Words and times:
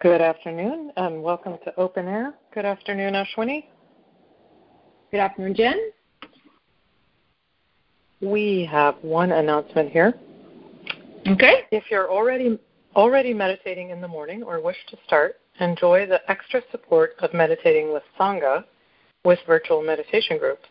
Good 0.00 0.22
afternoon 0.22 0.92
and 0.96 1.22
welcome 1.22 1.58
to 1.62 1.78
Open 1.78 2.08
Air. 2.08 2.32
Good 2.54 2.64
afternoon, 2.64 3.12
Ashwini. 3.12 3.66
Good 5.10 5.20
afternoon, 5.20 5.54
Jen. 5.54 5.90
We 8.22 8.66
have 8.72 8.94
one 9.02 9.32
announcement 9.32 9.90
here. 9.90 10.14
Okay. 11.28 11.64
If 11.70 11.84
you're 11.90 12.10
already 12.10 12.58
already 12.96 13.34
meditating 13.34 13.90
in 13.90 14.00
the 14.00 14.08
morning 14.08 14.42
or 14.42 14.62
wish 14.62 14.78
to 14.88 14.96
start, 15.06 15.34
enjoy 15.60 16.06
the 16.06 16.22
extra 16.30 16.62
support 16.70 17.10
of 17.18 17.34
meditating 17.34 17.92
with 17.92 18.02
Sangha 18.18 18.64
with 19.26 19.38
virtual 19.46 19.82
meditation 19.82 20.38
groups. 20.38 20.66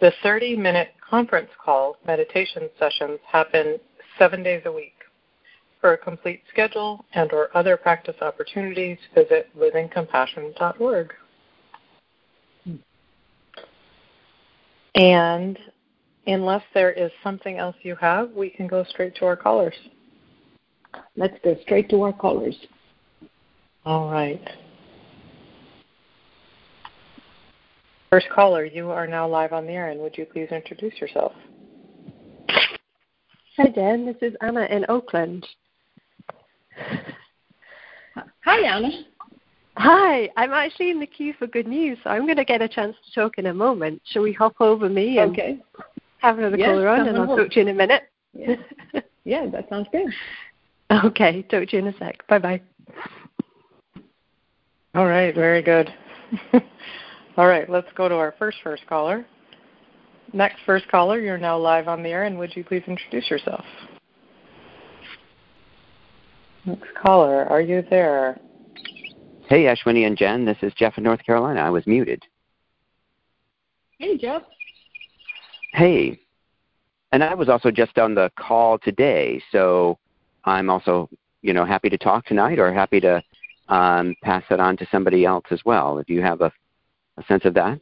The 0.00 0.12
30-minute 0.22 0.88
conference 1.00 1.48
call 1.64 1.96
meditation 2.06 2.68
sessions 2.78 3.18
happen 3.26 3.78
7 4.18 4.42
days 4.42 4.60
a 4.66 4.72
week. 4.72 4.95
For 5.86 5.92
a 5.92 5.98
complete 5.98 6.42
schedule 6.50 7.04
and 7.12 7.32
or 7.32 7.56
other 7.56 7.76
practice 7.76 8.16
opportunities, 8.20 8.98
visit 9.14 9.48
livingcompassion.org. 9.56 11.14
And 14.96 15.58
unless 16.26 16.64
there 16.74 16.90
is 16.90 17.12
something 17.22 17.58
else 17.58 17.76
you 17.82 17.94
have, 18.00 18.32
we 18.32 18.50
can 18.50 18.66
go 18.66 18.82
straight 18.82 19.14
to 19.18 19.26
our 19.26 19.36
callers. 19.36 19.76
Let's 21.16 21.36
go 21.44 21.56
straight 21.62 21.88
to 21.90 22.02
our 22.02 22.12
callers. 22.12 22.56
All 23.84 24.10
right. 24.10 24.42
First 28.10 28.26
caller, 28.34 28.64
you 28.64 28.90
are 28.90 29.06
now 29.06 29.28
live 29.28 29.52
on 29.52 29.66
the 29.66 29.72
air, 29.74 29.90
and 29.90 30.00
would 30.00 30.18
you 30.18 30.24
please 30.24 30.48
introduce 30.50 31.00
yourself? 31.00 31.30
Hi, 33.56 33.68
Dan. 33.68 34.04
This 34.04 34.16
is 34.20 34.34
Anna 34.40 34.64
in 34.64 34.84
Oakland. 34.88 35.46
Hi, 38.44 38.60
Anna. 38.60 38.90
Hi, 39.78 40.30
I'm 40.36 40.52
actually 40.52 40.90
in 40.90 41.00
the 41.00 41.06
queue 41.06 41.34
for 41.38 41.46
good 41.46 41.66
news, 41.66 41.98
so 42.02 42.10
I'm 42.10 42.24
going 42.24 42.36
to 42.38 42.44
get 42.44 42.62
a 42.62 42.68
chance 42.68 42.96
to 43.04 43.20
talk 43.20 43.36
in 43.36 43.46
a 43.46 43.54
moment. 43.54 44.00
Shall 44.10 44.22
we 44.22 44.32
hop 44.32 44.54
over 44.60 44.88
me 44.88 45.18
and 45.18 45.32
okay. 45.32 45.58
have 46.18 46.38
another 46.38 46.56
yes, 46.56 46.68
caller 46.68 46.88
on, 46.88 47.06
and 47.06 47.18
I'll 47.18 47.26
talk 47.26 47.50
to 47.50 47.56
you 47.56 47.62
in 47.62 47.68
a 47.68 47.74
minute? 47.74 48.04
Yeah. 48.32 48.54
yeah, 49.24 49.46
that 49.50 49.68
sounds 49.68 49.88
good. 49.92 50.06
Okay, 51.04 51.42
talk 51.42 51.68
to 51.68 51.76
you 51.76 51.78
in 51.80 51.88
a 51.88 51.98
sec. 51.98 52.26
Bye 52.28 52.38
bye. 52.38 52.62
All 54.94 55.06
right, 55.06 55.34
very 55.34 55.60
good. 55.60 55.92
All 57.36 57.46
right, 57.46 57.68
let's 57.68 57.88
go 57.96 58.08
to 58.08 58.14
our 58.14 58.34
first 58.38 58.58
first 58.62 58.86
caller. 58.86 59.26
Next 60.32 60.56
first 60.64 60.88
caller, 60.88 61.20
you're 61.20 61.38
now 61.38 61.58
live 61.58 61.86
on 61.86 62.02
the 62.02 62.08
air, 62.08 62.24
and 62.24 62.38
would 62.38 62.56
you 62.56 62.64
please 62.64 62.82
introduce 62.86 63.28
yourself? 63.30 63.64
Next 66.66 66.94
caller, 67.00 67.44
are 67.46 67.60
you 67.60 67.84
there? 67.90 68.40
Hey, 69.48 69.64
Ashwini 69.64 70.04
and 70.04 70.18
Jen, 70.18 70.44
this 70.44 70.56
is 70.62 70.72
Jeff 70.74 70.98
in 70.98 71.04
North 71.04 71.24
Carolina. 71.24 71.60
I 71.60 71.70
was 71.70 71.86
muted. 71.86 72.24
Hey, 73.98 74.18
Jeff. 74.18 74.42
Hey. 75.72 76.18
And 77.12 77.22
I 77.22 77.34
was 77.34 77.48
also 77.48 77.70
just 77.70 77.96
on 77.98 78.16
the 78.16 78.32
call 78.36 78.78
today, 78.78 79.40
so 79.52 79.96
I'm 80.44 80.68
also, 80.68 81.08
you 81.42 81.52
know, 81.52 81.64
happy 81.64 81.88
to 81.88 81.96
talk 81.96 82.26
tonight 82.26 82.58
or 82.58 82.72
happy 82.74 82.98
to 83.00 83.22
um, 83.68 84.16
pass 84.22 84.42
it 84.50 84.58
on 84.58 84.76
to 84.78 84.88
somebody 84.90 85.24
else 85.24 85.44
as 85.52 85.60
well. 85.64 86.02
Do 86.04 86.12
you 86.12 86.22
have 86.22 86.40
a, 86.40 86.52
a 87.16 87.24
sense 87.26 87.44
of 87.44 87.54
that? 87.54 87.80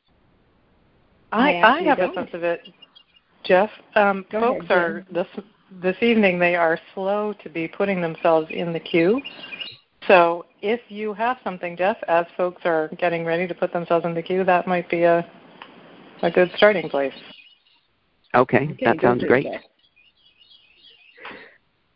I, 1.33 1.55
I, 1.63 1.83
have 1.85 1.97
don't. 1.97 2.11
a 2.11 2.15
sense 2.15 2.31
of 2.35 2.45
it, 2.45 2.61
Jeff. 3.45 3.71
Um, 3.97 4.27
folks 4.31 4.67
ahead, 4.67 4.79
are 4.79 5.07
this 5.11 5.27
this 5.71 5.97
evening. 6.01 6.39
They 6.39 6.57
are 6.57 6.79
slow 6.95 7.35
to 7.43 7.49
be 7.49 7.69
putting 7.69 8.01
themselves 8.01 8.49
in 8.51 8.73
the 8.73 8.81
queue. 8.81 9.21
So 10.07 10.45
if 10.61 10.81
you 10.89 11.15
have 11.15 11.39
something, 11.43 11.77
Jeff, 11.77 11.97
as 12.09 12.27
folks 12.37 12.63
are 12.65 12.89
getting 12.99 13.25
ready 13.25 13.47
to 13.47 13.55
put 13.55 13.73
themselves 13.73 14.05
in 14.05 14.15
the 14.15 14.23
queue, 14.23 14.45
that 14.45 14.67
might 14.67 14.89
be 14.91 15.03
a 15.05 15.27
a 16.23 16.31
good 16.31 16.51
starting 16.57 16.89
place. 16.89 17.13
Okay, 18.35 18.69
okay 18.73 18.85
that 18.85 19.01
sounds 19.01 19.25
great. 19.25 19.47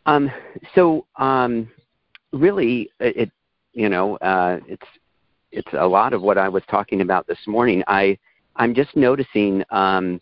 Um, 0.05 0.31
so 0.75 1.05
um, 1.17 1.69
really, 2.31 2.89
it 2.99 3.31
you 3.73 3.89
know 3.89 4.17
uh, 4.17 4.59
it's 4.67 4.87
it's 5.51 5.71
a 5.73 5.85
lot 5.87 6.13
of 6.13 6.21
what 6.21 6.37
I 6.37 6.49
was 6.49 6.63
talking 6.69 7.01
about 7.01 7.27
this 7.27 7.39
morning. 7.47 7.83
I 7.87 8.17
I'm 8.55 8.73
just 8.73 8.95
noticing 8.95 9.63
um, 9.71 10.19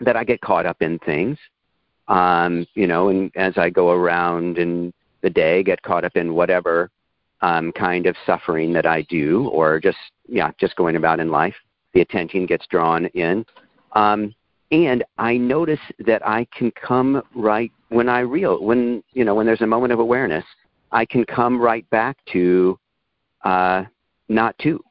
that 0.00 0.16
I 0.16 0.24
get 0.24 0.40
caught 0.40 0.66
up 0.66 0.82
in 0.82 0.98
things, 1.00 1.38
um, 2.08 2.66
you 2.74 2.86
know, 2.86 3.08
and 3.08 3.30
as 3.36 3.56
I 3.56 3.70
go 3.70 3.90
around 3.90 4.58
in 4.58 4.92
the 5.22 5.30
day, 5.30 5.62
get 5.62 5.82
caught 5.82 6.04
up 6.04 6.16
in 6.16 6.34
whatever 6.34 6.90
um, 7.40 7.72
kind 7.72 8.06
of 8.06 8.16
suffering 8.26 8.72
that 8.72 8.86
I 8.86 9.02
do, 9.02 9.48
or 9.48 9.80
just 9.80 9.98
yeah, 10.28 10.50
just 10.58 10.76
going 10.76 10.96
about 10.96 11.20
in 11.20 11.30
life. 11.30 11.54
The 11.94 12.00
attention 12.00 12.46
gets 12.46 12.66
drawn 12.68 13.06
in, 13.06 13.44
um, 13.92 14.34
and 14.70 15.04
I 15.18 15.36
notice 15.36 15.80
that 16.06 16.26
I 16.26 16.46
can 16.56 16.70
come 16.72 17.22
right 17.34 17.70
when 17.90 18.08
I 18.08 18.20
real 18.20 18.62
when 18.62 19.02
you 19.12 19.24
know 19.24 19.34
when 19.34 19.46
there's 19.46 19.60
a 19.60 19.66
moment 19.66 19.92
of 19.92 19.98
awareness, 19.98 20.44
I 20.90 21.04
can 21.04 21.24
come 21.24 21.60
right 21.60 21.88
back 21.90 22.16
to 22.32 22.78
uh, 23.44 23.84
not 24.28 24.56
to, 24.58 24.82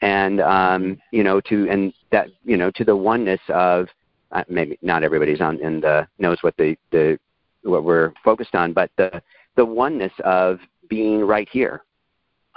and 0.00 0.40
um, 0.40 0.98
you 1.12 1.22
know 1.22 1.40
to 1.42 1.68
and 1.68 1.92
that 2.10 2.28
you 2.44 2.56
know 2.56 2.70
to 2.72 2.84
the 2.84 2.96
oneness 2.96 3.40
of 3.48 3.88
uh, 4.32 4.44
maybe 4.48 4.78
not 4.82 5.02
everybody's 5.02 5.40
on 5.40 5.58
in 5.60 5.80
the 5.80 6.06
knows 6.18 6.38
what 6.42 6.56
the 6.56 6.76
the 6.90 7.18
what 7.62 7.84
we're 7.84 8.12
focused 8.24 8.54
on, 8.54 8.72
but 8.72 8.90
the 8.96 9.22
the 9.56 9.64
oneness 9.64 10.12
of 10.24 10.60
being 10.88 11.24
right 11.24 11.48
here, 11.50 11.84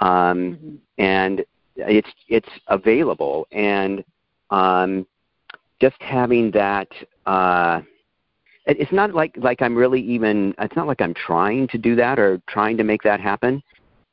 um, 0.00 0.08
mm-hmm. 0.08 0.74
and 0.98 1.44
it's 1.76 2.10
it's 2.28 2.48
available, 2.68 3.46
and 3.52 4.04
um, 4.50 5.06
just 5.80 5.96
having 6.00 6.50
that. 6.52 6.88
Uh, 7.26 7.82
it's 8.64 8.92
not 8.92 9.12
like 9.14 9.34
like 9.38 9.60
I'm 9.62 9.74
really 9.74 10.00
even. 10.00 10.54
It's 10.58 10.76
not 10.76 10.86
like 10.86 11.00
I'm 11.00 11.14
trying 11.14 11.66
to 11.68 11.78
do 11.78 11.96
that 11.96 12.18
or 12.18 12.40
trying 12.48 12.76
to 12.76 12.84
make 12.84 13.02
that 13.02 13.20
happen, 13.20 13.62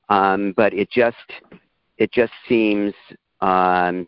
um, 0.09 0.53
but 0.57 0.73
it 0.73 0.89
just 0.89 1.17
it 1.97 2.11
just 2.11 2.33
seems 2.47 2.93
um, 3.41 4.07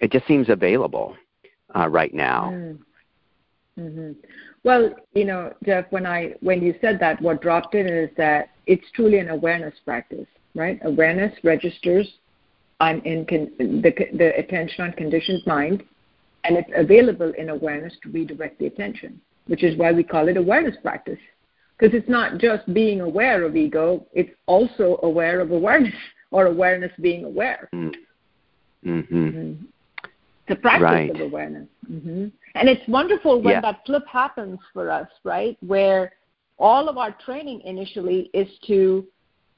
it 0.00 0.10
just 0.10 0.26
seems 0.26 0.48
available 0.48 1.16
uh, 1.76 1.88
right 1.88 2.14
now. 2.14 2.50
Mm. 2.52 2.78
Mm-hmm. 3.78 4.12
Well, 4.64 4.94
you 5.14 5.24
know, 5.24 5.52
Jeff, 5.64 5.86
when 5.90 6.06
I 6.06 6.34
when 6.40 6.62
you 6.62 6.74
said 6.80 6.98
that, 7.00 7.20
what 7.20 7.40
dropped 7.40 7.74
in 7.74 7.86
is 7.86 8.10
that 8.16 8.50
it's 8.66 8.84
truly 8.94 9.18
an 9.18 9.30
awareness 9.30 9.74
practice, 9.84 10.26
right? 10.54 10.78
Awareness 10.84 11.32
registers 11.42 12.06
on 12.80 13.00
in 13.00 13.24
con- 13.24 13.50
the 13.58 13.92
the 14.12 14.36
attention 14.38 14.84
on 14.84 14.92
conditioned 14.92 15.42
mind, 15.46 15.82
and 16.44 16.56
it's 16.56 16.70
available 16.76 17.32
in 17.38 17.48
awareness 17.48 17.94
to 18.02 18.10
redirect 18.10 18.58
the 18.58 18.66
attention, 18.66 19.20
which 19.46 19.64
is 19.64 19.76
why 19.78 19.90
we 19.90 20.02
call 20.02 20.28
it 20.28 20.36
awareness 20.36 20.76
practice, 20.82 21.18
because 21.78 21.94
it's 21.94 22.08
not 22.08 22.38
just 22.38 22.72
being 22.74 23.00
aware 23.00 23.42
of 23.44 23.56
ego; 23.56 24.06
it's 24.12 24.34
also 24.46 25.00
aware 25.02 25.40
of 25.40 25.50
awareness 25.50 25.94
or 26.30 26.46
awareness 26.46 26.92
being 27.00 27.24
aware. 27.24 27.68
Mm. 27.74 27.94
Mm-hmm. 28.84 29.28
Mm-hmm. 29.28 29.64
The 30.48 30.56
practice 30.56 30.82
right. 30.82 31.10
of 31.10 31.20
awareness. 31.20 31.68
Mm-hmm. 31.90 32.26
And 32.54 32.68
it's 32.68 32.86
wonderful 32.88 33.40
when 33.40 33.54
yeah. 33.54 33.60
that 33.60 33.80
flip 33.86 34.04
happens 34.06 34.58
for 34.72 34.90
us, 34.90 35.08
right? 35.24 35.56
Where 35.64 36.12
all 36.58 36.88
of 36.88 36.98
our 36.98 37.12
training 37.24 37.60
initially 37.62 38.30
is 38.34 38.48
to 38.66 39.06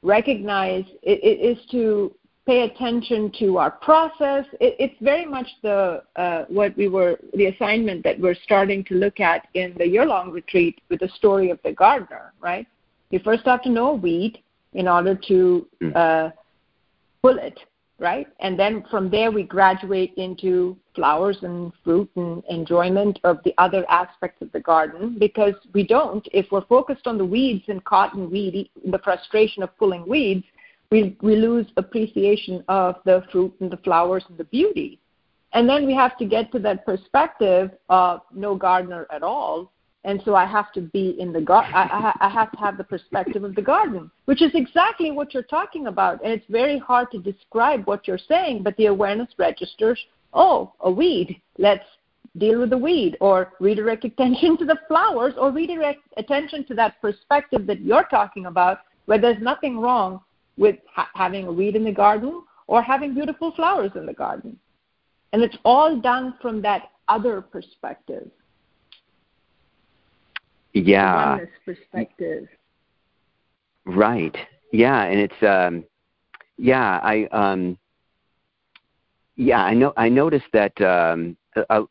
recognize, 0.02 0.84
it, 1.02 1.20
it 1.22 1.40
is 1.40 1.58
to 1.70 2.14
pay 2.46 2.62
attention 2.62 3.32
to 3.38 3.56
our 3.56 3.70
process. 3.70 4.44
It, 4.60 4.76
it's 4.78 4.94
very 5.00 5.24
much 5.24 5.46
the 5.62 6.02
uh, 6.16 6.44
what 6.48 6.76
we 6.76 6.88
were 6.88 7.18
the 7.32 7.46
assignment 7.46 8.04
that 8.04 8.20
we're 8.20 8.34
starting 8.34 8.84
to 8.84 8.94
look 8.94 9.20
at 9.20 9.48
in 9.54 9.74
the 9.78 9.86
year-long 9.86 10.30
retreat 10.30 10.80
with 10.90 11.00
the 11.00 11.08
story 11.16 11.50
of 11.50 11.58
the 11.64 11.72
gardener, 11.72 12.32
right? 12.40 12.66
You 13.10 13.20
first 13.20 13.44
have 13.46 13.62
to 13.62 13.70
know 13.70 13.88
a 13.90 13.94
weed 13.94 14.38
in 14.74 14.88
order 14.88 15.14
to 15.28 15.66
mm. 15.82 15.96
uh, 15.96 16.30
pull 17.22 17.38
it 17.38 17.58
right? 17.98 18.26
And 18.40 18.58
then 18.58 18.84
from 18.90 19.10
there 19.10 19.30
we 19.30 19.44
graduate 19.44 20.14
into 20.16 20.76
flowers 20.94 21.38
and 21.42 21.72
fruit 21.82 22.10
and 22.16 22.42
enjoyment 22.48 23.18
of 23.24 23.38
the 23.44 23.54
other 23.58 23.84
aspects 23.88 24.42
of 24.42 24.50
the 24.52 24.60
garden 24.60 25.16
because 25.18 25.54
we 25.72 25.86
don't, 25.86 26.26
if 26.32 26.46
we're 26.50 26.64
focused 26.66 27.06
on 27.06 27.18
the 27.18 27.24
weeds 27.24 27.64
and 27.68 27.84
cotton 27.84 28.30
weed, 28.30 28.70
the 28.84 28.98
frustration 28.98 29.62
of 29.62 29.76
pulling 29.78 30.08
weeds, 30.08 30.44
we, 30.90 31.16
we 31.22 31.36
lose 31.36 31.66
appreciation 31.76 32.62
of 32.68 32.96
the 33.04 33.24
fruit 33.32 33.54
and 33.60 33.70
the 33.70 33.78
flowers 33.78 34.24
and 34.28 34.38
the 34.38 34.44
beauty. 34.44 34.98
And 35.52 35.68
then 35.68 35.86
we 35.86 35.94
have 35.94 36.16
to 36.18 36.24
get 36.24 36.50
to 36.52 36.58
that 36.60 36.84
perspective 36.84 37.70
of 37.88 38.22
no 38.34 38.56
gardener 38.56 39.06
at 39.12 39.22
all 39.22 39.72
and 40.04 40.20
so 40.24 40.34
I 40.34 40.44
have 40.44 40.70
to 40.72 40.82
be 40.82 41.16
in 41.18 41.32
the 41.32 41.40
garden. 41.40 41.72
I, 41.74 42.14
I 42.20 42.28
have 42.28 42.52
to 42.52 42.58
have 42.58 42.76
the 42.76 42.84
perspective 42.84 43.42
of 43.42 43.54
the 43.54 43.62
garden, 43.62 44.10
which 44.26 44.42
is 44.42 44.50
exactly 44.54 45.10
what 45.10 45.32
you're 45.32 45.42
talking 45.42 45.86
about. 45.86 46.22
And 46.22 46.30
it's 46.32 46.44
very 46.48 46.78
hard 46.78 47.10
to 47.12 47.18
describe 47.18 47.86
what 47.86 48.06
you're 48.06 48.18
saying, 48.18 48.62
but 48.62 48.76
the 48.76 48.86
awareness 48.86 49.30
registers. 49.38 49.98
Oh, 50.34 50.74
a 50.80 50.90
weed. 50.90 51.40
Let's 51.58 51.86
deal 52.36 52.60
with 52.60 52.70
the 52.70 52.78
weed, 52.78 53.16
or 53.20 53.52
redirect 53.60 54.04
attention 54.04 54.56
to 54.58 54.64
the 54.64 54.78
flowers, 54.88 55.34
or 55.38 55.50
redirect 55.50 56.02
attention 56.16 56.64
to 56.66 56.74
that 56.74 57.00
perspective 57.00 57.66
that 57.66 57.80
you're 57.80 58.08
talking 58.10 58.46
about, 58.46 58.80
where 59.06 59.18
there's 59.18 59.40
nothing 59.40 59.78
wrong 59.78 60.20
with 60.56 60.76
ha- 60.92 61.08
having 61.14 61.46
a 61.46 61.52
weed 61.52 61.76
in 61.76 61.84
the 61.84 61.92
garden 61.92 62.42
or 62.66 62.82
having 62.82 63.14
beautiful 63.14 63.52
flowers 63.52 63.90
in 63.94 64.06
the 64.06 64.12
garden. 64.12 64.58
And 65.32 65.42
it's 65.42 65.56
all 65.64 66.00
done 66.00 66.34
from 66.40 66.62
that 66.62 66.90
other 67.08 67.40
perspective. 67.40 68.30
Yeah. 70.74 71.38
Perspective. 71.64 72.48
Right. 73.86 74.36
Yeah, 74.72 75.04
and 75.04 75.20
it's 75.20 75.42
um 75.42 75.84
yeah, 76.58 76.98
I 77.02 77.26
um 77.30 77.78
yeah, 79.36 79.62
I 79.62 79.74
know 79.74 79.92
I 79.96 80.08
noticed 80.08 80.46
that 80.52 80.78
um 80.80 81.36
uh, 81.70 81.82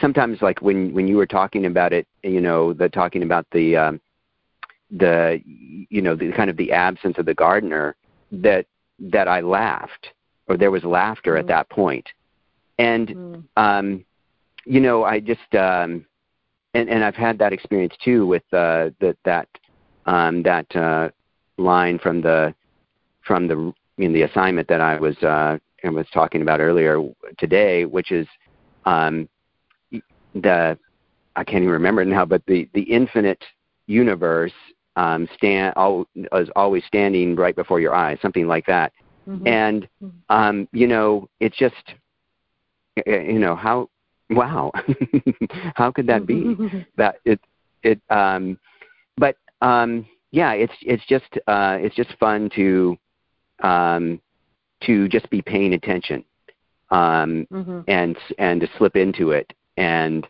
sometimes 0.00 0.42
like 0.42 0.60
when 0.60 0.92
when 0.92 1.06
you 1.06 1.16
were 1.16 1.26
talking 1.26 1.66
about 1.66 1.92
it, 1.92 2.06
you 2.22 2.40
know, 2.40 2.72
the 2.72 2.88
talking 2.88 3.22
about 3.22 3.46
the 3.52 3.76
um 3.76 4.00
the 4.90 5.40
you 5.44 6.02
know, 6.02 6.16
the 6.16 6.32
kind 6.32 6.50
of 6.50 6.56
the 6.56 6.72
absence 6.72 7.16
of 7.18 7.26
the 7.26 7.34
gardener 7.34 7.94
that 8.32 8.66
that 8.98 9.28
I 9.28 9.40
laughed 9.40 10.08
or 10.48 10.56
there 10.56 10.72
was 10.72 10.82
laughter 10.82 11.34
mm-hmm. 11.34 11.48
at 11.50 11.68
that. 11.68 12.06
And 12.78 13.08
mm-hmm. 13.08 13.40
um 13.56 14.04
you 14.64 14.80
know, 14.80 15.04
I 15.04 15.20
just 15.20 15.54
um 15.54 16.06
and 16.74 16.88
and 16.88 17.04
I've 17.04 17.16
had 17.16 17.38
that 17.38 17.52
experience 17.52 17.94
too 18.02 18.26
with 18.26 18.44
uh 18.52 18.90
that 19.00 19.16
that 19.24 19.48
um 20.06 20.42
that 20.42 20.74
uh 20.76 21.10
line 21.58 21.98
from 21.98 22.20
the 22.20 22.54
from 23.22 23.46
the 23.46 23.72
in 23.98 24.12
the 24.12 24.22
assignment 24.22 24.68
that 24.68 24.80
I 24.80 24.98
was 24.98 25.16
uh, 25.22 25.58
I 25.84 25.88
was 25.88 26.06
talking 26.12 26.42
about 26.42 26.60
earlier 26.60 27.02
today, 27.38 27.84
which 27.84 28.12
is 28.12 28.26
um, 28.84 29.28
the 30.34 30.78
I 31.36 31.44
can't 31.44 31.62
even 31.62 31.70
remember 31.70 32.02
it 32.02 32.08
now, 32.08 32.24
but 32.24 32.42
the 32.46 32.68
the 32.74 32.82
infinite 32.82 33.42
universe 33.86 34.52
um, 34.96 35.28
stand 35.36 35.74
all, 35.76 36.06
is 36.14 36.48
always 36.56 36.84
standing 36.84 37.36
right 37.36 37.54
before 37.54 37.80
your 37.80 37.94
eyes, 37.94 38.18
something 38.20 38.46
like 38.46 38.66
that. 38.66 38.92
Mm-hmm. 39.28 39.46
And 39.46 39.88
mm-hmm. 40.02 40.16
um, 40.28 40.68
you 40.72 40.86
know, 40.86 41.28
it's 41.40 41.56
just 41.56 41.94
you 43.06 43.38
know 43.38 43.54
how 43.54 43.88
wow, 44.30 44.72
how 45.74 45.90
could 45.90 46.06
that 46.06 46.26
be? 46.26 46.56
that 46.96 47.16
it 47.24 47.40
it 47.82 48.00
um, 48.10 48.58
but 49.16 49.36
um, 49.60 50.06
yeah, 50.30 50.52
it's 50.52 50.72
it's 50.82 51.04
just 51.06 51.38
uh, 51.46 51.76
it's 51.80 51.94
just 51.94 52.10
fun 52.18 52.50
to 52.56 52.96
um, 53.62 54.20
to 54.84 55.08
just 55.08 55.28
be 55.30 55.42
paying 55.42 55.74
attention 55.74 56.24
um, 56.90 57.46
mm-hmm. 57.52 57.80
and 57.88 58.16
and 58.38 58.60
to 58.60 58.68
slip 58.78 58.96
into 58.96 59.30
it 59.30 59.52
and 59.76 60.26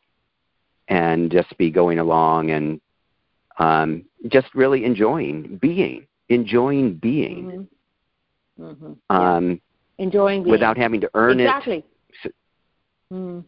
and 0.88 1.30
just 1.30 1.56
be 1.58 1.70
going 1.70 1.98
along 1.98 2.50
and 2.50 2.80
um, 3.58 4.04
just 4.28 4.54
really 4.54 4.84
enjoying 4.84 5.58
being 5.60 6.06
enjoying 6.28 6.94
being 6.94 7.68
mm-hmm. 8.58 8.64
Mm-hmm. 8.64 9.16
Um, 9.16 9.60
enjoying 9.98 10.42
being. 10.42 10.50
without 10.50 10.76
having 10.76 11.00
to 11.00 11.10
earn 11.14 11.40
exactly. 11.40 11.78
it. 11.78 11.84
Exactly. 12.08 12.32
Mm. 13.12 13.44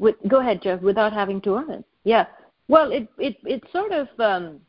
With, 0.00 0.16
go 0.26 0.40
ahead, 0.40 0.62
Jeff. 0.62 0.80
Without 0.80 1.12
having 1.12 1.40
to 1.42 1.56
earn 1.56 1.70
it. 1.70 1.84
Yeah. 2.04 2.26
Well, 2.68 2.90
it 2.90 3.08
it 3.18 3.36
it 3.44 3.62
sort 3.70 3.92
of 3.92 4.08
um, 4.18 4.60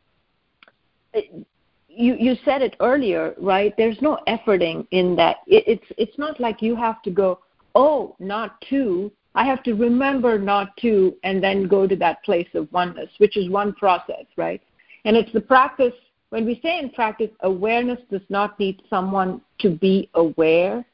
it, 1.14 1.46
you 1.88 2.14
you 2.14 2.36
said 2.44 2.60
it 2.62 2.76
earlier, 2.80 3.34
right? 3.38 3.74
There's 3.76 4.00
no 4.02 4.18
efforting 4.28 4.86
in 4.90 5.16
that. 5.16 5.36
It, 5.46 5.64
it's 5.66 5.86
it's 5.96 6.18
not 6.18 6.38
like 6.38 6.60
you 6.60 6.76
have 6.76 7.00
to 7.02 7.10
go, 7.10 7.40
oh, 7.74 8.14
not 8.18 8.60
to. 8.68 9.10
I 9.34 9.44
have 9.46 9.62
to 9.62 9.72
remember 9.72 10.38
not 10.38 10.76
to, 10.78 11.16
and 11.24 11.42
then 11.42 11.66
go 11.66 11.86
to 11.86 11.96
that 11.96 12.22
place 12.22 12.48
of 12.54 12.70
oneness, 12.70 13.08
which 13.16 13.38
is 13.38 13.48
one 13.48 13.72
process, 13.72 14.26
right? 14.36 14.60
And 15.06 15.16
it's 15.16 15.32
the 15.32 15.40
practice. 15.40 15.94
When 16.28 16.44
we 16.44 16.60
say 16.62 16.78
in 16.78 16.90
practice, 16.90 17.30
awareness 17.40 17.98
does 18.10 18.26
not 18.28 18.58
need 18.60 18.82
someone 18.90 19.40
to 19.60 19.70
be 19.70 20.10
aware. 20.14 20.84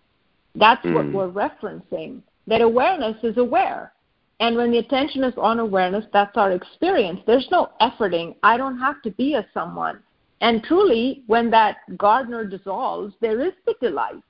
That's 0.54 0.84
mm. 0.84 0.94
what 0.94 1.12
we're 1.12 1.48
referencing. 1.48 2.22
That 2.46 2.60
awareness 2.60 3.16
is 3.24 3.36
aware. 3.38 3.92
And 4.40 4.56
when 4.56 4.70
the 4.70 4.78
attention 4.78 5.24
is 5.24 5.34
on 5.36 5.58
awareness, 5.58 6.04
that's 6.12 6.36
our 6.36 6.52
experience. 6.52 7.20
There's 7.26 7.48
no 7.50 7.70
efforting. 7.80 8.36
I 8.42 8.56
don't 8.56 8.78
have 8.78 9.02
to 9.02 9.10
be 9.10 9.34
a 9.34 9.46
someone. 9.52 10.00
And 10.40 10.62
truly, 10.62 11.24
when 11.26 11.50
that 11.50 11.78
gardener 11.96 12.44
dissolves, 12.44 13.14
there 13.20 13.40
is 13.40 13.52
the 13.66 13.74
delight 13.80 14.22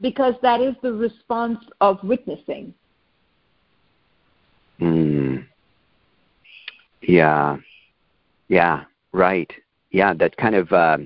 because 0.00 0.34
that 0.42 0.60
is 0.60 0.74
the 0.82 0.92
response 0.92 1.60
of 1.80 2.02
witnessing. 2.02 2.74
Mm. 4.80 5.46
Yeah. 7.02 7.58
Yeah, 8.48 8.84
right. 9.12 9.50
Yeah, 9.92 10.12
that 10.14 10.36
kind 10.36 10.56
of 10.56 10.72
uh, 10.72 10.98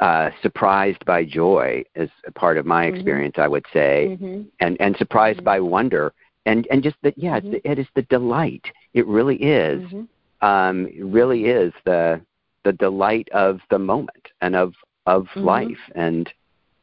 uh, 0.00 0.30
surprised 0.42 1.04
by 1.04 1.24
joy 1.24 1.82
is 1.94 2.10
a 2.26 2.32
part 2.32 2.58
of 2.58 2.66
my 2.66 2.86
mm-hmm. 2.86 2.96
experience. 2.96 3.36
I 3.38 3.48
would 3.48 3.64
say, 3.72 4.08
mm-hmm. 4.10 4.42
and 4.60 4.76
and 4.80 4.96
surprised 4.96 5.38
mm-hmm. 5.38 5.44
by 5.44 5.60
wonder 5.60 6.12
and 6.48 6.66
and 6.70 6.82
just 6.82 6.96
that 7.02 7.16
yeah 7.16 7.38
mm-hmm. 7.38 7.54
it 7.64 7.78
is 7.78 7.86
the 7.94 8.02
delight 8.02 8.64
it 8.94 9.06
really 9.06 9.36
is 9.36 9.82
mm-hmm. 9.82 10.46
um 10.46 10.86
it 10.86 11.04
really 11.04 11.44
is 11.44 11.72
the 11.84 12.20
the 12.64 12.72
delight 12.72 13.28
of 13.32 13.60
the 13.70 13.78
moment 13.78 14.28
and 14.40 14.56
of 14.56 14.74
of 15.06 15.24
mm-hmm. 15.26 15.44
life 15.44 15.84
and 15.94 16.32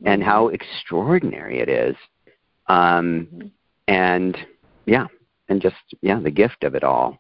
and 0.05 0.23
how 0.23 0.45
mm-hmm. 0.45 0.55
extraordinary 0.55 1.59
it 1.59 1.69
is 1.69 1.95
um 2.67 3.27
mm-hmm. 3.33 3.47
and 3.87 4.37
yeah 4.85 5.07
and 5.49 5.61
just 5.61 5.75
yeah 6.01 6.19
the 6.19 6.31
gift 6.31 6.63
of 6.63 6.75
it 6.75 6.83
all 6.83 7.19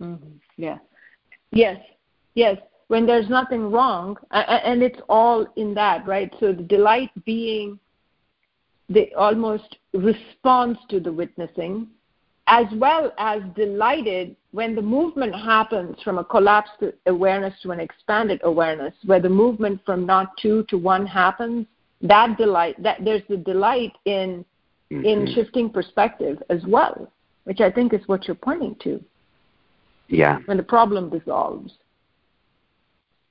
mm-hmm. 0.00 0.32
yeah 0.56 0.78
yes 1.52 1.80
yes 2.34 2.56
when 2.88 3.06
there's 3.06 3.30
nothing 3.30 3.70
wrong 3.70 4.16
and 4.32 4.82
it's 4.82 5.00
all 5.08 5.46
in 5.56 5.72
that 5.74 6.06
right 6.06 6.34
so 6.38 6.52
the 6.52 6.62
delight 6.62 7.10
being 7.24 7.78
the 8.90 9.14
almost 9.14 9.76
response 9.94 10.76
to 10.90 11.00
the 11.00 11.12
witnessing, 11.12 11.86
as 12.48 12.66
well 12.74 13.12
as 13.18 13.40
delighted 13.54 14.36
when 14.50 14.74
the 14.74 14.82
movement 14.82 15.34
happens 15.34 15.96
from 16.02 16.18
a 16.18 16.24
collapsed 16.24 16.82
awareness 17.06 17.54
to 17.62 17.70
an 17.70 17.78
expanded 17.78 18.40
awareness, 18.42 18.92
where 19.06 19.20
the 19.20 19.28
movement 19.28 19.80
from 19.86 20.04
not 20.04 20.36
two 20.36 20.64
to 20.68 20.76
one 20.76 21.06
happens. 21.06 21.66
That 22.02 22.36
delight, 22.36 22.82
that 22.82 23.04
there's 23.04 23.22
the 23.28 23.36
delight 23.36 23.92
in 24.06 24.44
mm-hmm. 24.90 25.04
in 25.04 25.32
shifting 25.34 25.70
perspective 25.70 26.42
as 26.50 26.62
well, 26.66 27.12
which 27.44 27.60
I 27.60 27.70
think 27.70 27.92
is 27.94 28.00
what 28.06 28.26
you're 28.26 28.34
pointing 28.34 28.74
to. 28.82 29.02
Yeah. 30.08 30.38
When 30.46 30.56
the 30.56 30.62
problem 30.62 31.10
dissolves. 31.10 31.72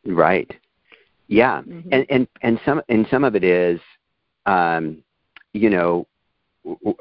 Right. 0.05 0.49
Yeah. 1.27 1.61
Mm-hmm. 1.61 1.89
And 1.91 2.05
and 2.09 2.27
and 2.41 2.59
some 2.63 2.81
and 2.87 3.05
some 3.11 3.23
of 3.23 3.35
it 3.35 3.43
is 3.43 3.79
um, 4.45 5.03
you 5.53 5.69
know, 5.69 6.07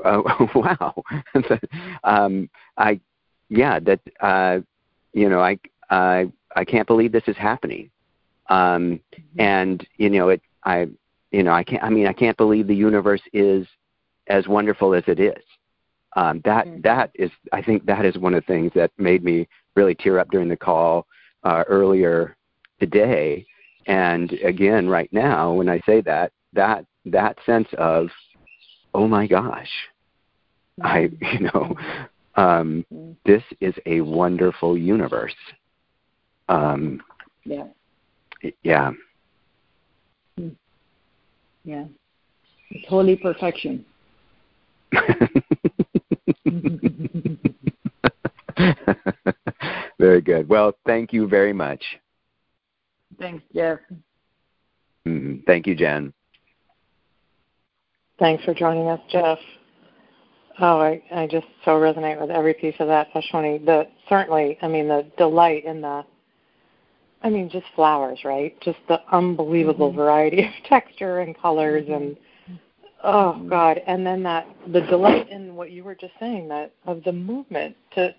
uh, 0.04 0.22
wow, 0.54 1.02
um, 2.04 2.48
I, 2.76 3.00
yeah, 3.48 3.78
that, 3.80 4.00
uh, 4.20 4.60
you 5.12 5.28
know, 5.28 5.40
I, 5.40 5.58
I, 5.90 6.30
I 6.54 6.64
can't 6.64 6.86
believe 6.86 7.12
this 7.12 7.26
is 7.26 7.36
happening. 7.36 7.90
Um, 8.48 9.00
mm-hmm. 9.12 9.40
and 9.40 9.86
you 9.96 10.10
know, 10.10 10.30
it, 10.30 10.42
I, 10.64 10.88
you 11.30 11.42
know, 11.42 11.52
I 11.52 11.62
can't. 11.62 11.82
I 11.82 11.90
mean, 11.90 12.06
I 12.06 12.12
can't 12.12 12.36
believe 12.36 12.66
the 12.66 12.74
universe 12.74 13.20
is 13.32 13.66
as 14.28 14.48
wonderful 14.48 14.94
as 14.94 15.04
it 15.06 15.20
is. 15.20 15.42
Um, 16.16 16.40
that 16.44 16.66
mm-hmm. 16.66 16.80
that 16.82 17.10
is, 17.14 17.30
I 17.52 17.62
think, 17.62 17.84
that 17.86 18.04
is 18.04 18.16
one 18.16 18.34
of 18.34 18.42
the 18.42 18.52
things 18.52 18.72
that 18.74 18.90
made 18.98 19.22
me 19.22 19.46
really 19.76 19.94
tear 19.94 20.18
up 20.18 20.30
during 20.30 20.48
the 20.48 20.56
call 20.56 21.06
uh, 21.44 21.64
earlier 21.68 22.36
today. 22.80 23.46
And 23.86 24.32
again, 24.44 24.88
right 24.88 25.12
now, 25.12 25.52
when 25.52 25.68
I 25.68 25.80
say 25.86 26.00
that, 26.02 26.32
that 26.54 26.84
that 27.06 27.38
sense 27.44 27.68
of 27.76 28.08
oh 28.94 29.08
my 29.08 29.26
gosh, 29.26 29.70
I, 30.82 31.08
mm-hmm. 31.08 31.24
you 31.44 31.50
know, 31.52 31.76
um, 32.36 32.84
this 33.24 33.42
is 33.60 33.74
a 33.86 34.00
wonderful 34.00 34.78
universe. 34.78 35.34
Um, 36.48 37.02
yeah. 37.44 37.64
Yeah. 38.62 38.92
Hmm. 40.36 40.48
Yeah. 41.64 41.84
It's 42.70 42.88
holy 42.88 43.16
perfection. 43.16 43.84
very 49.98 50.20
good. 50.20 50.48
Well, 50.48 50.72
thank 50.86 51.12
you 51.12 51.28
very 51.28 51.52
much. 51.52 51.82
Thanks, 53.18 53.42
Jeff. 53.54 53.78
Mm-hmm. 55.06 55.40
Thank 55.46 55.66
you, 55.66 55.74
Jen. 55.74 56.12
Thanks 58.18 58.44
for 58.44 58.52
joining 58.52 58.88
us, 58.88 59.00
Jeff. 59.08 59.38
Oh, 60.60 60.80
I, 60.80 61.00
I 61.14 61.28
just 61.28 61.46
so 61.64 61.72
resonate 61.72 62.20
with 62.20 62.30
every 62.30 62.52
piece 62.52 62.74
of 62.80 62.88
that, 62.88 63.12
Ashwini. 63.14 63.64
The 63.64 63.86
certainly, 64.08 64.58
I 64.60 64.66
mean, 64.66 64.88
the 64.88 65.06
delight 65.16 65.64
in 65.64 65.80
the, 65.80 66.04
I 67.22 67.30
mean, 67.30 67.48
just 67.48 67.66
flowers, 67.76 68.18
right? 68.24 68.60
Just 68.60 68.78
the 68.88 69.00
unbelievable 69.12 69.90
mm-hmm. 69.90 69.98
variety 69.98 70.44
of 70.44 70.50
texture 70.68 71.20
and 71.20 71.38
colors, 71.38 71.84
mm-hmm. 71.84 71.92
and 71.92 72.16
oh 73.04 73.36
mm-hmm. 73.36 73.48
God, 73.48 73.80
and 73.86 74.04
then 74.04 74.24
that 74.24 74.48
the 74.72 74.80
delight 74.80 75.28
in 75.30 75.54
what 75.54 75.70
you 75.70 75.84
were 75.84 75.94
just 75.94 76.14
saying 76.18 76.48
that 76.48 76.72
of 76.86 77.04
the 77.04 77.12
movement 77.12 77.76
to 77.94 78.12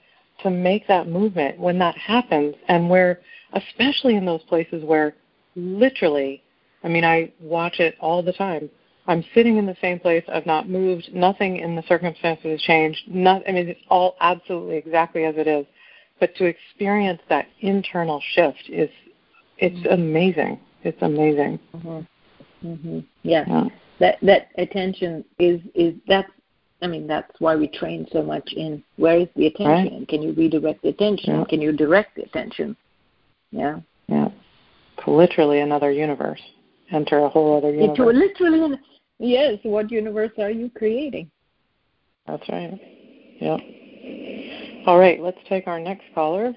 to 0.44 0.50
make 0.50 0.88
that 0.88 1.10
movement 1.10 1.60
when 1.60 1.78
that 1.80 1.98
happens, 1.98 2.56
and 2.70 2.90
where 2.90 3.20
especially 3.52 4.16
in 4.16 4.24
those 4.24 4.44
places 4.44 4.82
where 4.86 5.14
literally, 5.58 6.42
I 6.86 6.88
mean, 6.88 7.04
I 7.04 7.34
watch 7.42 7.82
it 7.82 7.96
all 8.00 8.24
the 8.24 8.32
time. 8.32 8.70
I'm 9.10 9.26
sitting 9.34 9.58
in 9.58 9.66
the 9.66 9.76
same 9.82 10.00
place. 10.00 10.24
I've 10.32 10.46
not 10.46 10.70
moved. 10.70 11.10
Nothing 11.12 11.58
in 11.58 11.76
the 11.76 11.82
circumstances 11.88 12.46
has 12.46 12.62
changed. 12.62 13.02
Not, 13.08 13.42
I 13.50 13.52
mean, 13.52 13.68
it's 13.68 13.82
all 13.90 14.16
absolutely 14.22 14.78
exactly 14.78 15.26
as 15.26 15.34
it 15.36 15.48
is. 15.48 15.66
But 16.20 16.36
to 16.36 16.46
experience 16.46 17.20
that 17.28 17.48
internal 17.62 18.22
shift 18.34 18.70
is, 18.70 18.90
it's 19.58 19.76
mm-hmm. 19.78 19.94
amazing. 19.94 20.60
It's 20.84 21.02
amazing. 21.02 21.60
Mm-hmm. 21.76 22.68
Mm-hmm. 22.68 23.00
Yeah. 23.24 23.46
yeah. 23.48 23.64
That 24.00 24.18
that 24.22 24.50
attention 24.58 25.26
is 25.40 25.60
is 25.74 25.96
that's 26.08 26.30
I 26.82 26.88
mean, 26.88 27.08
that's 27.08 27.32
why 27.40 27.56
we 27.56 27.68
train 27.68 28.08
so 28.12 28.22
much 28.22 28.54
in 28.54 28.84
where 28.98 29.22
is 29.22 29.28
the 29.36 29.48
attention? 29.48 30.00
Right. 30.00 30.08
Can 30.08 30.22
you 30.22 30.34
redirect 30.34 30.84
the 30.84 30.90
attention? 30.90 31.40
Yeah. 31.40 31.46
Can 31.50 31.62
you 31.62 31.72
direct 31.74 32.16
the 32.16 32.24
attention? 32.24 32.78
Yeah. 33.52 33.80
Yeah. 34.08 34.30
It's 34.98 35.08
literally 35.08 35.62
another 35.62 35.92
universe. 35.92 36.42
Enter 36.92 37.20
a 37.20 37.30
whole 37.30 37.58
other 37.58 37.74
universe. 37.74 37.98
It's 37.98 38.40
literally, 38.40 38.78
yes. 39.20 39.60
What 39.64 39.92
universe 39.92 40.32
are 40.38 40.52
you 40.52 40.72
creating? 40.76 41.30
That's 42.28 42.48
right. 42.50 42.80
Yep. 43.40 43.60
All 44.88 44.98
right, 44.98 45.22
let's 45.22 45.38
take 45.48 45.68
our 45.68 45.80
next 45.80 46.06
caller. 46.16 46.54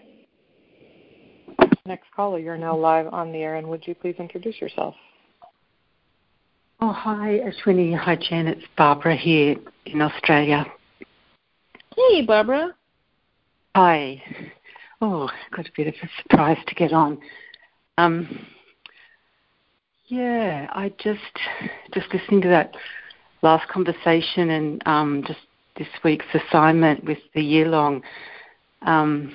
Next 1.84 2.06
caller, 2.14 2.38
you're 2.38 2.56
now 2.56 2.76
live 2.76 3.08
on 3.08 3.32
the 3.32 3.38
air, 3.38 3.56
and 3.56 3.66
would 3.66 3.86
you 3.86 3.94
please 3.94 4.14
introduce 4.18 4.60
yourself? 4.60 4.94
Oh, 6.80 6.92
hi, 6.92 7.40
Ashwini. 7.44 7.96
Hi, 7.96 8.16
Jen. 8.16 8.46
It's 8.46 8.62
Barbara 8.76 9.16
here 9.16 9.56
in 9.86 10.00
Australia. 10.00 10.64
Hey, 11.96 12.22
Barbara. 12.22 12.74
Hi. 13.74 14.22
Oh, 15.00 15.28
got 15.54 15.66
a 15.66 15.72
bit 15.76 15.88
of 15.88 15.94
a 16.02 16.22
surprise 16.22 16.58
to 16.66 16.74
get 16.74 16.92
on. 16.92 17.18
Um, 17.98 18.46
yeah, 20.06 20.68
I 20.70 20.92
just 20.98 21.20
just 21.92 22.12
listening 22.12 22.42
to 22.42 22.48
that 22.48 22.74
last 23.42 23.68
conversation 23.68 24.50
and 24.50 24.82
um, 24.86 25.24
just 25.26 25.40
this 25.76 25.88
week's 26.04 26.26
assignment 26.34 27.04
with 27.04 27.18
the 27.34 27.42
year 27.42 27.68
long. 27.68 28.02
Um, 28.82 29.34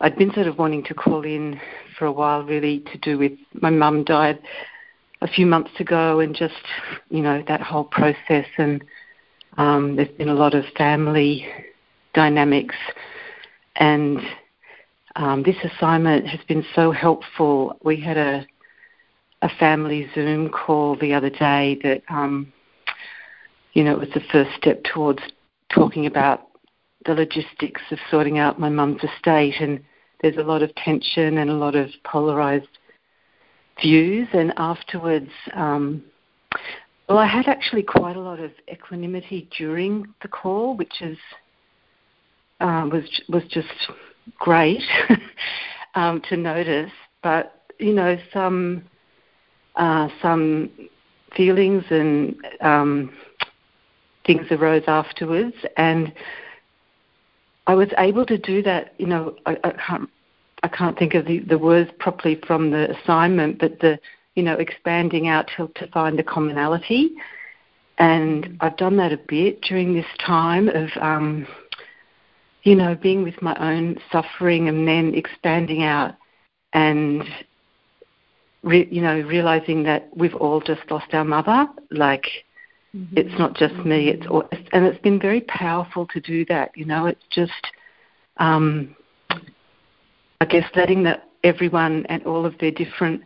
I'd 0.00 0.16
been 0.16 0.32
sort 0.34 0.46
of 0.46 0.58
wanting 0.58 0.84
to 0.84 0.94
call 0.94 1.24
in 1.24 1.60
for 1.98 2.06
a 2.06 2.12
while, 2.12 2.42
really, 2.42 2.80
to 2.92 2.98
do 2.98 3.18
with 3.18 3.32
my 3.54 3.70
mum 3.70 4.04
died 4.04 4.38
a 5.20 5.28
few 5.28 5.46
months 5.46 5.70
ago, 5.78 6.20
and 6.20 6.34
just 6.34 6.54
you 7.10 7.22
know 7.22 7.42
that 7.46 7.60
whole 7.60 7.84
process. 7.84 8.46
And 8.58 8.84
um, 9.56 9.96
there's 9.96 10.16
been 10.16 10.28
a 10.28 10.34
lot 10.34 10.54
of 10.54 10.64
family 10.76 11.46
dynamics, 12.14 12.76
and 13.76 14.18
um, 15.16 15.42
this 15.42 15.56
assignment 15.62 16.26
has 16.26 16.40
been 16.48 16.64
so 16.74 16.90
helpful. 16.90 17.78
We 17.82 18.00
had 18.00 18.16
a 18.16 18.46
a 19.42 19.48
family 19.58 20.08
Zoom 20.14 20.48
call 20.48 20.96
the 20.96 21.14
other 21.14 21.30
day 21.30 21.78
that 21.82 22.02
um, 22.08 22.52
you 23.72 23.84
know 23.84 23.92
it 23.92 23.98
was 23.98 24.10
the 24.14 24.22
first 24.32 24.50
step 24.56 24.82
towards 24.84 25.20
talking 25.72 26.06
about 26.06 26.48
the 27.06 27.14
logistics 27.14 27.82
of 27.90 27.98
sorting 28.10 28.38
out 28.38 28.58
my 28.58 28.68
mum's 28.68 29.02
estate 29.02 29.60
and 29.60 29.84
there's 30.22 30.36
a 30.38 30.42
lot 30.42 30.62
of 30.62 30.74
tension 30.76 31.36
and 31.36 31.50
a 31.50 31.54
lot 31.54 31.74
of 31.74 31.90
polarized 32.02 32.78
views, 33.80 34.28
and 34.32 34.52
afterwards, 34.56 35.30
um, 35.54 36.02
well, 37.08 37.18
I 37.18 37.26
had 37.26 37.46
actually 37.46 37.82
quite 37.82 38.16
a 38.16 38.20
lot 38.20 38.40
of 38.40 38.52
equanimity 38.72 39.48
during 39.56 40.06
the 40.22 40.28
call, 40.28 40.76
which 40.76 41.02
is 41.02 41.18
uh, 42.60 42.88
was 42.90 43.04
was 43.28 43.42
just 43.50 43.68
great 44.38 44.82
um, 45.94 46.22
to 46.28 46.36
notice. 46.36 46.92
But 47.22 47.62
you 47.78 47.92
know, 47.92 48.16
some 48.32 48.84
uh, 49.76 50.08
some 50.22 50.70
feelings 51.36 51.84
and 51.90 52.36
um, 52.60 53.12
things 54.26 54.46
arose 54.50 54.84
afterwards, 54.86 55.54
and 55.76 56.12
I 57.66 57.74
was 57.74 57.88
able 57.98 58.26
to 58.26 58.38
do 58.38 58.62
that. 58.62 58.94
You 58.98 59.06
know, 59.06 59.36
I, 59.46 59.56
I 59.64 59.70
can't 59.70 60.10
I 60.62 60.68
can't 60.68 60.98
think 60.98 61.14
of 61.14 61.26
the, 61.26 61.40
the 61.40 61.58
words 61.58 61.90
properly 61.98 62.40
from 62.46 62.70
the 62.70 62.96
assignment, 62.96 63.58
but 63.58 63.80
the 63.80 63.98
you 64.34 64.42
know 64.42 64.54
expanding 64.54 65.28
out 65.28 65.50
to, 65.56 65.70
to 65.76 65.86
find 65.88 66.18
the 66.18 66.22
commonality. 66.22 67.10
And 67.98 68.56
I've 68.60 68.76
done 68.76 68.96
that 68.96 69.12
a 69.12 69.20
bit 69.28 69.60
during 69.60 69.94
this 69.94 70.06
time 70.24 70.68
of 70.68 70.88
um, 71.00 71.46
you 72.62 72.74
know 72.74 72.94
being 72.94 73.22
with 73.22 73.40
my 73.42 73.56
own 73.56 73.98
suffering 74.10 74.68
and 74.68 74.86
then 74.86 75.14
expanding 75.14 75.82
out 75.82 76.14
and 76.72 77.24
re- 78.64 78.88
you 78.90 79.02
know 79.02 79.20
realizing 79.20 79.82
that 79.84 80.08
we've 80.16 80.34
all 80.34 80.60
just 80.60 80.82
lost 80.90 81.12
our 81.12 81.24
mother. 81.24 81.66
Like 81.90 82.26
mm-hmm. 82.94 83.16
it's 83.16 83.38
not 83.38 83.56
just 83.56 83.74
me. 83.76 84.08
It's 84.08 84.26
all, 84.26 84.48
and 84.72 84.84
it's 84.84 85.00
been 85.02 85.20
very 85.20 85.42
powerful 85.42 86.06
to 86.08 86.20
do 86.20 86.44
that. 86.46 86.72
You 86.76 86.84
know, 86.84 87.06
it's 87.06 87.24
just. 87.30 87.52
Um, 88.38 88.96
I 90.40 90.46
guess 90.46 90.68
letting 90.74 91.04
that 91.04 91.28
everyone 91.42 92.04
and 92.10 92.22
all 92.26 92.44
of 92.44 92.58
their 92.58 92.70
different 92.70 93.22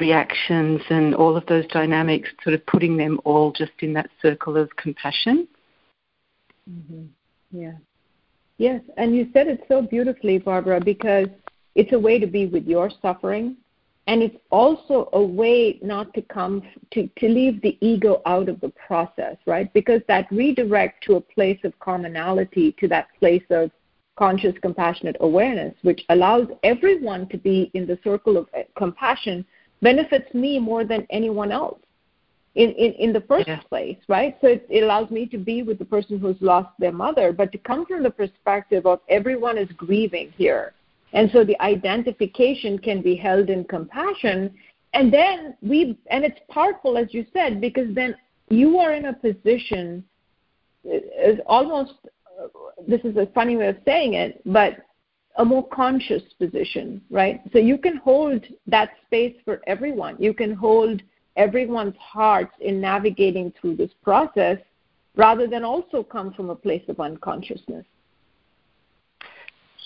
reactions 0.00 0.80
and 0.88 1.14
all 1.14 1.36
of 1.36 1.44
those 1.46 1.66
dynamics, 1.66 2.28
sort 2.42 2.54
of 2.54 2.64
putting 2.66 2.96
them 2.96 3.20
all 3.24 3.52
just 3.52 3.72
in 3.80 3.92
that 3.94 4.08
circle 4.22 4.56
of 4.56 4.74
compassion. 4.76 5.46
Mm-hmm. 6.70 7.04
Yeah. 7.52 7.72
Yes, 8.58 8.80
and 8.96 9.14
you 9.14 9.28
said 9.32 9.48
it 9.48 9.64
so 9.68 9.82
beautifully, 9.82 10.38
Barbara, 10.38 10.80
because 10.80 11.26
it's 11.74 11.92
a 11.92 11.98
way 11.98 12.18
to 12.18 12.26
be 12.26 12.46
with 12.46 12.66
your 12.66 12.90
suffering, 13.02 13.56
and 14.06 14.22
it's 14.22 14.36
also 14.50 15.08
a 15.12 15.22
way 15.22 15.78
not 15.82 16.12
to 16.14 16.22
come 16.22 16.62
to 16.92 17.08
to 17.18 17.28
leave 17.28 17.62
the 17.62 17.78
ego 17.80 18.20
out 18.26 18.48
of 18.48 18.60
the 18.60 18.70
process, 18.70 19.36
right? 19.46 19.72
Because 19.72 20.02
that 20.08 20.26
redirect 20.30 21.04
to 21.04 21.16
a 21.16 21.20
place 21.20 21.58
of 21.64 21.78
commonality, 21.78 22.72
to 22.80 22.88
that 22.88 23.08
place 23.18 23.44
of 23.50 23.70
conscious 24.16 24.54
compassionate 24.62 25.16
awareness, 25.20 25.74
which 25.82 26.02
allows 26.10 26.48
everyone 26.62 27.28
to 27.28 27.38
be 27.38 27.70
in 27.74 27.86
the 27.86 27.98
circle 28.04 28.36
of 28.36 28.46
uh, 28.56 28.62
compassion, 28.76 29.44
benefits 29.82 30.32
me 30.34 30.58
more 30.58 30.84
than 30.84 31.06
anyone 31.10 31.50
else 31.50 31.80
in, 32.54 32.70
in, 32.72 32.92
in 32.92 33.12
the 33.12 33.22
first 33.22 33.48
yeah. 33.48 33.60
place, 33.68 33.98
right? 34.08 34.36
So 34.40 34.48
it, 34.48 34.66
it 34.70 34.84
allows 34.84 35.10
me 35.10 35.26
to 35.26 35.38
be 35.38 35.62
with 35.62 35.78
the 35.78 35.84
person 35.84 36.18
who's 36.18 36.36
lost 36.40 36.70
their 36.78 36.92
mother, 36.92 37.32
but 37.32 37.50
to 37.52 37.58
come 37.58 37.84
from 37.86 38.02
the 38.02 38.10
perspective 38.10 38.86
of 38.86 39.00
everyone 39.08 39.58
is 39.58 39.68
grieving 39.76 40.32
here. 40.36 40.74
And 41.14 41.30
so 41.32 41.44
the 41.44 41.60
identification 41.62 42.78
can 42.78 43.00
be 43.00 43.16
held 43.16 43.48
in 43.48 43.64
compassion. 43.64 44.52
And 44.92 45.12
then 45.12 45.56
we, 45.62 45.96
and 46.10 46.24
it's 46.24 46.40
powerful, 46.50 46.98
as 46.98 47.14
you 47.14 47.24
said, 47.32 47.60
because 47.60 47.94
then 47.94 48.14
you 48.50 48.78
are 48.78 48.92
in 48.92 49.06
a 49.06 49.12
position, 49.12 50.04
uh, 50.86 51.32
almost 51.46 51.94
this 52.86 53.00
is 53.04 53.16
a 53.16 53.26
funny 53.34 53.56
way 53.56 53.68
of 53.68 53.76
saying 53.84 54.14
it, 54.14 54.42
but 54.44 54.78
a 55.36 55.44
more 55.44 55.66
conscious 55.68 56.22
position, 56.38 57.00
right? 57.10 57.40
So 57.52 57.58
you 57.58 57.78
can 57.78 57.96
hold 57.96 58.44
that 58.66 58.90
space 59.06 59.34
for 59.44 59.60
everyone. 59.66 60.16
You 60.18 60.34
can 60.34 60.52
hold 60.52 61.02
everyone's 61.36 61.96
hearts 61.98 62.52
in 62.60 62.80
navigating 62.80 63.52
through 63.60 63.76
this 63.76 63.90
process 64.02 64.58
rather 65.16 65.46
than 65.46 65.64
also 65.64 66.02
come 66.02 66.32
from 66.32 66.50
a 66.50 66.56
place 66.56 66.84
of 66.88 67.00
unconsciousness. 67.00 67.84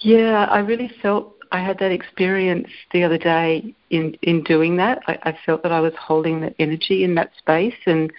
Yeah, 0.00 0.46
I 0.50 0.60
really 0.60 0.90
felt 1.02 1.34
I 1.50 1.60
had 1.60 1.78
that 1.78 1.90
experience 1.90 2.68
the 2.92 3.04
other 3.04 3.18
day 3.18 3.74
in, 3.90 4.16
in 4.22 4.42
doing 4.44 4.76
that. 4.76 5.00
I, 5.06 5.18
I 5.22 5.38
felt 5.44 5.62
that 5.62 5.72
I 5.72 5.80
was 5.80 5.94
holding 5.98 6.40
that 6.42 6.54
energy 6.58 7.04
in 7.04 7.14
that 7.16 7.32
space, 7.38 7.74
and 7.86 8.12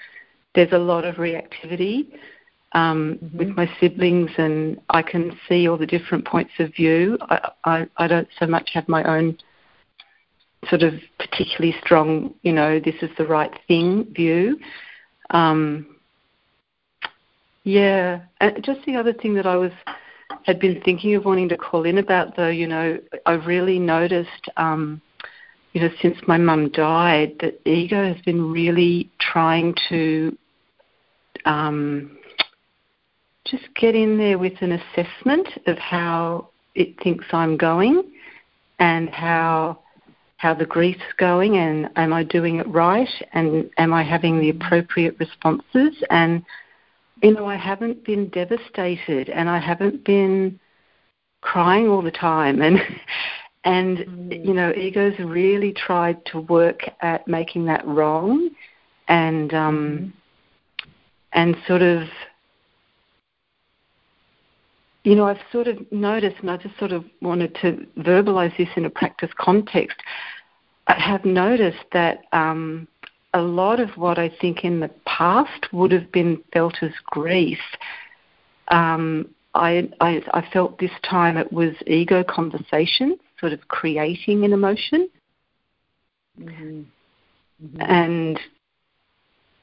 there's 0.56 0.74
a 0.74 0.78
lot 0.78 1.06
of 1.06 1.16
reactivity 1.16 2.08
um, 2.74 3.20
mm-hmm. 3.24 3.38
with 3.38 3.50
my 3.50 3.70
siblings, 3.80 4.32
and 4.38 4.80
I 4.90 5.02
can 5.02 5.38
see 5.48 5.68
all 5.68 5.78
the 5.78 5.86
different 5.86 6.26
points 6.26 6.52
of 6.60 6.74
view. 6.74 7.18
I, 7.22 7.52
I, 7.64 7.88
I 7.98 8.08
don't 8.08 8.28
so 8.40 8.46
much 8.46 8.72
have 8.74 8.88
my 8.88 9.04
own 9.04 9.38
sort 10.70 10.84
of 10.84 10.94
particularly 11.18 11.76
strong, 11.82 12.34
you 12.42 12.52
know, 12.52 12.80
this 12.80 12.96
is 13.02 13.10
the 13.18 13.26
right 13.26 13.52
thing 13.68 14.06
view. 14.14 14.60
Um, 15.30 15.96
yeah, 17.64 18.22
and 18.42 18.64
just 18.64 18.86
the 18.86 18.96
other 18.96 19.14
thing 19.14 19.36
that 19.36 19.46
I 19.46 19.56
was 19.56 19.72
had 20.46 20.60
been 20.60 20.82
thinking 20.82 21.16
of 21.16 21.26
wanting 21.26 21.50
to 21.50 21.58
call 21.58 21.84
in 21.86 21.98
about, 21.98 22.36
though, 22.36 22.50
you 22.50 22.68
know, 22.68 23.00
I 23.26 23.34
really 23.34 23.80
noticed, 23.80 24.50
um, 24.58 25.02
you 25.74 25.82
know, 25.82 25.90
since 26.02 26.18
my 26.28 26.38
mum 26.38 26.70
died, 26.70 27.36
that 27.42 27.60
ego 27.66 28.14
has 28.14 28.22
been 28.24 28.52
really 28.52 29.10
trying 29.20 29.76
to 29.90 30.38
um, 31.46 32.18
just 33.46 33.66
get 33.76 33.96
in 33.96 34.18
there 34.18 34.38
with 34.38 34.54
an 34.62 34.74
assessment 34.74 35.48
of 35.68 35.78
how 35.78 36.50
it 36.76 37.02
thinks 37.02 37.26
I'm 37.32 37.58
going 37.58 38.12
and 38.80 39.10
how 39.10 39.80
how 40.38 40.54
the 40.54 40.66
grief's 40.66 41.02
going 41.18 41.58
and 41.58 41.90
am 41.98 42.14
I 42.14 42.24
doing 42.24 42.60
it 42.60 42.68
right 42.70 43.10
and 43.34 43.70
am 43.78 43.94
I 43.94 44.04
having 44.04 44.40
the 44.40 44.50
appropriate 44.50 45.18
responses? 45.20 46.02
And 46.10 46.46
you 47.22 47.34
know 47.34 47.46
I 47.46 47.56
haven't 47.56 48.04
been 48.04 48.30
devastated 48.30 49.30
and 49.30 49.50
I 49.50 49.60
haven't 49.60 50.04
been 50.04 50.60
crying 51.42 51.88
all 51.88 52.02
the 52.02 52.12
time 52.12 52.62
and 52.68 52.80
And, 53.64 53.98
mm. 53.98 54.46
you 54.46 54.54
know, 54.54 54.72
ego's 54.74 55.18
really 55.20 55.74
tried 55.74 56.26
to 56.28 56.40
work 56.40 56.82
at 57.02 57.28
making 57.28 57.66
that 57.66 57.86
wrong 57.86 58.50
and, 59.08 59.54
um, 59.54 60.14
mm. 60.80 60.88
and 61.34 61.58
sort 61.68 61.82
of, 61.82 62.08
you 65.04 65.16
know, 65.16 65.26
I've 65.26 65.42
sort 65.52 65.68
of 65.68 65.92
noticed, 65.92 66.38
and 66.42 66.52
I 66.52 66.58
just 66.58 66.78
sort 66.78 66.92
of 66.92 67.04
wanted 67.22 67.56
to 67.62 67.86
verbalize 67.98 68.56
this 68.58 68.70
in 68.76 68.86
a 68.86 68.90
practice 68.90 69.32
context. 69.38 69.98
I 70.88 71.00
have 71.00 71.26
noticed 71.26 71.86
that 71.94 72.26
um, 72.32 72.88
a 73.34 73.42
lot 73.42 73.80
of 73.80 73.90
what 73.98 74.18
I 74.18 74.30
think 74.42 74.64
in 74.64 74.80
the 74.80 74.90
past 75.06 75.72
would 75.72 75.92
have 75.92 76.12
been 76.12 76.44
felt 76.52 76.78
as 76.82 76.92
grief. 77.06 77.60
Um, 78.70 79.30
I, 79.54 79.90
I, 80.00 80.22
I 80.34 80.48
felt 80.52 80.80
this 80.80 80.92
time 81.04 81.38
it 81.38 81.52
was 81.52 81.74
ego 81.88 82.24
conversation, 82.24 83.18
sort 83.40 83.54
of 83.54 83.68
creating 83.68 84.46
an 84.46 84.54
emotion. 84.54 85.10
Mm-hmm. 86.40 86.82
Mm-hmm. 87.64 87.82
And 87.82 88.40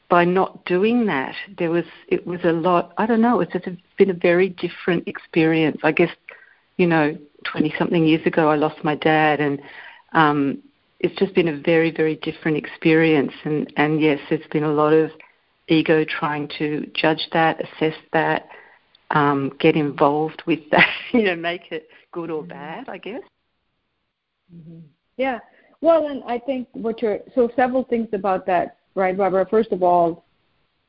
by 0.08 0.24
not 0.24 0.64
doing 0.64 1.06
that, 1.06 1.34
there 1.58 1.70
was 1.70 1.84
it 2.08 2.26
was 2.26 2.40
a 2.44 2.52
lot. 2.52 2.92
I 2.98 3.06
don't 3.06 3.22
know. 3.22 3.40
It's 3.40 3.52
just 3.52 3.66
been 3.96 4.10
a 4.10 4.14
very 4.14 4.50
different 4.50 5.08
experience. 5.08 5.78
I 5.82 5.92
guess, 5.92 6.10
you 6.76 6.86
know, 6.86 7.16
twenty 7.44 7.74
something 7.78 8.04
years 8.04 8.24
ago, 8.26 8.50
I 8.50 8.56
lost 8.56 8.84
my 8.84 8.94
dad, 8.94 9.40
and 9.40 9.60
um, 10.12 10.62
it's 11.00 11.14
just 11.16 11.34
been 11.34 11.48
a 11.48 11.60
very, 11.60 11.90
very 11.90 12.16
different 12.16 12.56
experience. 12.56 13.32
And, 13.44 13.72
and 13.76 14.00
yes, 14.00 14.18
there's 14.28 14.46
been 14.50 14.64
a 14.64 14.72
lot 14.72 14.92
of 14.92 15.10
ego 15.68 16.04
trying 16.04 16.48
to 16.58 16.90
judge 16.94 17.26
that, 17.32 17.60
assess 17.60 17.94
that, 18.12 18.48
um, 19.10 19.52
get 19.60 19.76
involved 19.76 20.42
with 20.46 20.60
that, 20.70 20.88
you 21.12 21.22
know, 21.22 21.36
make 21.36 21.70
it 21.70 21.88
good 22.12 22.30
or 22.30 22.42
bad, 22.42 22.88
I 22.88 22.98
guess. 22.98 23.22
Mm-hmm. 24.54 24.78
Yeah. 25.16 25.38
Well, 25.80 26.08
and 26.08 26.22
I 26.26 26.38
think 26.38 26.68
what 26.72 27.02
you're 27.02 27.18
so 27.34 27.50
several 27.56 27.84
things 27.84 28.08
about 28.12 28.46
that, 28.46 28.78
right, 28.94 29.16
Barbara? 29.16 29.46
First 29.48 29.72
of 29.72 29.82
all, 29.82 30.24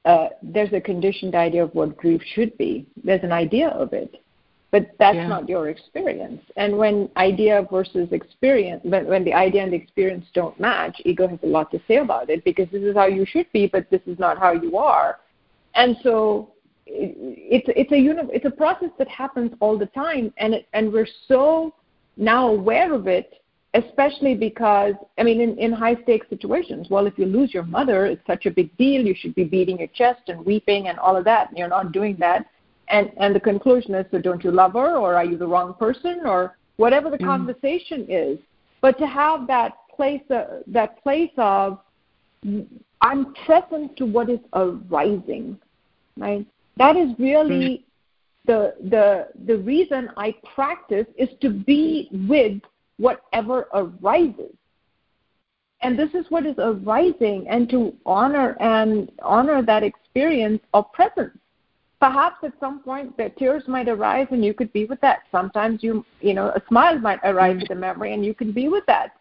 uh, 0.06 0.30
there's 0.42 0.72
a 0.72 0.80
conditioned 0.80 1.36
idea 1.36 1.64
of 1.64 1.76
what 1.76 1.98
grief 1.98 2.22
should 2.34 2.58
be. 2.58 2.88
There's 3.04 3.24
an 3.24 3.34
idea 3.34 3.70
of 3.70 3.92
it 3.94 4.24
but 4.72 4.92
that's 5.00 5.16
yeah. 5.16 5.28
not 5.28 5.48
your 5.48 5.70
experience. 5.70 6.42
And 6.58 6.78
when 6.78 7.10
idea 7.16 7.66
versus 7.72 8.10
experience, 8.12 8.82
when, 8.84 9.08
when 9.08 9.24
the 9.24 9.34
idea 9.34 9.64
and 9.64 9.72
the 9.72 9.78
experience 9.78 10.26
don't 10.34 10.60
match, 10.60 11.02
ego 11.06 11.28
has 11.28 11.40
a 11.44 11.48
lot 11.48 11.72
to 11.72 11.80
say 11.88 11.98
about 11.98 12.30
it 12.30 12.44
because 12.44 12.68
this 12.72 12.84
is 12.84 12.96
how 12.96 13.06
you 13.06 13.26
should 13.26 13.52
be, 13.54 13.68
but 13.68 13.90
this 13.90 14.02
is 14.06 14.20
not 14.20 14.38
how 14.38 14.52
you 14.52 14.78
are. 14.78 15.20
And 15.76 15.96
so 16.04 16.52
it, 16.86 17.16
it's 17.18 17.68
it's 17.76 17.92
a 17.92 17.98
uni- 17.98 18.30
it's 18.34 18.46
a 18.46 18.52
process 18.52 18.90
that 18.98 19.08
happens 19.08 19.52
all 19.60 19.78
the 19.78 19.86
time, 19.88 20.34
and 20.38 20.54
it, 20.54 20.68
and 20.74 20.92
we're 20.92 21.08
so 21.28 21.74
now 22.18 22.48
aware 22.50 22.94
of 22.94 23.08
it, 23.08 23.42
especially 23.74 24.36
because 24.36 24.96
I 25.18 25.24
mean, 25.24 25.40
in, 25.40 25.58
in 25.58 25.72
high 25.72 25.96
stakes 26.04 26.28
situations. 26.30 26.88
Well, 26.90 27.08
if 27.08 27.18
you 27.18 27.26
lose 27.26 27.54
your 27.54 27.64
mother, 27.64 28.06
it's 28.06 28.26
such 28.28 28.46
a 28.46 28.52
big 28.52 28.76
deal. 28.78 29.06
You 29.06 29.16
should 29.16 29.36
be 29.36 29.44
beating 29.44 29.80
your 29.80 29.90
chest 29.90 30.24
and 30.28 30.46
weeping 30.46 30.88
and 30.88 31.00
all 31.00 31.16
of 31.16 31.24
that. 31.26 31.50
And 31.50 31.58
you're 31.58 31.70
not 31.70 31.92
doing 31.92 32.18
that 32.20 32.48
and 32.90 33.12
and 33.18 33.36
the 33.36 33.40
conclusion 33.40 33.96
is 33.96 34.06
so 34.12 34.20
don't 34.20 34.44
you 34.44 34.52
love 34.52 34.74
her 34.74 34.98
or 34.98 35.16
are 35.16 35.26
you 35.26 35.38
the 35.38 35.48
wrong 35.48 35.74
person 35.74 36.22
or 36.26 36.58
whatever 36.78 37.10
the 37.10 37.18
mm. 37.18 37.26
conversation 37.26 38.06
is 38.10 38.40
but 38.82 38.98
to 38.98 39.08
have 39.08 39.48
that 39.48 39.74
place 39.96 40.22
uh, 40.32 40.60
that 40.68 41.02
place 41.04 41.32
of 41.38 41.80
i'm 43.02 43.34
present 43.46 43.96
to 43.98 44.06
what 44.06 44.30
is 44.30 44.40
arising 44.54 45.58
right 46.18 46.46
that 46.78 46.96
is 46.96 47.10
really 47.20 47.78
mm. 47.78 47.84
the 48.46 48.76
the 48.90 49.28
the 49.46 49.58
reason 49.58 50.10
i 50.18 50.34
practice 50.56 51.08
is 51.18 51.30
to 51.42 51.50
be 51.50 52.10
with 52.28 52.62
whatever 52.98 53.68
arises 53.74 54.54
and 55.82 55.98
this 55.98 56.10
is 56.16 56.26
what 56.30 56.46
is 56.46 56.56
arising 56.58 57.46
and 57.50 57.70
to 57.70 57.96
honor 58.06 58.58
and 58.60 59.12
honor 59.22 59.62
that 59.62 59.84
experience 59.84 60.62
of 60.74 60.92
presence 60.94 61.38
perhaps 62.00 62.38
at 62.44 62.54
some 62.60 62.80
point 62.82 63.16
the 63.18 63.30
tears 63.38 63.64
might 63.68 63.90
arise 63.90 64.28
and 64.32 64.46
you 64.46 64.54
could 64.54 64.72
be 64.74 64.86
with 64.86 65.02
that 65.02 65.20
sometimes 65.32 65.82
you 65.82 66.06
you 66.22 66.34
know 66.34 66.48
a 66.50 66.62
smile 66.68 66.98
might 67.00 67.20
arise 67.24 67.56
mm. 67.56 67.62
with 67.62 67.72
a 67.72 67.76
memory 67.76 68.14
and 68.14 68.26
you 68.26 68.34
can 68.34 68.52
be 68.52 68.68
with 68.68 68.86
that 68.86 69.14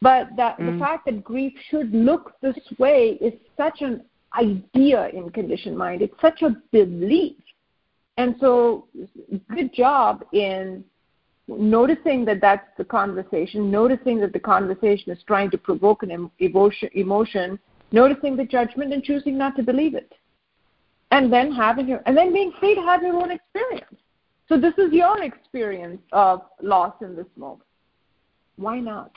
but 0.00 0.28
that 0.36 0.58
mm. 0.58 0.72
the 0.72 0.78
fact 0.78 1.06
that 1.06 1.24
grief 1.24 1.52
should 1.70 1.92
look 1.94 2.34
this 2.42 2.56
way 2.78 3.18
is 3.20 3.32
such 3.56 3.80
an 3.80 4.02
idea 4.38 5.08
in 5.08 5.30
conditioned 5.30 5.76
mind 5.76 6.02
it's 6.02 6.20
such 6.20 6.42
a 6.42 6.50
belief 6.70 7.36
and 8.18 8.34
so 8.40 8.86
good 9.54 9.72
job 9.72 10.24
in 10.32 10.84
noticing 11.48 12.24
that 12.24 12.40
that's 12.40 12.68
the 12.76 12.84
conversation 12.84 13.70
noticing 13.70 14.20
that 14.20 14.32
the 14.32 14.38
conversation 14.38 15.10
is 15.12 15.18
trying 15.26 15.50
to 15.50 15.58
provoke 15.58 16.02
an 16.02 16.30
emotion 16.40 16.90
emotion 16.92 17.58
noticing 17.90 18.36
the 18.36 18.44
judgment 18.44 18.92
and 18.92 19.02
choosing 19.02 19.38
not 19.38 19.56
to 19.56 19.62
believe 19.62 19.94
it 19.94 20.12
and 21.12 21.32
then 21.32 21.52
having 21.52 21.86
your 21.86 22.02
and 22.06 22.16
then 22.16 22.32
being 22.32 22.52
free 22.58 22.74
to 22.74 22.80
have 22.80 23.02
your 23.02 23.14
own 23.14 23.30
experience. 23.30 23.94
So 24.48 24.58
this 24.58 24.74
is 24.78 24.92
your 24.92 25.22
experience 25.22 26.00
of 26.10 26.42
loss 26.60 26.94
in 27.00 27.14
this 27.14 27.26
moment. 27.36 27.62
Why 28.56 28.80
not? 28.80 29.12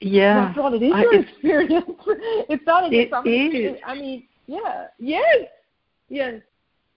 Yeah, 0.00 0.46
that's 0.46 0.58
all 0.58 0.74
it 0.74 0.82
is. 0.82 0.92
I, 0.94 1.02
your 1.02 1.20
experience. 1.20 1.84
it's 2.48 2.66
not 2.66 2.92
it 2.92 2.96
is. 2.96 3.76
I 3.86 3.94
mean, 3.94 4.26
yeah, 4.46 4.86
yes, 4.98 5.46
yes. 6.08 6.40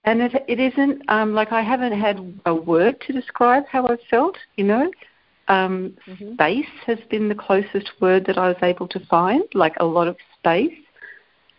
And 0.06 0.22
it 0.22 0.34
it 0.48 0.60
isn't 0.60 1.04
um, 1.10 1.34
like 1.34 1.52
I 1.52 1.62
haven't 1.62 2.00
had 2.00 2.40
a 2.46 2.56
word 2.56 3.00
to 3.08 3.14
describe 3.14 3.66
how 3.68 3.88
I've 3.88 4.02
felt. 4.10 4.38
You 4.56 4.64
know, 4.64 4.92
um, 5.50 5.98
mm-hmm. 6.08 6.34
space 6.34 6.74
has 6.86 7.00
been 7.10 7.28
the 7.28 7.36
closest 7.36 7.92
word 8.00 8.26
that 8.28 8.38
I 8.38 8.48
was 8.48 8.58
able 8.64 8.88
to 8.88 9.06
find. 9.08 9.44
Like 9.54 9.76
a 9.82 9.86
lot 9.86 10.08
of 10.08 10.16
space 10.40 10.83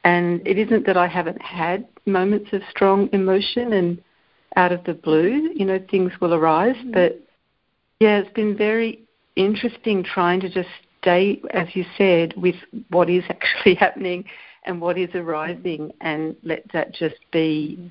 and 0.04 0.46
it 0.46 0.58
isn't 0.58 0.86
that 0.86 0.96
I 0.96 1.08
haven't 1.08 1.40
had 1.40 1.86
moments 2.06 2.50
of 2.52 2.60
strong 2.70 3.08
emotion 3.12 3.72
and 3.72 4.02
out 4.56 4.70
of 4.70 4.84
the 4.84 4.94
blue, 4.94 5.50
you 5.54 5.64
know, 5.64 5.80
things 5.90 6.12
will 6.20 6.34
arise. 6.34 6.76
Mm-hmm. 6.76 6.92
But 6.92 7.20
yeah, 8.00 8.18
it's 8.18 8.32
been 8.34 8.56
very 8.56 9.02
interesting 9.36 10.04
trying 10.04 10.40
to 10.40 10.48
just 10.48 10.68
stay, 11.00 11.40
as 11.50 11.68
you 11.74 11.84
said, 11.96 12.34
with 12.36 12.54
what 12.90 13.08
is 13.10 13.24
actually 13.30 13.74
happening 13.80 14.24
and 14.64 14.80
what 14.80 14.98
is 14.98 15.10
arising 15.14 15.90
and 16.00 16.36
let 16.42 16.64
that 16.72 16.94
just 16.94 17.16
be 17.32 17.90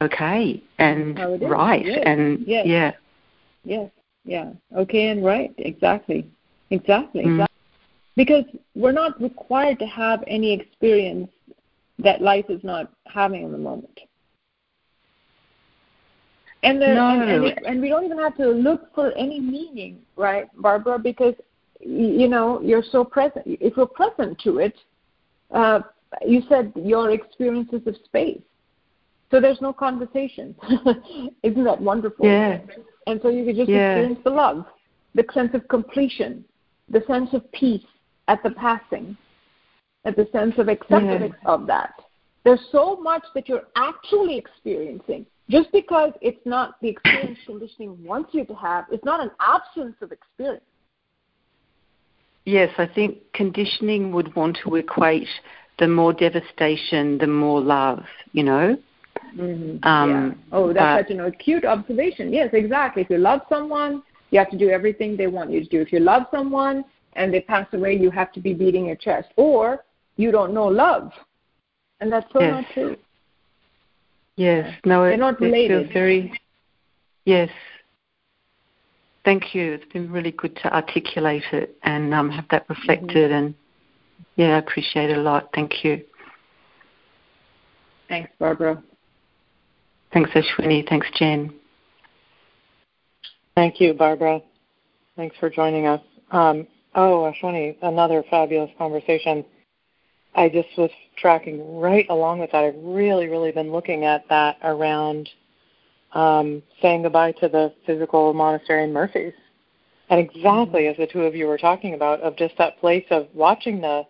okay 0.00 0.62
and 0.78 1.18
right. 1.42 1.84
Yes. 1.84 2.02
And 2.04 2.44
yes. 2.46 2.66
yeah. 2.66 2.92
Yes. 3.64 3.90
Yeah. 4.24 4.52
Okay 4.76 5.08
and 5.08 5.24
right. 5.24 5.52
Exactly. 5.58 6.26
Exactly. 6.70 7.24
Mm. 7.24 7.32
Exactly 7.32 7.51
because 8.16 8.44
we're 8.74 8.92
not 8.92 9.20
required 9.20 9.78
to 9.78 9.86
have 9.86 10.22
any 10.26 10.52
experience 10.52 11.30
that 11.98 12.20
life 12.20 12.46
is 12.48 12.62
not 12.62 12.92
having 13.06 13.44
in 13.44 13.52
the 13.52 13.58
moment. 13.58 14.00
And, 16.62 16.80
there, 16.80 16.94
no. 16.94 17.08
and, 17.08 17.30
and, 17.30 17.44
it, 17.44 17.58
and 17.66 17.80
we 17.80 17.88
don't 17.88 18.04
even 18.04 18.18
have 18.18 18.36
to 18.36 18.48
look 18.48 18.94
for 18.94 19.12
any 19.12 19.40
meaning, 19.40 19.98
right, 20.16 20.46
Barbara? 20.60 20.98
Because 20.98 21.34
you 21.80 22.28
know 22.28 22.60
you're 22.62 22.84
so 22.90 23.04
present. 23.04 23.44
If 23.46 23.76
you're 23.76 23.86
present 23.86 24.38
to 24.44 24.58
it, 24.58 24.74
uh, 25.50 25.80
you 26.24 26.42
said 26.48 26.72
your 26.76 27.10
experiences 27.10 27.80
of 27.86 27.96
space. 28.04 28.40
So 29.30 29.40
there's 29.40 29.60
no 29.60 29.72
conversation. 29.72 30.54
Isn't 31.42 31.64
that 31.64 31.80
wonderful? 31.80 32.26
Yeah. 32.26 32.60
And 33.06 33.18
so 33.22 33.28
you 33.28 33.44
can 33.44 33.56
just 33.56 33.70
yeah. 33.70 33.96
experience 33.96 34.20
the 34.22 34.30
love, 34.30 34.66
the 35.14 35.24
sense 35.32 35.54
of 35.54 35.66
completion, 35.68 36.44
the 36.88 37.02
sense 37.06 37.30
of 37.32 37.50
peace, 37.52 37.82
at 38.28 38.42
the 38.42 38.50
passing, 38.50 39.16
at 40.04 40.16
the 40.16 40.28
sense 40.32 40.54
of 40.58 40.68
acceptance 40.68 41.34
yeah. 41.42 41.50
of 41.50 41.66
that. 41.66 41.94
There's 42.44 42.64
so 42.72 42.96
much 42.96 43.24
that 43.34 43.48
you're 43.48 43.68
actually 43.76 44.36
experiencing. 44.36 45.26
Just 45.48 45.70
because 45.72 46.12
it's 46.20 46.44
not 46.44 46.80
the 46.80 46.88
experience 46.88 47.38
conditioning 47.46 48.02
wants 48.04 48.30
you 48.32 48.44
to 48.44 48.54
have, 48.54 48.86
it's 48.90 49.04
not 49.04 49.20
an 49.20 49.30
absence 49.40 49.96
of 50.00 50.12
experience. 50.12 50.64
Yes, 52.44 52.70
I 52.78 52.86
think 52.86 53.18
conditioning 53.34 54.12
would 54.12 54.34
want 54.34 54.58
to 54.64 54.76
equate 54.76 55.28
the 55.78 55.86
more 55.86 56.12
devastation, 56.12 57.18
the 57.18 57.26
more 57.26 57.60
love, 57.60 58.04
you 58.32 58.42
know? 58.44 58.76
Mm-hmm. 59.36 59.86
Um, 59.86 60.10
yeah. 60.10 60.56
Oh, 60.56 60.72
that's 60.72 61.08
such 61.08 61.14
an 61.14 61.20
acute 61.20 61.64
observation. 61.64 62.32
Yes, 62.32 62.50
exactly. 62.52 63.02
If 63.02 63.10
you 63.10 63.18
love 63.18 63.40
someone, 63.48 64.02
you 64.30 64.38
have 64.38 64.50
to 64.50 64.58
do 64.58 64.70
everything 64.70 65.16
they 65.16 65.26
want 65.26 65.50
you 65.50 65.60
to 65.62 65.68
do. 65.68 65.80
If 65.80 65.92
you 65.92 66.00
love 66.00 66.24
someone, 66.30 66.84
and 67.14 67.32
they 67.32 67.40
pass 67.40 67.66
away, 67.72 67.96
you 67.96 68.10
have 68.10 68.32
to 68.32 68.40
be 68.40 68.54
beating 68.54 68.86
your 68.86 68.96
chest. 68.96 69.28
Or 69.36 69.84
you 70.16 70.30
don't 70.30 70.54
know 70.54 70.66
love. 70.66 71.12
And 72.00 72.12
that's 72.12 72.30
so 72.32 72.40
yes. 72.40 72.52
not 72.52 72.64
true. 72.74 72.96
Yes. 74.36 74.74
No, 74.84 75.02
They're 75.04 75.16
not 75.16 75.40
related. 75.40 75.70
it 75.70 75.82
feels 75.84 75.92
very 75.92 76.40
Yes. 77.24 77.50
Thank 79.24 79.54
you. 79.54 79.72
It's 79.72 79.92
been 79.92 80.10
really 80.10 80.32
good 80.32 80.56
to 80.56 80.74
articulate 80.74 81.44
it 81.52 81.76
and 81.84 82.12
um, 82.12 82.30
have 82.30 82.46
that 82.50 82.68
reflected 82.68 83.30
mm-hmm. 83.30 83.46
and 83.46 83.54
yeah, 84.36 84.54
I 84.54 84.58
appreciate 84.58 85.10
it 85.10 85.18
a 85.18 85.20
lot. 85.20 85.50
Thank 85.54 85.84
you. 85.84 86.02
Thanks, 88.08 88.30
Barbara. 88.38 88.82
Thanks, 90.12 90.30
Ashwini. 90.30 90.88
Thanks, 90.88 91.06
Jen. 91.14 91.52
Thank 93.54 93.80
you, 93.80 93.94
Barbara. 93.94 94.40
Thanks 95.16 95.36
for 95.38 95.50
joining 95.50 95.86
us. 95.86 96.00
Um, 96.30 96.66
oh, 96.94 97.32
Ashwini, 97.32 97.76
another 97.82 98.24
fabulous 98.30 98.70
conversation. 98.78 99.44
I 100.34 100.48
just 100.48 100.68
was 100.78 100.90
tracking 101.16 101.78
right 101.78 102.06
along 102.08 102.38
with 102.38 102.52
that. 102.52 102.64
I've 102.64 102.82
really, 102.82 103.28
really 103.28 103.52
been 103.52 103.70
looking 103.70 104.04
at 104.04 104.28
that 104.28 104.56
around 104.62 105.28
um, 106.12 106.62
saying 106.80 107.02
goodbye 107.02 107.32
to 107.32 107.48
the 107.48 107.72
physical 107.86 108.32
monastery 108.32 108.84
in 108.84 108.92
Murphys. 108.92 109.34
And 110.10 110.20
exactly 110.20 110.82
mm-hmm. 110.82 111.00
as 111.00 111.08
the 111.08 111.12
two 111.12 111.22
of 111.22 111.34
you 111.34 111.46
were 111.46 111.58
talking 111.58 111.94
about, 111.94 112.20
of 112.20 112.36
just 112.36 112.56
that 112.58 112.78
place 112.80 113.04
of 113.10 113.28
watching 113.34 113.80
the 113.80 114.06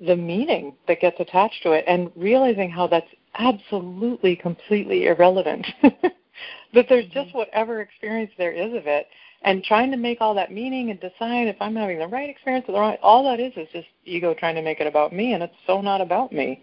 the 0.00 0.14
meaning 0.14 0.74
that 0.86 1.00
gets 1.00 1.18
attached 1.18 1.60
to 1.64 1.72
it 1.72 1.84
and 1.88 2.12
realizing 2.14 2.70
how 2.70 2.86
that's 2.86 3.10
absolutely 3.36 4.36
completely 4.36 5.06
irrelevant. 5.06 5.66
that 5.82 6.86
there's 6.88 7.06
mm-hmm. 7.06 7.12
just 7.12 7.34
whatever 7.34 7.80
experience 7.80 8.30
there 8.38 8.52
is 8.52 8.72
of 8.74 8.86
it 8.86 9.08
and 9.42 9.62
trying 9.62 9.90
to 9.90 9.96
make 9.96 10.20
all 10.20 10.34
that 10.34 10.52
meaning 10.52 10.90
and 10.90 11.00
decide 11.00 11.46
if 11.46 11.56
I'm 11.60 11.76
having 11.76 11.98
the 11.98 12.08
right 12.08 12.28
experience 12.28 12.66
or 12.68 12.72
the 12.72 12.80
wrong 12.80 12.96
all 13.02 13.24
that 13.24 13.40
is 13.40 13.52
is 13.56 13.68
just 13.72 13.86
ego 14.04 14.34
trying 14.34 14.56
to 14.56 14.62
make 14.62 14.80
it 14.80 14.86
about 14.86 15.12
me 15.12 15.34
and 15.34 15.42
it's 15.42 15.54
so 15.66 15.80
not 15.80 16.00
about 16.00 16.32
me. 16.32 16.62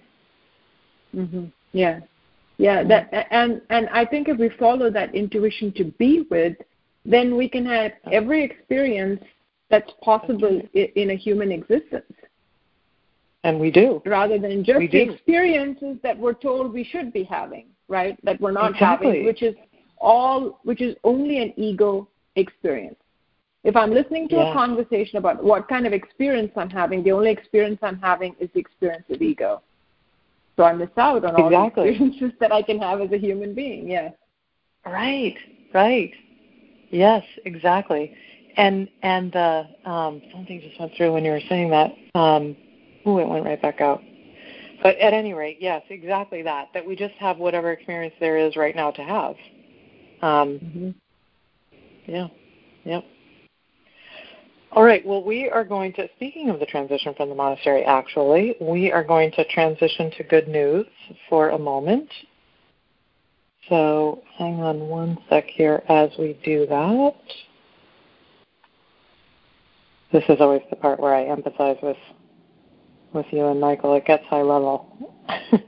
Mhm. 1.16 1.52
Yeah. 1.72 2.02
Yeah, 2.58 2.84
that 2.84 3.28
and 3.32 3.62
and 3.70 3.90
I 3.90 4.06
think 4.06 4.30
if 4.30 4.38
we 4.38 4.50
follow 4.50 4.90
that 4.90 5.14
intuition 5.14 5.74
to 5.74 5.86
be 5.86 6.26
with, 6.30 6.56
then 7.04 7.36
we 7.36 7.50
can 7.50 7.66
have 7.66 7.92
every 8.12 8.44
experience 8.44 9.22
that's 9.70 9.92
possible 10.02 10.62
in 10.74 11.10
a 11.10 11.16
human 11.16 11.52
existence. 11.52 12.14
And 13.44 13.60
we 13.60 13.72
do. 13.72 14.02
Rather 14.06 14.40
than 14.40 14.64
just 14.64 14.80
the 14.80 15.02
experiences 15.02 15.98
that 16.02 16.18
we're 16.18 16.34
told 16.34 16.74
we 16.74 16.84
should 16.84 17.12
be 17.12 17.24
having, 17.24 17.68
right? 17.90 18.18
That 18.24 18.40
we're 18.40 18.52
not 18.52 18.72
exactly. 18.72 19.08
having, 19.08 19.26
which 19.26 19.44
is 19.44 19.56
all 19.98 20.60
which 20.64 20.82
is 20.82 20.96
only 21.04 21.42
an 21.42 21.54
ego 21.58 22.08
experience. 22.36 22.98
If 23.64 23.76
I'm 23.76 23.92
listening 23.92 24.30
to 24.30 24.36
yeah. 24.36 24.52
a 24.52 24.54
conversation 24.54 25.18
about 25.18 25.44
what 25.44 25.68
kind 25.68 25.88
of 25.88 25.94
experience 25.94 26.52
I'm 26.56 26.70
having, 26.70 27.04
the 27.04 27.12
only 27.12 27.32
experience 27.32 27.80
I'm 27.82 28.00
having 28.00 28.36
is 28.40 28.50
the 28.54 28.60
experience 28.60 29.06
of 29.10 29.22
ego. 29.22 29.62
So 30.56 30.64
I 30.64 30.74
miss 30.74 30.90
out 30.98 31.26
on 31.26 31.36
all 31.36 31.48
exactly. 31.48 31.84
the 31.84 31.90
experiences 31.90 32.32
that 32.40 32.52
I 32.52 32.62
can 32.62 32.80
have 32.80 33.02
as 33.02 33.12
a 33.12 33.18
human 33.18 33.54
being. 33.56 33.90
Yes. 33.90 34.14
Right. 34.86 35.36
Right. 35.74 36.14
Yes. 36.92 37.24
Exactly. 37.46 38.16
And 38.56 38.88
and 39.02 39.36
uh, 39.36 39.64
um, 39.86 40.22
something 40.32 40.62
just 40.62 40.80
went 40.80 40.94
through 40.96 41.14
when 41.14 41.26
you 41.26 41.32
were 41.32 41.42
saying 41.50 41.72
that. 41.72 41.92
Um, 42.18 42.56
oh, 43.06 43.18
it 43.18 43.28
went 43.28 43.44
right 43.44 43.62
back 43.62 43.82
out. 43.82 44.02
But 44.82 44.98
at 44.98 45.14
any 45.14 45.34
rate, 45.34 45.58
yes, 45.60 45.82
exactly 45.90 46.42
that. 46.44 46.70
That 46.74 46.86
we 46.86 46.96
just 46.96 47.16
have 47.16 47.38
whatever 47.38 47.72
experience 47.72 48.14
there 48.20 48.38
is 48.38 48.56
right 48.56 48.76
now 48.76 48.92
to 48.92 49.04
have. 49.04 49.36
Um, 50.22 50.60
mm-hmm. 50.60 50.90
Yeah. 52.06 52.28
Yep. 52.84 53.04
All 54.72 54.84
right. 54.84 55.06
Well, 55.06 55.24
we 55.24 55.50
are 55.50 55.64
going 55.64 55.94
to, 55.94 56.08
speaking 56.16 56.50
of 56.50 56.60
the 56.60 56.66
transition 56.66 57.14
from 57.16 57.30
the 57.30 57.36
monastery, 57.36 57.84
actually, 57.84 58.56
we 58.60 58.92
are 58.92 59.04
going 59.04 59.32
to 59.32 59.46
transition 59.46 60.12
to 60.18 60.24
good 60.24 60.48
news 60.48 60.86
for 61.30 61.50
a 61.50 61.58
moment. 61.58 62.10
So 63.70 64.22
hang 64.38 64.62
on 64.62 64.82
one 64.82 65.18
sec 65.30 65.46
here 65.46 65.82
as 65.90 66.10
we 66.20 66.38
do 66.44 66.68
that. 66.68 67.16
This 70.12 70.24
is 70.30 70.38
always 70.40 70.62
the 70.70 70.76
part 70.76 71.00
where 71.00 71.16
I 71.16 71.26
empathize 71.26 71.82
with 71.82 71.98
with 73.14 73.26
you 73.32 73.48
and 73.48 73.60
Michael. 73.60 73.96
It 73.96 74.06
gets 74.06 74.24
high 74.26 74.42
level. 74.42 75.18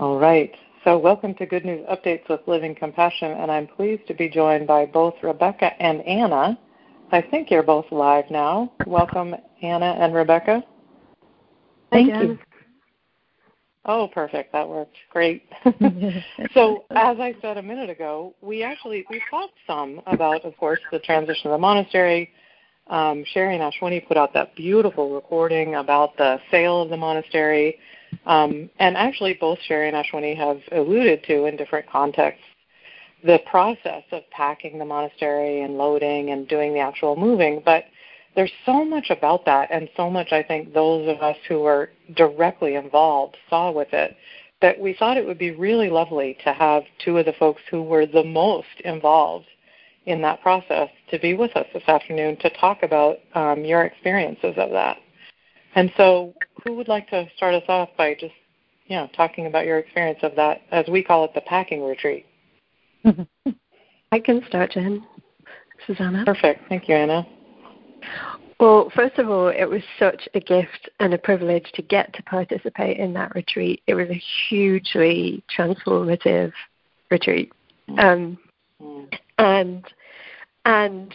All 0.00 0.18
right. 0.18 0.54
So, 0.86 0.96
welcome 0.96 1.34
to 1.34 1.46
Good 1.46 1.64
News 1.64 1.84
Updates 1.90 2.28
with 2.28 2.42
Living 2.46 2.72
Compassion, 2.72 3.32
and 3.32 3.50
I'm 3.50 3.66
pleased 3.66 4.06
to 4.06 4.14
be 4.14 4.28
joined 4.28 4.68
by 4.68 4.86
both 4.86 5.14
Rebecca 5.20 5.72
and 5.82 6.00
Anna. 6.02 6.56
I 7.10 7.22
think 7.22 7.50
you're 7.50 7.64
both 7.64 7.86
live 7.90 8.26
now. 8.30 8.72
Welcome, 8.86 9.34
Anna 9.62 9.96
and 9.98 10.14
Rebecca. 10.14 10.62
Thank 11.90 12.14
you. 12.22 12.38
Oh, 13.84 14.06
perfect. 14.14 14.52
That 14.52 14.68
worked. 14.68 14.94
Great. 15.10 15.42
so, 16.54 16.84
as 16.92 17.18
I 17.18 17.34
said 17.42 17.56
a 17.56 17.62
minute 17.62 17.90
ago, 17.90 18.36
we 18.40 18.62
actually 18.62 19.04
we 19.10 19.20
talked 19.28 19.54
some 19.66 20.00
about, 20.06 20.44
of 20.44 20.56
course, 20.56 20.78
the 20.92 21.00
transition 21.00 21.50
of 21.50 21.54
the 21.54 21.58
monastery. 21.58 22.30
Um, 22.86 23.24
Cheri 23.34 23.58
and 23.58 23.72
Ashwini 23.72 24.06
put 24.06 24.16
out 24.16 24.32
that 24.34 24.54
beautiful 24.54 25.12
recording 25.12 25.74
about 25.74 26.16
the 26.16 26.38
sale 26.52 26.80
of 26.80 26.90
the 26.90 26.96
monastery 26.96 27.80
um, 28.24 28.70
and 28.78 28.96
actually, 28.96 29.34
both 29.34 29.58
Cheri 29.68 29.88
and 29.88 29.96
Ashwini 29.96 30.36
have 30.36 30.60
alluded 30.72 31.24
to 31.24 31.44
in 31.46 31.56
different 31.56 31.88
contexts 31.88 32.44
the 33.24 33.38
process 33.50 34.04
of 34.12 34.22
packing 34.30 34.78
the 34.78 34.84
monastery 34.84 35.62
and 35.62 35.76
loading 35.76 36.30
and 36.30 36.46
doing 36.48 36.72
the 36.72 36.80
actual 36.80 37.16
moving. 37.16 37.62
But 37.64 37.84
there's 38.34 38.52
so 38.64 38.84
much 38.84 39.10
about 39.10 39.44
that, 39.46 39.70
and 39.70 39.88
so 39.96 40.10
much 40.10 40.32
I 40.32 40.42
think 40.42 40.72
those 40.72 41.08
of 41.08 41.22
us 41.22 41.36
who 41.48 41.60
were 41.60 41.90
directly 42.14 42.74
involved 42.74 43.36
saw 43.48 43.70
with 43.72 43.92
it 43.92 44.16
that 44.62 44.78
we 44.78 44.94
thought 44.94 45.16
it 45.16 45.26
would 45.26 45.38
be 45.38 45.50
really 45.50 45.90
lovely 45.90 46.36
to 46.44 46.52
have 46.52 46.82
two 47.04 47.18
of 47.18 47.26
the 47.26 47.32
folks 47.34 47.60
who 47.70 47.82
were 47.82 48.06
the 48.06 48.24
most 48.24 48.66
involved 48.84 49.46
in 50.06 50.22
that 50.22 50.40
process 50.40 50.88
to 51.10 51.18
be 51.18 51.34
with 51.34 51.54
us 51.56 51.66
this 51.74 51.82
afternoon 51.88 52.36
to 52.38 52.48
talk 52.50 52.82
about 52.82 53.18
um, 53.34 53.64
your 53.64 53.84
experiences 53.84 54.54
of 54.56 54.70
that. 54.70 54.96
And 55.76 55.92
so, 55.96 56.34
who 56.64 56.74
would 56.74 56.88
like 56.88 57.08
to 57.10 57.28
start 57.36 57.54
us 57.54 57.62
off 57.68 57.90
by 57.98 58.14
just, 58.14 58.34
you 58.86 58.96
know, 58.96 59.08
talking 59.14 59.46
about 59.46 59.66
your 59.66 59.78
experience 59.78 60.18
of 60.22 60.34
that, 60.34 60.62
as 60.72 60.86
we 60.88 61.04
call 61.04 61.24
it, 61.26 61.34
the 61.34 61.42
packing 61.42 61.84
retreat? 61.84 62.26
I 64.12 64.18
can 64.18 64.42
start, 64.48 64.72
Jen. 64.72 65.06
Susanna. 65.86 66.24
Perfect. 66.24 66.66
Thank 66.70 66.88
you, 66.88 66.96
Anna. 66.96 67.26
Well, 68.58 68.90
first 68.96 69.18
of 69.18 69.28
all, 69.28 69.48
it 69.48 69.66
was 69.66 69.82
such 69.98 70.26
a 70.32 70.40
gift 70.40 70.88
and 70.98 71.12
a 71.12 71.18
privilege 71.18 71.70
to 71.74 71.82
get 71.82 72.14
to 72.14 72.22
participate 72.22 72.96
in 72.96 73.12
that 73.12 73.34
retreat. 73.34 73.82
It 73.86 73.94
was 73.94 74.08
a 74.08 74.22
hugely 74.48 75.44
transformative 75.54 76.52
retreat, 77.10 77.52
mm. 77.90 78.02
um, 78.02 78.38
mm. 78.82 79.18
and 79.36 79.84
and 80.64 81.14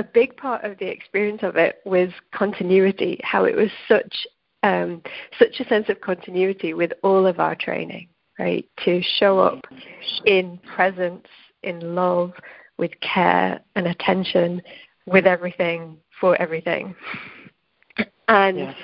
a 0.00 0.02
big 0.02 0.34
part 0.38 0.64
of 0.64 0.78
the 0.78 0.86
experience 0.86 1.42
of 1.42 1.56
it 1.56 1.80
was 1.84 2.08
continuity, 2.32 3.20
how 3.22 3.44
it 3.44 3.54
was 3.54 3.68
such 3.86 4.26
um, 4.62 5.02
such 5.38 5.60
a 5.60 5.68
sense 5.68 5.90
of 5.90 6.00
continuity 6.00 6.72
with 6.72 6.92
all 7.02 7.26
of 7.26 7.38
our 7.38 7.54
training, 7.54 8.08
right? 8.38 8.66
To 8.84 9.02
show 9.18 9.38
up 9.38 9.60
in 10.24 10.58
presence, 10.74 11.26
in 11.62 11.94
love, 11.94 12.32
with 12.78 12.92
care 13.00 13.60
and 13.76 13.86
attention, 13.86 14.62
with 15.04 15.26
everything, 15.26 15.98
for 16.18 16.34
everything, 16.40 16.94
and 18.28 18.58
yeah. 18.58 18.74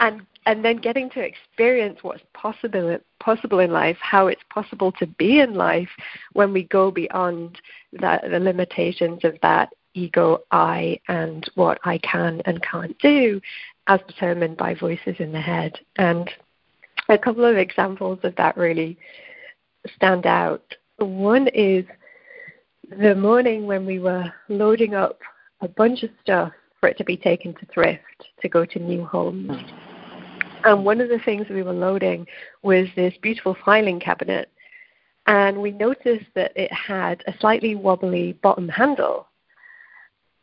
and 0.00 0.26
and 0.44 0.62
then 0.62 0.76
getting 0.76 1.08
to 1.10 1.20
experience 1.20 2.00
what's 2.02 2.22
possible 2.34 2.98
possible 3.18 3.60
in 3.60 3.72
life, 3.72 3.96
how 4.02 4.26
it's 4.26 4.44
possible 4.50 4.92
to 4.92 5.06
be 5.06 5.40
in 5.40 5.54
life 5.54 5.90
when 6.34 6.52
we 6.52 6.64
go 6.64 6.90
beyond 6.90 7.62
that, 7.94 8.22
the 8.30 8.38
limitations 8.38 9.24
of 9.24 9.36
that 9.40 9.70
ego 9.96 10.42
I 10.50 11.00
and 11.08 11.48
what 11.54 11.78
I 11.84 11.98
can 11.98 12.42
and 12.44 12.62
can't 12.62 12.96
do 12.98 13.40
as 13.88 14.00
determined 14.06 14.56
by 14.56 14.74
voices 14.74 15.16
in 15.18 15.32
the 15.32 15.40
head. 15.40 15.78
And 15.96 16.30
a 17.08 17.18
couple 17.18 17.44
of 17.44 17.56
examples 17.56 18.18
of 18.22 18.34
that 18.36 18.56
really 18.56 18.98
stand 19.96 20.26
out. 20.26 20.62
One 20.98 21.48
is 21.48 21.84
the 22.90 23.14
morning 23.14 23.66
when 23.66 23.86
we 23.86 23.98
were 23.98 24.32
loading 24.48 24.94
up 24.94 25.18
a 25.60 25.68
bunch 25.68 26.02
of 26.02 26.10
stuff 26.22 26.52
for 26.80 26.88
it 26.88 26.98
to 26.98 27.04
be 27.04 27.16
taken 27.16 27.54
to 27.54 27.66
thrift 27.66 28.26
to 28.40 28.48
go 28.48 28.64
to 28.64 28.78
new 28.78 29.04
homes. 29.04 29.56
And 30.64 30.84
one 30.84 31.00
of 31.00 31.08
the 31.08 31.20
things 31.20 31.46
we 31.48 31.62
were 31.62 31.72
loading 31.72 32.26
was 32.62 32.86
this 32.96 33.14
beautiful 33.22 33.56
filing 33.64 34.00
cabinet. 34.00 34.50
And 35.26 35.60
we 35.60 35.70
noticed 35.70 36.26
that 36.34 36.52
it 36.56 36.72
had 36.72 37.22
a 37.26 37.34
slightly 37.40 37.74
wobbly 37.74 38.34
bottom 38.34 38.68
handle. 38.68 39.28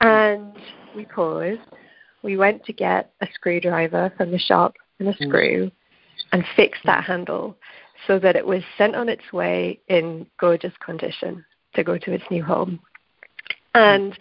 And 0.04 0.54
we 0.96 1.06
paused. 1.06 1.62
We 2.24 2.36
went 2.36 2.66
to 2.66 2.74
get 2.74 3.14
a 3.22 3.28
screwdriver 3.34 4.12
from 4.18 4.32
the 4.32 4.38
shop 4.38 4.76
and 5.00 5.08
a 5.08 5.14
mm. 5.14 5.28
screw 5.28 5.72
and 6.34 6.44
fixed 6.56 6.82
that 6.86 7.06
handle 7.06 7.58
so 8.06 8.20
that 8.20 8.36
it 8.36 8.46
was 8.46 8.62
sent 8.78 8.96
on 8.96 9.08
its 9.08 9.32
way 9.32 9.80
in 9.88 10.28
gorgeous 10.40 10.74
condition 10.86 11.46
to 11.76 11.84
go 11.84 11.98
to 11.98 12.12
its 12.12 12.24
new 12.30 12.44
home. 12.44 12.80
And 13.76 14.18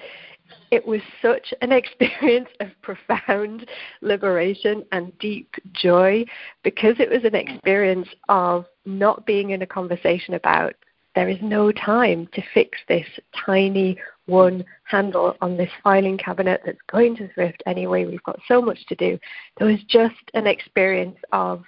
it 0.71 0.87
was 0.87 1.01
such 1.21 1.53
an 1.63 1.73
experience 1.73 2.49
of 2.61 2.69
profound 2.83 3.69
liberation 4.03 4.85
and 4.93 5.17
deep 5.19 5.53
joy 5.73 6.25
because 6.63 6.95
it 7.01 7.11
was 7.11 7.25
an 7.25 7.35
experience 7.35 8.09
of 8.29 8.67
not 8.85 9.27
being 9.27 9.51
in 9.51 9.63
a 9.63 9.67
conversation 9.67 10.35
about 10.35 10.75
there 11.15 11.29
is 11.29 11.39
no 11.43 11.73
time 11.73 12.29
to 12.33 12.43
fix 12.55 12.79
this 12.89 13.07
tiny 13.45 13.99
one 14.27 14.65
handle 14.85 15.37
on 15.41 15.57
this 15.57 15.71
filing 15.83 16.17
cabinet 16.17 16.63
that's 16.65 16.79
going 16.91 17.17
to 17.17 17.33
thrift 17.35 17.63
anyway. 17.67 18.05
We've 18.05 18.23
got 18.23 18.39
so 18.49 18.63
much 18.63 18.87
to 18.87 18.95
do. 18.95 19.19
There 19.59 19.67
was 19.67 19.81
just 19.89 20.15
an 20.35 20.47
experience 20.47 21.19
of 21.33 21.65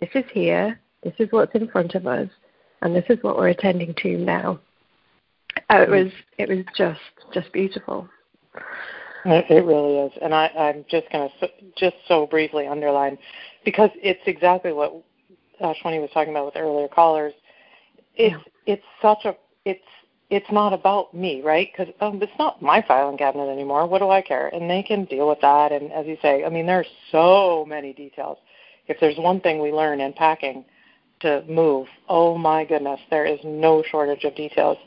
this 0.00 0.10
is 0.14 0.24
here, 0.32 0.80
this 1.02 1.14
is 1.18 1.28
what's 1.30 1.54
in 1.54 1.68
front 1.68 1.94
of 1.94 2.06
us, 2.06 2.28
and 2.82 2.94
this 2.94 3.04
is 3.08 3.22
what 3.22 3.36
we're 3.36 3.48
attending 3.48 3.94
to 4.02 4.18
now. 4.18 4.58
Oh, 5.70 5.82
it 5.82 5.90
was 5.90 6.12
it 6.38 6.48
was 6.48 6.64
just 6.76 7.00
just 7.32 7.52
beautiful. 7.52 8.08
It, 9.26 9.64
really 9.64 9.98
is, 10.00 10.12
and 10.20 10.34
I, 10.34 10.48
I'm 10.48 10.84
just 10.90 11.10
going 11.10 11.30
to 11.40 11.48
just 11.78 11.96
so 12.08 12.26
briefly 12.26 12.66
underline 12.66 13.16
because 13.64 13.88
it's 13.94 14.20
exactly 14.26 14.72
what 14.74 14.92
Ashwini 15.62 16.00
was 16.00 16.10
talking 16.12 16.34
about 16.34 16.44
with 16.44 16.56
earlier 16.56 16.88
callers. 16.88 17.32
It's 18.16 18.34
yeah. 18.34 18.74
it's 18.74 18.84
such 19.02 19.24
a 19.24 19.36
it's 19.64 19.84
it's 20.30 20.50
not 20.50 20.72
about 20.72 21.14
me, 21.14 21.42
right? 21.42 21.68
Because 21.70 21.92
um, 22.00 22.20
it's 22.22 22.32
not 22.38 22.62
my 22.62 22.82
filing 22.86 23.18
cabinet 23.18 23.50
anymore. 23.50 23.86
What 23.86 24.00
do 24.00 24.10
I 24.10 24.22
care? 24.22 24.48
And 24.48 24.68
they 24.68 24.82
can 24.82 25.04
deal 25.04 25.28
with 25.28 25.40
that. 25.42 25.70
And 25.70 25.92
as 25.92 26.06
you 26.06 26.16
say, 26.22 26.44
I 26.44 26.48
mean, 26.48 26.66
there 26.66 26.78
are 26.78 26.86
so 27.12 27.64
many 27.68 27.92
details. 27.92 28.38
If 28.88 28.98
there's 29.00 29.18
one 29.18 29.40
thing 29.40 29.60
we 29.60 29.70
learn 29.70 30.00
in 30.00 30.12
packing 30.12 30.64
to 31.20 31.44
move, 31.48 31.86
oh 32.08 32.36
my 32.36 32.64
goodness, 32.64 33.00
there 33.10 33.26
is 33.26 33.38
no 33.44 33.82
shortage 33.90 34.24
of 34.24 34.34
details. 34.34 34.78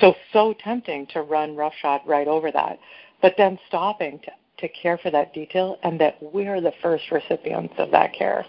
So 0.00 0.14
so 0.32 0.54
tempting 0.62 1.06
to 1.08 1.22
run 1.22 1.56
roughshod 1.56 2.02
right 2.06 2.28
over 2.28 2.50
that, 2.52 2.78
but 3.22 3.34
then 3.36 3.58
stopping 3.68 4.18
to 4.20 4.30
to 4.58 4.68
care 4.68 4.98
for 4.98 5.10
that 5.10 5.32
detail 5.32 5.78
and 5.82 5.98
that 5.98 6.18
we're 6.20 6.60
the 6.60 6.72
first 6.82 7.10
recipients 7.10 7.72
of 7.78 7.90
that 7.90 8.12
care. 8.12 8.44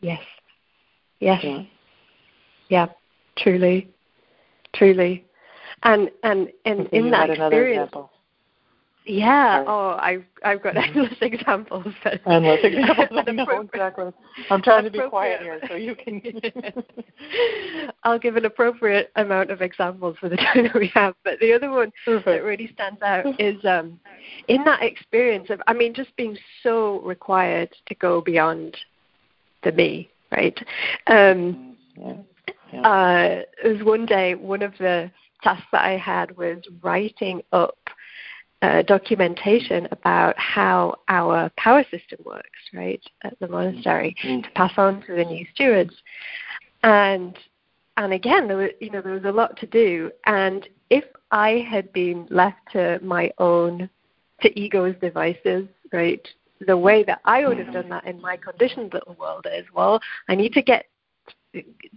Yes. 0.00 0.22
Yes. 1.18 1.40
Yeah. 1.42 1.62
yeah 2.68 2.86
truly. 3.36 3.88
Truly. 4.74 5.24
And 5.82 6.10
and 6.22 6.48
and 6.64 6.88
in 6.88 7.10
that 7.10 7.30
experience, 7.30 7.92
yeah. 9.06 9.64
Oh, 9.66 9.98
I've 10.00 10.24
I've 10.44 10.62
got 10.62 10.76
endless 10.76 11.12
examples. 11.20 11.86
But 12.02 12.20
endless 12.26 12.60
examples. 12.64 13.24
I 13.26 13.32
know 13.32 13.60
exactly. 13.60 14.12
I'm 14.50 14.62
trying 14.62 14.84
to 14.84 14.90
be 14.90 15.00
quiet 15.08 15.42
here, 15.42 15.60
so 15.68 15.74
you 15.74 15.94
can. 15.94 16.22
I'll 18.04 18.18
give 18.18 18.36
an 18.36 18.46
appropriate 18.46 19.12
amount 19.16 19.50
of 19.50 19.60
examples 19.60 20.16
for 20.18 20.28
the 20.28 20.36
time 20.36 20.64
that 20.64 20.74
we 20.74 20.90
have. 20.94 21.14
But 21.22 21.38
the 21.40 21.52
other 21.52 21.70
one 21.70 21.92
Perfect. 22.04 22.26
that 22.26 22.42
really 22.42 22.70
stands 22.72 23.02
out 23.02 23.26
is 23.38 23.62
um, 23.64 24.00
in 24.48 24.64
that 24.64 24.82
experience 24.82 25.50
of, 25.50 25.60
I 25.66 25.74
mean, 25.74 25.94
just 25.94 26.14
being 26.16 26.36
so 26.62 27.00
required 27.02 27.70
to 27.86 27.94
go 27.94 28.20
beyond 28.20 28.76
the 29.62 29.72
me, 29.72 30.10
right? 30.30 30.58
Um, 31.06 31.76
yeah. 31.96 32.14
Yeah. 32.74 32.88
Uh, 32.88 33.42
it 33.62 33.76
was 33.76 33.86
one 33.86 34.06
day 34.06 34.34
one 34.34 34.62
of 34.62 34.72
the 34.78 35.10
tasks 35.42 35.66
that 35.72 35.84
I 35.84 35.96
had 35.96 36.36
was 36.36 36.58
writing 36.82 37.42
up 37.52 37.78
uh, 38.62 38.82
documentation 38.82 39.86
about 39.90 40.38
how 40.38 40.96
our 41.08 41.50
power 41.58 41.84
system 41.90 42.18
works, 42.24 42.48
right, 42.72 43.02
at 43.22 43.38
the 43.38 43.48
monastery 43.48 44.16
mm-hmm. 44.24 44.40
to 44.40 44.50
pass 44.52 44.72
on 44.78 45.02
to 45.02 45.14
the 45.14 45.24
new 45.24 45.44
stewards. 45.54 45.94
And 46.82 47.36
and 47.96 48.12
again, 48.12 48.48
there 48.48 48.56
was 48.56 48.70
you 48.80 48.90
know 48.90 49.02
there 49.02 49.12
was 49.12 49.24
a 49.24 49.32
lot 49.32 49.56
to 49.58 49.66
do. 49.66 50.10
And 50.26 50.66
if 50.90 51.04
I 51.30 51.66
had 51.70 51.92
been 51.92 52.26
left 52.30 52.58
to 52.72 52.98
my 53.02 53.30
own 53.38 53.90
to 54.40 54.58
ego's 54.60 54.94
devices, 55.00 55.68
right, 55.92 56.26
the 56.66 56.76
way 56.76 57.04
that 57.04 57.20
I 57.24 57.46
would 57.46 57.58
have 57.58 57.72
done 57.72 57.88
that 57.90 58.06
in 58.06 58.20
my 58.20 58.36
conditioned 58.36 58.94
little 58.94 59.14
world 59.14 59.46
is, 59.52 59.64
well, 59.74 60.00
I 60.28 60.34
need 60.34 60.52
to 60.54 60.62
get 60.62 60.86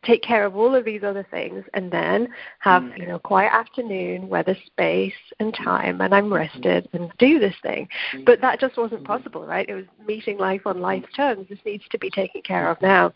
take 0.03 0.21
care 0.21 0.45
of 0.45 0.55
all 0.55 0.75
of 0.75 0.85
these 0.85 1.03
other 1.03 1.25
things 1.31 1.63
and 1.73 1.91
then 1.91 2.27
have 2.59 2.83
mm. 2.83 2.97
you 2.97 3.07
know 3.07 3.19
quiet 3.19 3.51
afternoon 3.53 4.27
where 4.27 4.43
there's 4.43 4.57
space 4.65 5.13
and 5.39 5.53
time 5.53 6.01
and 6.01 6.13
i'm 6.13 6.31
rested 6.31 6.87
and 6.93 7.11
do 7.17 7.39
this 7.39 7.55
thing. 7.63 7.87
Mm. 8.13 8.25
but 8.25 8.41
that 8.41 8.59
just 8.59 8.77
wasn't 8.77 9.03
possible 9.03 9.45
right? 9.45 9.67
It 9.69 9.75
was 9.75 9.85
meeting 10.05 10.37
life 10.37 10.61
on 10.65 10.81
life's 10.81 11.11
terms. 11.13 11.47
This 11.49 11.59
needs 11.65 11.83
to 11.91 11.97
be 11.97 12.09
taken 12.09 12.41
care 12.41 12.69
of 12.69 12.81
now. 12.81 13.13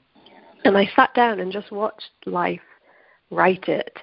And 0.63 0.77
i 0.77 0.89
sat 0.95 1.13
down 1.13 1.39
and 1.39 1.51
just 1.51 1.71
watched 1.71 2.11
life 2.25 2.61
write 3.29 3.67
it. 3.67 3.97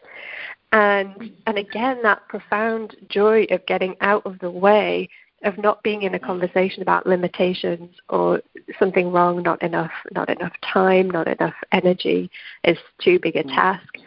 And 0.72 1.32
and 1.46 1.58
again 1.58 2.02
that 2.02 2.26
profound 2.28 2.96
joy 3.08 3.46
of 3.50 3.64
getting 3.66 3.96
out 4.00 4.22
of 4.26 4.38
the 4.40 4.50
way 4.50 5.08
of 5.44 5.56
not 5.58 5.82
being 5.82 6.02
in 6.02 6.14
a 6.14 6.18
conversation 6.18 6.82
about 6.82 7.06
limitations 7.06 7.94
or 8.08 8.42
something 8.78 9.12
wrong, 9.12 9.42
not 9.42 9.62
enough, 9.62 9.92
not 10.12 10.28
enough 10.28 10.52
time, 10.72 11.10
not 11.10 11.28
enough 11.28 11.54
energy 11.72 12.30
is 12.64 12.78
too 13.00 13.18
big 13.20 13.36
a 13.36 13.44
mm. 13.44 13.54
task, 13.54 13.98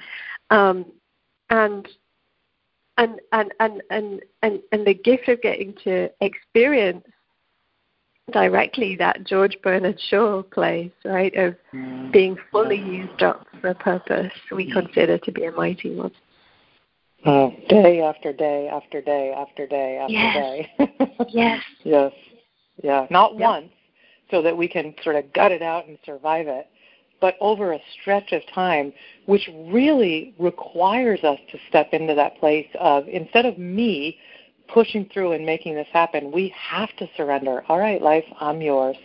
um, 0.49 0.85
and 1.49 1.87
and 2.97 3.19
and 3.31 3.53
and 3.59 3.81
and 3.89 4.21
and 4.41 4.59
and 4.71 4.85
the 4.85 4.93
gift 4.93 5.29
of 5.29 5.41
getting 5.41 5.73
to 5.83 6.09
experience 6.19 7.05
directly 8.31 8.95
that 8.95 9.25
George 9.25 9.57
Bernard 9.63 9.99
Shaw 10.09 10.43
plays, 10.43 10.91
right, 11.05 11.35
of 11.35 11.55
mm. 11.73 12.11
being 12.11 12.37
fully 12.51 12.77
used 12.77 13.23
up 13.23 13.45
for 13.59 13.69
a 13.69 13.75
purpose 13.75 14.31
we 14.51 14.67
mm. 14.69 14.73
consider 14.73 15.17
to 15.17 15.31
be 15.31 15.45
a 15.45 15.51
mighty 15.51 15.95
one. 15.95 16.11
Oh, 17.25 17.53
day 17.69 18.01
after 18.01 18.33
day 18.33 18.67
after 18.67 19.01
day 19.01 19.31
after 19.31 19.67
day 19.67 19.97
after 19.97 20.13
yes. 20.13 20.35
day. 20.35 20.71
yes. 21.29 21.63
Yes. 21.83 22.11
Yeah. 22.81 23.07
Not 23.11 23.33
yep. 23.33 23.41
once, 23.41 23.71
so 24.31 24.41
that 24.41 24.57
we 24.57 24.67
can 24.67 24.95
sort 25.03 25.15
of 25.15 25.31
gut 25.33 25.51
it 25.51 25.61
out 25.61 25.87
and 25.87 25.97
survive 26.03 26.47
it, 26.47 26.67
but 27.19 27.35
over 27.39 27.73
a 27.73 27.79
stretch 28.01 28.31
of 28.31 28.41
time, 28.53 28.91
which 29.27 29.47
really 29.67 30.33
requires 30.39 31.23
us 31.23 31.37
to 31.51 31.59
step 31.69 31.89
into 31.91 32.15
that 32.15 32.37
place 32.37 32.67
of 32.79 33.07
instead 33.07 33.45
of 33.45 33.57
me 33.59 34.17
pushing 34.73 35.07
through 35.13 35.33
and 35.33 35.45
making 35.45 35.75
this 35.75 35.87
happen, 35.93 36.31
we 36.31 36.53
have 36.57 36.89
to 36.97 37.07
surrender. 37.15 37.63
All 37.67 37.77
right, 37.77 38.01
life, 38.01 38.25
I'm 38.39 38.61
yours. 38.61 38.97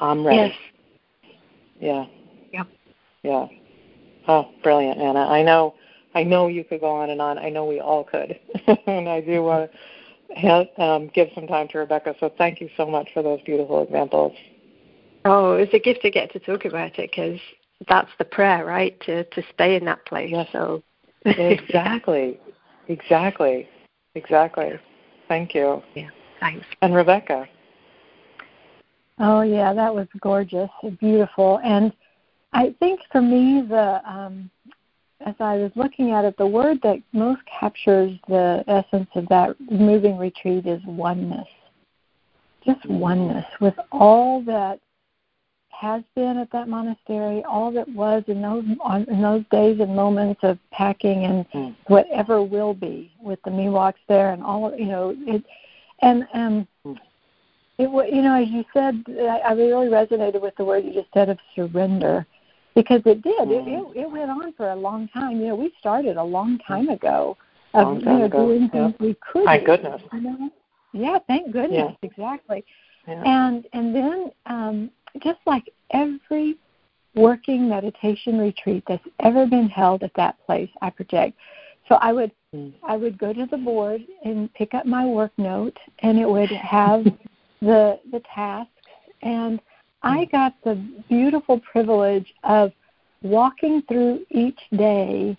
I'm 0.00 0.24
ready. 0.24 0.54
Yes. 0.54 1.32
Yeah. 1.80 2.06
Yep. 2.52 2.68
Yeah. 3.22 3.46
Oh, 4.28 4.50
brilliant, 4.62 5.00
Anna. 5.00 5.20
I 5.20 5.42
know 5.42 5.74
I 6.14 6.22
know 6.22 6.46
you 6.48 6.64
could 6.64 6.80
go 6.80 6.90
on 6.90 7.10
and 7.10 7.20
on. 7.20 7.38
I 7.38 7.48
know 7.48 7.64
we 7.64 7.80
all 7.80 8.04
could. 8.04 8.38
and 8.86 9.08
I 9.08 9.20
do 9.20 9.42
want 9.42 9.70
to 9.70 10.36
have, 10.36 10.66
um, 10.78 11.10
give 11.14 11.28
some 11.34 11.46
time 11.46 11.68
to 11.68 11.78
Rebecca. 11.78 12.14
So 12.20 12.32
thank 12.38 12.60
you 12.60 12.68
so 12.76 12.86
much 12.86 13.08
for 13.12 13.22
those 13.22 13.40
beautiful 13.42 13.82
examples. 13.82 14.32
Oh, 15.24 15.54
it's 15.54 15.72
a 15.72 15.78
gift 15.78 16.02
to 16.02 16.10
get 16.10 16.32
to 16.32 16.38
talk 16.38 16.64
about 16.64 16.98
it 16.98 17.10
because 17.10 17.40
that's 17.88 18.10
the 18.18 18.24
prayer, 18.24 18.64
right? 18.64 18.98
To 19.00 19.24
to 19.24 19.42
stay 19.54 19.76
in 19.76 19.84
that 19.86 20.04
place. 20.04 20.30
Yes. 20.30 20.48
So 20.52 20.82
exactly, 21.24 22.38
exactly, 22.88 23.68
exactly. 24.14 24.72
Thank 25.28 25.54
you. 25.54 25.82
Yeah. 25.94 26.10
Thanks. 26.40 26.66
And 26.82 26.94
Rebecca. 26.94 27.48
Oh 29.18 29.42
yeah, 29.42 29.72
that 29.72 29.94
was 29.94 30.08
gorgeous, 30.20 30.70
beautiful, 31.00 31.60
and 31.64 31.92
I 32.52 32.74
think 32.78 33.00
for 33.10 33.22
me 33.22 33.64
the 33.66 34.02
um, 34.08 34.50
as 35.20 35.34
I 35.40 35.56
was 35.56 35.72
looking 35.74 36.10
at 36.10 36.24
it, 36.24 36.36
the 36.36 36.46
word 36.46 36.80
that 36.82 36.98
most 37.12 37.40
captures 37.46 38.18
the 38.28 38.64
essence 38.66 39.08
of 39.14 39.28
that 39.28 39.56
moving 39.70 40.18
retreat 40.18 40.66
is 40.66 40.82
oneness. 40.84 41.48
Just 42.64 42.84
oneness 42.86 43.46
with 43.60 43.74
all 43.92 44.42
that 44.42 44.80
has 45.70 46.02
been 46.14 46.38
at 46.38 46.50
that 46.52 46.68
monastery, 46.68 47.42
all 47.44 47.70
that 47.72 47.88
was 47.88 48.22
in 48.26 48.40
those 48.40 48.64
in 49.08 49.20
those 49.20 49.44
days 49.50 49.80
and 49.80 49.94
moments 49.94 50.40
of 50.42 50.58
packing, 50.70 51.24
and 51.24 51.50
mm. 51.50 51.76
whatever 51.88 52.42
will 52.42 52.74
be 52.74 53.12
with 53.20 53.42
the 53.42 53.50
Miwoks 53.50 53.94
there, 54.08 54.32
and 54.32 54.42
all 54.42 54.74
you 54.76 54.86
know 54.86 55.14
it, 55.26 55.44
and 56.00 56.26
um, 56.32 56.68
mm. 56.86 56.96
it 57.78 58.14
you 58.14 58.22
know 58.22 58.40
as 58.40 58.48
you 58.48 58.64
said, 58.72 59.04
I, 59.08 59.40
I 59.48 59.52
really 59.52 59.88
resonated 59.88 60.40
with 60.40 60.54
the 60.56 60.64
word 60.64 60.84
you 60.84 60.92
just 60.92 61.12
said 61.12 61.28
of 61.28 61.38
surrender 61.54 62.26
because 62.74 63.02
it 63.04 63.22
did. 63.22 63.48
Mm. 63.48 63.50
It, 63.50 63.96
it 63.96 64.00
it 64.02 64.10
went 64.10 64.30
on 64.30 64.52
for 64.54 64.70
a 64.70 64.76
long 64.76 65.08
time. 65.08 65.40
You 65.40 65.48
know, 65.48 65.56
we 65.56 65.72
started 65.78 66.16
a 66.16 66.24
long 66.24 66.58
time 66.66 66.88
ago 66.88 67.36
of 67.74 67.86
long 67.86 68.00
time 68.00 68.12
you 68.12 68.18
know 68.20 68.24
ago. 68.26 68.46
doing 68.46 68.68
things 68.70 68.94
we 69.00 69.16
could. 69.32 69.44
My 69.44 69.58
goodness. 69.58 70.02
You 70.12 70.20
know? 70.20 70.50
Yeah, 70.92 71.18
thank 71.26 71.52
goodness. 71.52 71.92
Yeah. 72.02 72.08
Exactly. 72.08 72.64
Yeah. 73.06 73.22
And 73.24 73.66
and 73.72 73.94
then 73.94 74.30
um, 74.46 74.90
just 75.22 75.40
like 75.46 75.70
every 75.92 76.56
working 77.14 77.68
meditation 77.68 78.38
retreat 78.38 78.82
that's 78.88 79.04
ever 79.20 79.46
been 79.46 79.68
held 79.68 80.02
at 80.02 80.12
that 80.16 80.36
place, 80.46 80.70
I 80.82 80.90
project. 80.90 81.36
So 81.88 81.96
I 81.96 82.12
would 82.12 82.32
mm. 82.54 82.72
I 82.82 82.96
would 82.96 83.18
go 83.18 83.32
to 83.32 83.46
the 83.50 83.56
board 83.56 84.00
and 84.24 84.52
pick 84.54 84.74
up 84.74 84.86
my 84.86 85.04
work 85.04 85.32
note, 85.36 85.76
and 86.00 86.18
it 86.18 86.28
would 86.28 86.50
have 86.50 87.04
the 87.60 88.00
the 88.10 88.22
tasks 88.34 88.70
and 89.22 89.60
I 90.04 90.26
got 90.26 90.54
the 90.64 90.74
beautiful 91.08 91.60
privilege 91.60 92.32
of 92.44 92.72
walking 93.22 93.82
through 93.88 94.26
each 94.30 94.60
day 94.76 95.36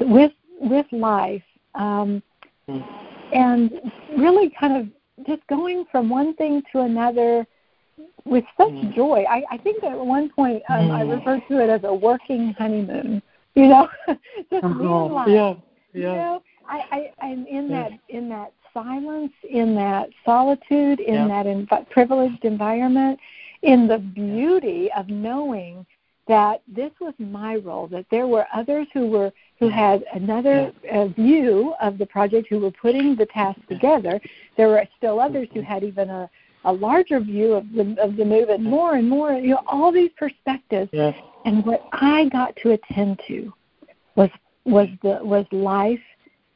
with 0.00 0.32
with 0.60 0.86
life 0.92 1.42
um, 1.74 2.22
and 3.32 3.80
really 4.16 4.50
kind 4.58 4.76
of 4.76 5.26
just 5.26 5.46
going 5.46 5.84
from 5.90 6.08
one 6.08 6.34
thing 6.34 6.62
to 6.72 6.80
another 6.80 7.46
with 8.24 8.44
such 8.56 8.68
mm. 8.68 8.94
joy. 8.94 9.24
I, 9.28 9.42
I 9.50 9.58
think 9.58 9.82
at 9.84 9.96
one 9.98 10.30
point 10.30 10.62
um, 10.68 10.88
mm. 10.88 10.90
I 10.90 11.02
referred 11.02 11.42
to 11.48 11.62
it 11.62 11.68
as 11.68 11.82
a 11.84 11.94
working 11.94 12.54
honeymoon. 12.58 13.22
You 13.56 13.66
know, 13.66 13.88
just 14.06 14.62
uh-huh. 14.62 15.06
life. 15.06 15.28
Yeah, 15.28 15.54
yeah. 15.92 16.12
You 16.12 16.16
know, 16.16 16.42
I, 16.68 16.84
I 16.92 17.26
I'm 17.26 17.46
in 17.48 17.68
yeah. 17.68 17.88
that 17.88 17.98
in 18.08 18.28
that 18.28 18.52
silence, 18.72 19.32
in 19.42 19.74
that 19.74 20.08
solitude, 20.24 21.00
in 21.00 21.14
yeah. 21.14 21.26
that 21.26 21.46
inv- 21.46 21.90
privileged 21.90 22.44
environment, 22.44 23.18
in 23.62 23.86
the 23.86 23.98
beauty 23.98 24.90
of 24.96 25.08
knowing 25.08 25.86
that 26.28 26.62
this 26.68 26.92
was 27.00 27.14
my 27.18 27.56
role, 27.56 27.88
that 27.88 28.06
there 28.10 28.26
were 28.26 28.46
others 28.54 28.86
who 28.94 29.08
were 29.08 29.32
who 29.58 29.68
had 29.68 30.04
another 30.14 30.72
uh, 30.90 31.08
view 31.08 31.74
of 31.82 31.98
the 31.98 32.06
project, 32.06 32.46
who 32.48 32.60
were 32.60 32.70
putting 32.70 33.14
the 33.16 33.26
task 33.26 33.58
together. 33.68 34.20
There 34.56 34.68
were 34.68 34.84
still 34.96 35.20
others 35.20 35.48
who 35.52 35.60
had 35.60 35.82
even 35.82 36.08
a, 36.08 36.30
a 36.64 36.72
larger 36.72 37.20
view 37.20 37.54
of 37.54 37.70
the 37.72 37.96
of 38.00 38.16
the 38.16 38.24
move, 38.24 38.48
and 38.48 38.64
more 38.64 38.94
and 38.94 39.08
more, 39.08 39.32
you 39.32 39.50
know, 39.50 39.62
all 39.66 39.92
these 39.92 40.12
perspectives. 40.16 40.88
Yes. 40.92 41.16
And 41.44 41.66
what 41.66 41.86
I 41.92 42.28
got 42.28 42.54
to 42.62 42.70
attend 42.70 43.20
to 43.28 43.52
was 44.14 44.30
was 44.64 44.88
the 45.02 45.18
was 45.22 45.46
life 45.50 46.00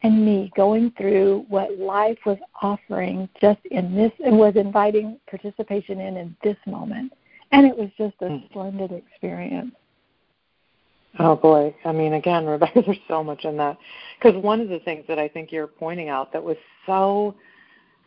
and 0.05 0.25
me 0.25 0.53
going 0.55 0.93
through 0.99 1.47
what 1.49 1.79
life 1.79 2.19
was 2.27 2.37
offering 2.61 3.27
just 3.41 3.61
in 3.71 3.97
this 3.97 4.13
and 4.25 4.39
was 4.39 4.55
inviting 4.55 5.19
participation 5.29 5.99
in 5.99 6.19
in 6.19 6.37
this 6.45 6.59
moment. 6.67 7.13
And 7.53 7.67
it 7.67 7.77
was 7.77 7.89
just 7.97 8.15
a 8.21 8.27
mm. 8.27 8.49
splendid 8.51 8.93
experience. 8.93 9.75
Oh 11.19 11.35
boy. 11.35 11.75
I 11.87 11.93
mean 11.93 12.13
again 12.13 12.45
rebecca 12.55 12.83
there's 12.85 12.99
so 13.09 13.25
much 13.25 13.45
in 13.45 13.57
that. 13.57 13.79
Because 14.19 14.41
one 14.41 14.61
of 14.61 14.69
the 14.69 14.79
things 14.81 15.05
that 15.09 15.19
i 15.19 15.27
think 15.27 15.51
you're 15.51 15.67
pointing 15.67 16.11
out 16.11 16.33
that 16.35 16.45
was 16.45 16.59
so 16.87 17.35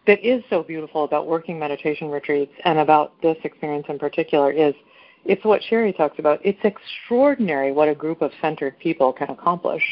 that 0.05 0.23
is 0.23 0.43
so 0.51 0.61
beautiful 0.63 1.03
about 1.03 1.25
working 1.25 1.57
meditation 1.57 2.09
retreats 2.09 2.53
and 2.63 2.77
about 2.77 3.19
this 3.23 3.37
experience 3.43 3.87
in 3.89 3.97
particular 3.97 4.51
is 4.51 4.73
it's 5.25 5.43
what 5.43 5.61
Cheri 5.67 5.91
talks 5.91 6.19
about. 6.19 6.39
It's 6.45 6.59
extraordinary 6.63 7.73
what 7.73 7.89
a 7.89 7.95
group 7.95 8.21
of 8.21 8.31
centered 8.39 8.79
people 8.79 9.11
can 9.11 9.29
accomplish 9.29 9.83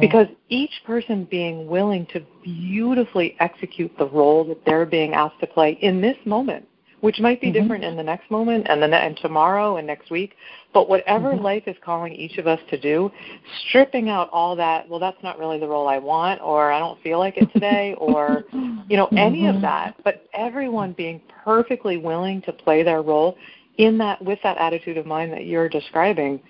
because 0.00 0.26
each 0.48 0.82
person 0.86 1.24
being 1.30 1.66
willing 1.66 2.06
to 2.12 2.20
beautifully 2.42 3.36
execute 3.40 3.90
the 3.98 4.06
role 4.06 4.44
that 4.44 4.62
they're 4.66 4.86
being 4.86 5.14
asked 5.14 5.40
to 5.40 5.46
play 5.46 5.78
in 5.80 6.00
this 6.00 6.16
moment, 6.26 6.68
which 7.00 7.18
might 7.20 7.40
be 7.40 7.46
mm-hmm. 7.46 7.62
different 7.62 7.84
in 7.84 7.96
the 7.96 8.02
next 8.02 8.30
moment 8.30 8.66
and 8.68 8.82
then 8.82 8.92
and 8.92 9.16
tomorrow 9.16 9.78
and 9.78 9.86
next 9.86 10.10
week, 10.10 10.34
but 10.74 10.90
whatever 10.90 11.32
mm-hmm. 11.32 11.42
life 11.42 11.62
is 11.66 11.76
calling 11.82 12.12
each 12.12 12.36
of 12.36 12.46
us 12.46 12.60
to 12.68 12.78
do, 12.78 13.10
stripping 13.66 14.10
out 14.10 14.28
all 14.30 14.54
that, 14.54 14.86
well 14.88 15.00
that's 15.00 15.22
not 15.22 15.38
really 15.38 15.58
the 15.58 15.66
role 15.66 15.88
I 15.88 15.98
want 15.98 16.42
or 16.42 16.70
I 16.70 16.78
don't 16.78 17.00
feel 17.02 17.18
like 17.18 17.38
it 17.38 17.50
today 17.52 17.94
or 17.98 18.44
you 18.52 18.96
know 18.98 19.06
any 19.12 19.42
mm-hmm. 19.42 19.56
of 19.56 19.62
that, 19.62 19.96
but 20.04 20.26
everyone 20.34 20.92
being 20.92 21.22
perfectly 21.44 21.96
willing 21.96 22.42
to 22.42 22.52
play 22.52 22.82
their 22.82 23.00
role 23.00 23.38
in 23.78 23.96
that 23.98 24.22
with 24.22 24.38
that 24.42 24.58
attitude 24.58 24.98
of 24.98 25.06
mind 25.06 25.32
that 25.32 25.46
you're 25.46 25.68
describing 25.68 26.40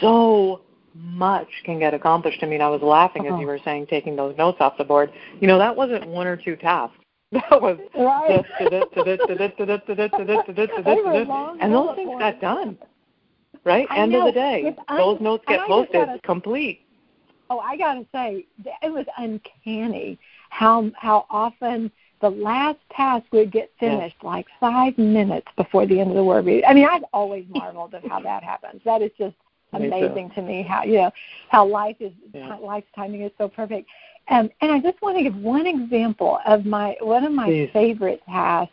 so 0.00 0.62
much 0.94 1.48
can 1.64 1.78
get 1.78 1.94
accomplished. 1.94 2.38
I 2.42 2.46
mean, 2.46 2.60
I 2.60 2.68
was 2.68 2.82
laughing 2.82 3.26
as 3.26 3.30
you 3.30 3.34
uh-huh. 3.34 3.44
were 3.46 3.58
saying, 3.64 3.86
taking 3.86 4.16
those 4.16 4.36
notes 4.36 4.58
off 4.60 4.76
the 4.78 4.84
board. 4.84 5.12
You 5.40 5.48
know, 5.48 5.58
that 5.58 5.74
wasn't 5.74 6.06
one 6.06 6.26
or 6.26 6.36
two 6.36 6.56
tasks. 6.56 6.96
That 7.30 7.60
was 7.60 7.78
and 11.60 11.74
those 11.74 11.94
things 11.94 12.18
got 12.18 12.40
done. 12.40 12.78
Right? 13.64 13.86
End 13.94 14.14
of 14.14 14.24
the 14.24 14.32
day. 14.32 14.74
Those 14.88 15.20
notes 15.20 15.44
get 15.46 15.60
posted 15.66 16.08
complete. 16.22 16.86
Oh, 17.50 17.58
I 17.58 17.76
gotta 17.76 18.06
say, 18.12 18.46
it 18.82 18.90
was 18.90 19.04
uncanny 19.18 20.18
how 20.48 20.90
how 20.96 21.26
often 21.28 21.90
the 22.20 22.30
last 22.30 22.78
task 22.94 23.26
would 23.32 23.50
get 23.52 23.70
finished 23.78 24.16
like 24.22 24.46
five 24.58 24.96
minutes 24.98 25.48
before 25.56 25.86
the 25.86 26.00
end 26.00 26.10
of 26.10 26.16
the 26.16 26.24
word 26.24 26.46
read. 26.46 26.64
I 26.64 26.74
mean, 26.74 26.86
I've 26.90 27.04
always 27.12 27.44
marveled 27.48 27.94
at 27.94 28.06
how 28.06 28.20
that 28.20 28.42
happens. 28.42 28.80
That 28.84 29.02
is 29.02 29.10
just 29.18 29.36
amazing 29.72 30.30
to 30.34 30.42
me 30.42 30.62
how 30.62 30.82
you 30.82 30.94
know 30.94 31.10
how 31.50 31.66
life 31.66 31.96
is 32.00 32.12
yeah. 32.32 32.56
life's 32.56 32.88
timing 32.94 33.22
is 33.22 33.32
so 33.38 33.48
perfect. 33.48 33.88
Um, 34.30 34.50
and 34.60 34.70
I 34.70 34.80
just 34.80 35.00
want 35.00 35.16
to 35.16 35.22
give 35.22 35.36
one 35.36 35.66
example 35.66 36.38
of 36.46 36.66
my 36.66 36.96
one 37.00 37.24
of 37.24 37.32
my 37.32 37.46
Please. 37.46 37.70
favorite 37.72 38.22
tasks 38.26 38.72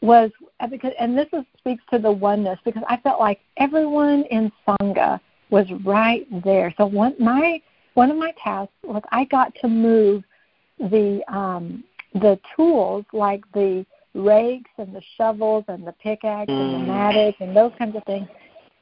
was 0.00 0.30
uh, 0.60 0.66
because 0.66 0.92
and 0.98 1.16
this 1.16 1.26
is, 1.32 1.44
speaks 1.58 1.82
to 1.90 1.98
the 1.98 2.10
oneness 2.10 2.58
because 2.64 2.82
I 2.88 2.96
felt 2.98 3.20
like 3.20 3.40
everyone 3.56 4.24
in 4.30 4.52
sangha 4.66 5.20
was 5.50 5.66
right 5.84 6.26
there. 6.44 6.72
So 6.76 6.86
one 6.86 7.14
my 7.18 7.60
one 7.94 8.10
of 8.10 8.16
my 8.16 8.32
tasks 8.42 8.74
was 8.84 9.02
I 9.10 9.24
got 9.24 9.54
to 9.62 9.68
move 9.68 10.22
the 10.78 11.22
um, 11.28 11.84
the 12.14 12.38
tools 12.56 13.04
like 13.12 13.42
the 13.52 13.84
rakes 14.14 14.70
and 14.78 14.94
the 14.94 15.02
shovels 15.16 15.64
and 15.68 15.86
the 15.86 15.92
pickaxe 15.92 16.50
mm. 16.50 16.60
and 16.60 16.74
the 16.74 16.78
mm. 16.78 16.86
mattock 16.86 17.34
and 17.40 17.56
those 17.56 17.72
kinds 17.78 17.96
of 17.96 18.04
things 18.04 18.28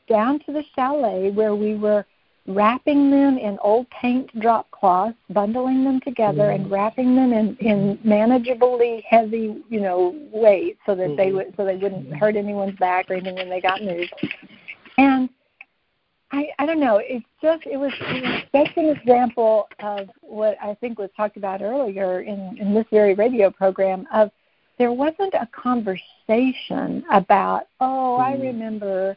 down 0.09 0.40
to 0.40 0.53
the 0.53 0.64
chalet 0.75 1.31
where 1.31 1.55
we 1.55 1.75
were 1.75 2.05
wrapping 2.49 3.11
them 3.11 3.38
in 3.38 3.59
old 3.62 3.88
paint 3.90 4.29
drop 4.40 4.71
cloths, 4.71 5.16
bundling 5.31 5.85
them 5.85 6.01
together 6.01 6.45
mm 6.45 6.55
and 6.55 6.71
wrapping 6.71 7.16
them 7.16 7.33
in, 7.33 7.57
in 7.57 7.99
manageably 8.05 9.03
heavy, 9.09 9.62
you 9.69 9.81
know, 9.81 10.14
weight 10.33 10.79
so 10.87 10.95
that 10.95 11.09
mm 11.09 11.16
they 11.16 11.33
would 11.33 11.53
so 11.57 11.64
they 11.64 11.77
wouldn't 11.77 12.14
hurt 12.16 12.37
anyone's 12.37 12.79
back 12.79 13.11
or 13.11 13.14
anything 13.14 13.35
when 13.35 13.51
they 13.51 13.61
got 13.61 13.83
moved. 13.83 14.14
And 14.99 15.29
I, 16.33 16.49
I 16.59 16.66
don't 16.66 16.81
know. 16.81 17.01
It's 17.03 17.25
just 17.40 17.66
it 17.66 17.77
was, 17.77 17.92
it 18.01 18.23
was 18.23 18.66
such 18.66 18.77
an 18.77 18.97
example 18.97 19.69
of 19.81 20.11
what 20.21 20.57
I 20.62 20.75
think 20.75 20.99
was 20.99 21.11
talked 21.16 21.37
about 21.37 21.62
earlier 21.62 22.23
in, 22.23 22.57
in 22.61 22.75
this 22.75 22.87
very 22.90 23.14
radio 23.14 23.51
program 23.51 24.07
of 24.12 24.31
there 24.79 24.92
wasn't 24.92 25.35
a 25.35 25.49
conversation 25.53 27.05
about 27.11 27.69
oh 27.81 28.16
I 28.16 28.35
remember 28.35 29.16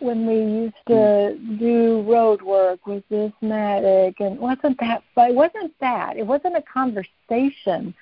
when 0.00 0.26
we 0.26 0.34
used 0.34 0.86
to 0.86 1.38
do 1.58 2.02
road 2.08 2.42
work 2.42 2.86
with 2.86 3.02
this 3.08 3.32
mattock 3.40 4.14
and 4.20 4.38
wasn't 4.38 4.78
that 4.80 5.02
but 5.14 5.30
it 5.30 5.34
wasn't 5.34 5.72
that 5.80 6.16
it 6.16 6.26
wasn't 6.26 6.56
a 6.56 6.62
conversation 6.62 7.94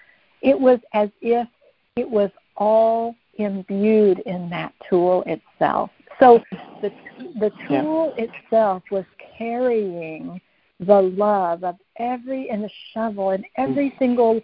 it 0.42 0.58
was 0.58 0.78
as 0.92 1.08
if 1.20 1.48
it 1.96 2.08
was 2.08 2.30
all 2.56 3.14
imbued 3.34 4.18
in 4.20 4.48
that 4.50 4.72
tool 4.88 5.22
itself 5.26 5.90
so 6.18 6.42
the 6.82 6.92
the 7.40 7.50
tool 7.68 8.14
yeah. 8.16 8.24
itself 8.24 8.82
was 8.90 9.04
carrying 9.36 10.40
the 10.80 11.02
love 11.02 11.64
of 11.64 11.76
every 11.98 12.50
and 12.50 12.62
the 12.62 12.70
shovel 12.92 13.30
and 13.30 13.44
every 13.56 13.90
mm. 13.90 13.98
single 13.98 14.40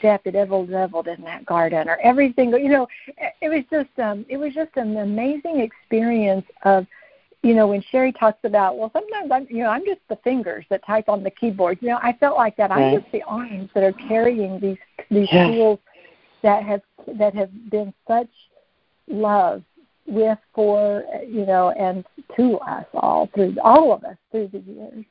step 0.00 0.22
it 0.24 0.34
ever 0.34 0.56
leveled 0.56 1.06
in 1.06 1.22
that 1.22 1.46
garden 1.46 1.88
or 1.88 1.96
every 2.02 2.32
single 2.34 2.58
you 2.58 2.68
know 2.68 2.88
it 3.40 3.48
was 3.48 3.62
just 3.70 3.96
um 4.00 4.26
it 4.28 4.36
was 4.36 4.52
just 4.52 4.76
an 4.76 4.96
amazing 4.96 5.60
experience 5.60 6.44
of 6.64 6.86
you 7.42 7.54
know 7.54 7.68
when 7.68 7.82
Cheri 7.92 8.12
talks 8.12 8.40
about 8.44 8.76
well 8.76 8.90
sometimes 8.92 9.30
i'm 9.30 9.46
you 9.48 9.62
know 9.62 9.70
i'm 9.70 9.84
just 9.84 10.00
the 10.08 10.16
fingers 10.16 10.64
that 10.70 10.84
type 10.84 11.08
on 11.08 11.22
the 11.22 11.30
keyboard 11.30 11.78
you 11.80 11.88
know 11.88 11.98
i 12.02 12.12
felt 12.14 12.36
like 12.36 12.56
that 12.56 12.70
right. 12.70 12.94
i'm 12.94 13.00
just 13.00 13.12
the 13.12 13.22
arms 13.22 13.70
that 13.74 13.84
are 13.84 13.92
carrying 13.92 14.58
these 14.58 14.78
these 15.10 15.28
yeah. 15.30 15.46
tools 15.46 15.78
that 16.42 16.62
have 16.62 16.82
that 17.18 17.34
have 17.34 17.50
been 17.70 17.92
such 18.08 18.30
love 19.08 19.62
with 20.06 20.38
for 20.54 21.04
you 21.26 21.46
know 21.46 21.70
and 21.70 22.04
to 22.36 22.58
us 22.58 22.86
all 22.94 23.28
through 23.34 23.54
all 23.62 23.92
of 23.92 24.02
us 24.04 24.16
through 24.30 24.48
the 24.48 24.58
years 24.60 25.04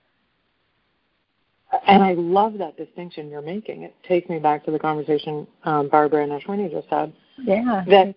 and 1.88 2.04
I 2.04 2.14
love 2.14 2.58
that 2.58 2.78
distinction 2.78 3.30
you're 3.30 3.42
making. 3.42 3.84
It 3.84 3.96
takes 4.08 4.30
me 4.30 4.40
back 4.40 4.66
to 4.66 4.72
the 4.72 4.80
conversation 4.80 5.48
um, 5.64 5.88
Barbara 5.90 6.24
and 6.24 6.32
Ashwini 6.32 6.72
just 6.72 6.88
had. 6.88 7.14
Yeah. 7.38 7.84
That 7.88 8.16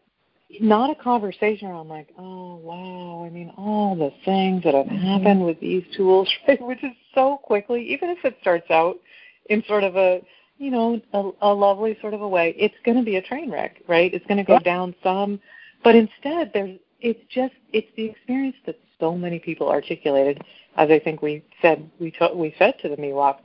not 0.60 0.90
a 0.90 1.02
conversation 1.02 1.68
where 1.68 1.76
I'm 1.76 1.88
like, 1.88 2.08
oh 2.18 2.56
wow, 2.56 3.24
I 3.24 3.30
mean 3.30 3.52
all 3.56 3.96
the 3.96 4.12
things 4.24 4.64
that 4.64 4.74
have 4.74 4.86
mm-hmm. 4.86 4.96
happened 4.96 5.44
with 5.44 5.60
these 5.60 5.84
tools? 5.96 6.28
Which 6.60 6.82
is 6.82 6.92
so 7.14 7.38
quickly, 7.42 7.82
even 7.92 8.10
if 8.10 8.24
it 8.24 8.36
starts 8.40 8.70
out 8.70 8.96
in 9.50 9.62
sort 9.66 9.84
of 9.84 9.96
a 9.96 10.20
you 10.58 10.70
know 10.70 11.00
a, 11.12 11.30
a 11.42 11.52
lovely 11.52 11.96
sort 12.00 12.14
of 12.14 12.22
a 12.22 12.28
way, 12.28 12.54
it's 12.58 12.74
going 12.84 12.98
to 12.98 13.04
be 13.04 13.16
a 13.16 13.22
train 13.22 13.50
wreck, 13.50 13.82
right? 13.88 14.12
It's 14.12 14.26
going 14.26 14.38
to 14.38 14.44
go 14.44 14.58
down 14.58 14.94
some, 15.02 15.40
but 15.84 15.94
instead 15.94 16.50
there's 16.52 16.78
it's 17.00 17.20
just 17.28 17.54
it's 17.72 17.88
the 17.96 18.04
experience 18.04 18.56
that 18.66 18.78
so 19.02 19.16
many 19.16 19.38
people 19.38 19.68
articulated 19.68 20.40
as 20.76 20.90
I 20.90 20.98
think 20.98 21.22
we 21.22 21.42
said 21.60 21.90
we 21.98 22.10
t- 22.10 22.34
we 22.34 22.54
said 22.58 22.74
to 22.82 22.88
the 22.88 22.96
Miwok, 22.96 23.38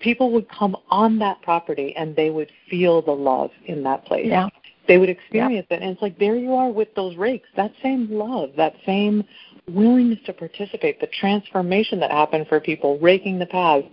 people 0.00 0.32
would 0.32 0.48
come 0.48 0.76
on 0.90 1.18
that 1.20 1.40
property 1.42 1.94
and 1.96 2.14
they 2.16 2.30
would 2.30 2.50
feel 2.68 3.02
the 3.02 3.12
love 3.12 3.50
in 3.66 3.82
that 3.84 4.04
place. 4.04 4.26
Yeah. 4.26 4.48
They 4.88 4.98
would 4.98 5.08
experience 5.08 5.66
yeah. 5.70 5.76
it, 5.76 5.82
and 5.82 5.92
it's 5.92 6.02
like 6.02 6.18
there 6.18 6.34
you 6.34 6.54
are 6.54 6.70
with 6.70 6.92
those 6.96 7.16
rakes. 7.16 7.48
That 7.56 7.72
same 7.82 8.08
love, 8.10 8.50
that 8.56 8.74
same 8.84 9.22
willingness 9.68 10.18
to 10.26 10.32
participate, 10.32 11.00
the 11.00 11.06
transformation 11.06 12.00
that 12.00 12.10
happened 12.10 12.48
for 12.48 12.58
people 12.58 12.98
raking 12.98 13.38
the 13.38 13.46
paths, 13.46 13.86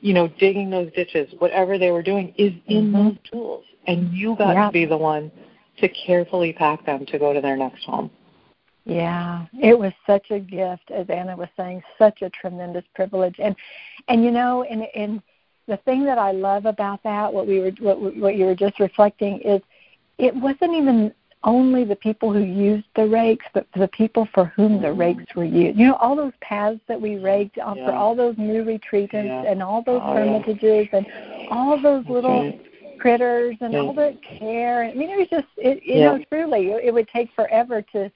you 0.00 0.14
know, 0.14 0.28
digging 0.38 0.70
those 0.70 0.92
ditches, 0.92 1.34
whatever 1.40 1.78
they 1.78 1.90
were 1.90 2.02
doing, 2.02 2.32
is 2.38 2.52
in 2.68 2.92
mm-hmm. 2.92 3.08
those 3.08 3.16
tools, 3.28 3.64
and 3.88 4.12
you 4.12 4.36
got 4.36 4.54
yeah. 4.54 4.66
to 4.66 4.72
be 4.72 4.84
the 4.84 4.96
one 4.96 5.32
to 5.78 5.88
carefully 5.88 6.52
pack 6.52 6.86
them 6.86 7.04
to 7.06 7.18
go 7.18 7.32
to 7.32 7.40
their 7.40 7.56
next 7.56 7.84
home. 7.84 8.08
Yeah, 8.86 9.46
it 9.60 9.76
was 9.76 9.92
such 10.06 10.30
a 10.30 10.38
gift, 10.38 10.92
as 10.92 11.10
Anna 11.10 11.36
was 11.36 11.48
saying, 11.56 11.82
such 11.98 12.22
a 12.22 12.30
tremendous 12.30 12.84
privilege, 12.94 13.34
and 13.40 13.56
and 14.06 14.24
you 14.24 14.30
know, 14.30 14.62
and 14.62 14.86
and 14.94 15.20
the 15.66 15.76
thing 15.78 16.04
that 16.04 16.18
I 16.18 16.30
love 16.30 16.66
about 16.66 17.02
that, 17.02 17.32
what 17.32 17.48
we 17.48 17.58
were, 17.58 17.72
what 17.80 18.16
what 18.16 18.36
you 18.36 18.44
were 18.44 18.54
just 18.54 18.78
reflecting, 18.78 19.40
is 19.40 19.60
it 20.18 20.32
wasn't 20.36 20.74
even 20.74 21.12
only 21.42 21.84
the 21.84 21.96
people 21.96 22.32
who 22.32 22.42
used 22.42 22.86
the 22.94 23.06
rakes, 23.06 23.46
but 23.52 23.66
the 23.76 23.88
people 23.88 24.28
for 24.32 24.46
whom 24.56 24.80
the 24.80 24.88
mm-hmm. 24.88 25.00
rakes 25.00 25.34
were 25.34 25.44
used. 25.44 25.78
You 25.78 25.88
know, 25.88 25.94
all 25.96 26.14
those 26.14 26.32
paths 26.40 26.80
that 26.86 27.00
we 27.00 27.16
raked 27.16 27.56
yeah. 27.56 27.74
for 27.74 27.92
all 27.92 28.14
those 28.14 28.36
new 28.38 28.64
retreatants 28.64 29.12
yeah. 29.12 29.50
and 29.50 29.62
all 29.62 29.82
those 29.82 30.00
oh, 30.04 30.14
hermitages 30.14 30.88
yeah. 30.92 30.98
and 30.98 31.06
all 31.50 31.80
those 31.80 32.04
little 32.08 32.58
critters 32.98 33.56
and 33.60 33.76
all 33.76 33.92
the 33.92 34.16
care. 34.22 34.84
I 34.84 34.94
mean, 34.94 35.10
it 35.10 35.18
was 35.18 35.28
just, 35.28 35.46
it, 35.56 35.82
you 35.84 36.00
know, 36.00 36.18
truly, 36.30 36.70
it 36.70 36.92
would 36.92 37.08
take 37.08 37.30
forever 37.34 37.82
to 37.92 38.10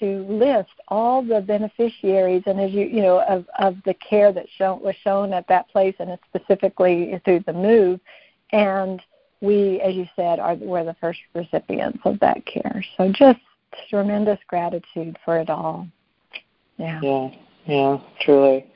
to 0.00 0.24
list 0.28 0.70
all 0.88 1.22
the 1.22 1.40
beneficiaries 1.40 2.42
and 2.46 2.60
as 2.60 2.72
you 2.72 2.86
you 2.86 3.02
know 3.02 3.22
of 3.28 3.46
of 3.58 3.76
the 3.84 3.94
care 3.94 4.32
that 4.32 4.46
shown 4.56 4.80
was 4.80 4.94
shown 5.02 5.32
at 5.32 5.46
that 5.48 5.68
place 5.68 5.94
and 5.98 6.16
specifically 6.28 7.20
through 7.24 7.40
the 7.46 7.52
move. 7.52 8.00
And 8.52 9.00
we 9.40 9.80
as 9.80 9.94
you 9.94 10.06
said 10.16 10.38
are 10.38 10.54
were 10.56 10.84
the 10.84 10.96
first 11.00 11.20
recipients 11.34 11.98
of 12.04 12.18
that 12.20 12.44
care. 12.46 12.84
So 12.96 13.12
just 13.12 13.40
tremendous 13.90 14.38
gratitude 14.46 15.16
for 15.24 15.38
it 15.38 15.50
all. 15.50 15.88
Yeah. 16.76 17.00
Yeah. 17.02 17.28
Yeah 17.66 17.98
truly. 18.20 18.66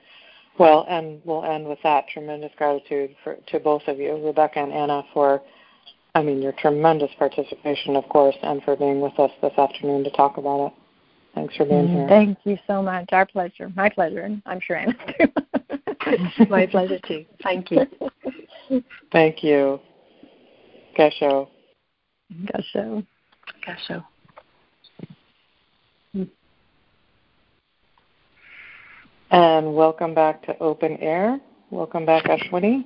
Well 0.59 0.87
and 0.89 1.21
we'll 1.25 1.45
end 1.45 1.67
with 1.67 1.79
that. 1.83 2.09
Tremendous 2.09 2.53
gratitude 2.57 3.15
for 3.23 3.37
to 3.49 3.61
both 3.61 3.83
of 3.87 3.99
you 3.99 4.15
rebecca 4.25 4.61
and 4.61 4.73
anna 4.73 5.03
for 5.13 5.43
I 6.15 6.23
mean, 6.23 6.43
your 6.43 6.53
tremendous 6.53 7.11
participation, 7.17 7.95
of 7.95 8.09
course, 8.09 8.35
and 8.43 8.63
for 8.65 8.75
being 8.75 9.01
with 9.01 9.19
us 9.21 9.31
this 9.41 9.53
afternoon 9.57 10.03
to 10.03 10.11
talk 10.11 10.37
about 10.37 10.67
it. 10.67 10.73
Thanks 11.35 11.57
for 11.57 11.65
being 11.65 11.89
here. 11.89 12.07
Thank 12.09 12.39
you 12.45 12.59
so 12.67 12.83
much. 12.83 13.09
Our 13.13 13.27
pleasure. 13.27 13.71
My 13.77 13.89
pleasure. 13.89 14.23
And 14.23 14.43
I'm 14.47 14.61
sure 14.61 14.77
Anna 14.77 14.95
too. 15.19 16.47
My 16.51 16.67
pleasure 16.67 16.99
too. 17.07 17.25
Thank 17.43 17.71
you. 17.71 17.87
Thank 19.13 19.45
you. 19.45 19.81
Gasho. 20.99 21.49
Gasho. 22.47 23.07
Gasho. 23.67 24.05
And 29.31 29.75
welcome 29.75 30.15
back 30.15 30.43
to 30.47 30.59
Open 30.59 30.97
Air. 30.97 31.39
Welcome 31.71 32.07
back, 32.07 32.25
Ashwini. 32.25 32.85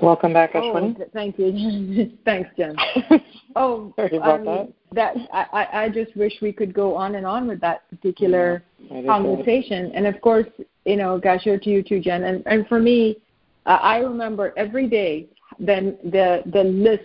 Welcome 0.00 0.32
back, 0.32 0.52
Ashwini. 0.52 0.96
Oh, 1.00 1.06
thank 1.12 1.36
you. 1.36 2.16
Thanks, 2.24 2.48
Jen. 2.56 2.76
Oh, 3.56 3.92
Sorry 3.96 4.16
about 4.16 4.40
um, 4.40 4.46
that. 4.46 4.72
That 4.92 5.16
I, 5.32 5.84
I 5.84 5.88
just 5.88 6.16
wish 6.16 6.32
we 6.42 6.52
could 6.52 6.74
go 6.74 6.96
on 6.96 7.14
and 7.14 7.24
on 7.26 7.46
with 7.46 7.60
that 7.60 7.88
particular 7.90 8.64
yeah, 8.78 9.02
conversation. 9.06 9.92
And 9.94 10.06
of 10.06 10.20
course, 10.20 10.48
you 10.84 10.96
know, 10.96 11.20
Gasho 11.20 11.62
to 11.62 11.70
you 11.70 11.82
too, 11.82 12.00
Jen. 12.00 12.24
And 12.24 12.42
and 12.46 12.66
for 12.66 12.80
me, 12.80 13.18
uh, 13.66 13.78
I 13.82 13.98
remember 13.98 14.52
every 14.56 14.88
day 14.88 15.28
then 15.58 15.96
the 16.04 16.42
the 16.46 16.64
list 16.64 17.04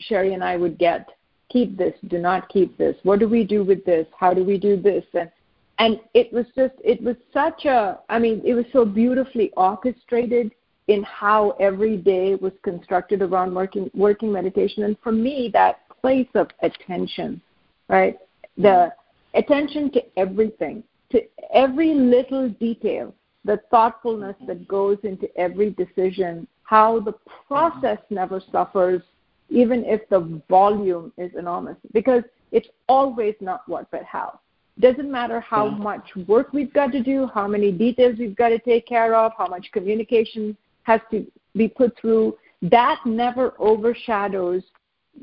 Cheri 0.00 0.34
and 0.34 0.44
I 0.44 0.56
would 0.56 0.78
get. 0.78 1.08
Keep 1.50 1.76
this. 1.78 1.94
Do 2.08 2.18
not 2.18 2.48
keep 2.48 2.76
this. 2.76 2.96
What 3.04 3.20
do 3.20 3.28
we 3.28 3.44
do 3.44 3.62
with 3.62 3.84
this? 3.84 4.06
How 4.18 4.34
do 4.34 4.42
we 4.42 4.58
do 4.58 4.76
this? 4.76 5.04
And 5.14 5.30
and 5.78 6.00
it 6.12 6.32
was 6.32 6.46
just 6.56 6.74
it 6.82 7.02
was 7.02 7.16
such 7.32 7.64
a. 7.64 8.00
I 8.08 8.18
mean, 8.18 8.42
it 8.44 8.54
was 8.54 8.64
so 8.72 8.84
beautifully 8.84 9.52
orchestrated 9.56 10.52
in 10.88 11.02
how 11.04 11.50
every 11.60 11.96
day 11.96 12.34
was 12.34 12.52
constructed 12.62 13.22
around 13.22 13.54
working 13.54 13.90
working 13.94 14.30
meditation 14.30 14.82
and 14.82 14.96
for 15.02 15.12
me 15.12 15.48
that 15.52 15.80
place 16.04 16.28
of 16.34 16.48
attention 16.62 17.40
right? 17.88 18.16
The 18.56 18.92
attention 19.34 19.90
to 19.92 20.02
everything 20.16 20.84
to 21.10 21.22
every 21.52 21.94
little 21.94 22.48
detail 22.48 23.14
the 23.44 23.60
thoughtfulness 23.70 24.36
that 24.46 24.56
mm-hmm. 24.56 24.64
goes 24.64 24.98
into 25.02 25.28
every 25.36 25.70
decision 25.70 26.46
how 26.62 27.00
the 27.00 27.14
process 27.46 27.98
mm-hmm. 27.98 28.14
never 28.14 28.40
suffers 28.52 29.02
even 29.50 29.84
if 29.84 30.08
the 30.08 30.40
volume 30.48 31.12
is 31.18 31.30
enormous 31.38 31.76
because 31.92 32.22
it's 32.52 32.68
always 32.88 33.34
not 33.40 33.62
what 33.66 33.90
but 33.90 34.02
how. 34.04 34.38
Doesn't 34.80 35.10
matter 35.10 35.40
how 35.40 35.68
much 35.68 36.08
work 36.26 36.52
we've 36.52 36.72
got 36.72 36.90
to 36.92 37.02
do 37.02 37.28
how 37.32 37.46
many 37.46 37.70
details 37.70 38.18
we've 38.18 38.36
got 38.36 38.48
to 38.48 38.58
take 38.58 38.86
care 38.86 39.14
of 39.14 39.32
how 39.36 39.46
much 39.46 39.66
communication 39.72 40.56
has 40.84 41.00
to 41.10 41.26
be 41.54 41.68
put 41.68 41.96
through, 42.00 42.36
that 42.62 42.98
never 43.04 43.54
overshadows 43.58 44.62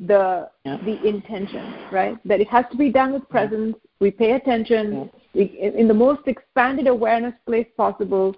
the 0.07 0.49
yeah. 0.65 0.77
the 0.83 1.05
intention, 1.07 1.73
right? 1.91 2.17
That 2.25 2.41
it 2.41 2.47
has 2.49 2.65
to 2.71 2.77
be 2.77 2.91
done 2.91 3.13
with 3.13 3.27
presence. 3.29 3.75
We 3.99 4.11
pay 4.11 4.31
attention 4.31 5.11
yeah. 5.33 5.43
we, 5.43 5.73
in 5.77 5.87
the 5.87 5.93
most 5.93 6.21
expanded 6.27 6.87
awareness 6.87 7.33
place 7.45 7.67
possible, 7.77 8.35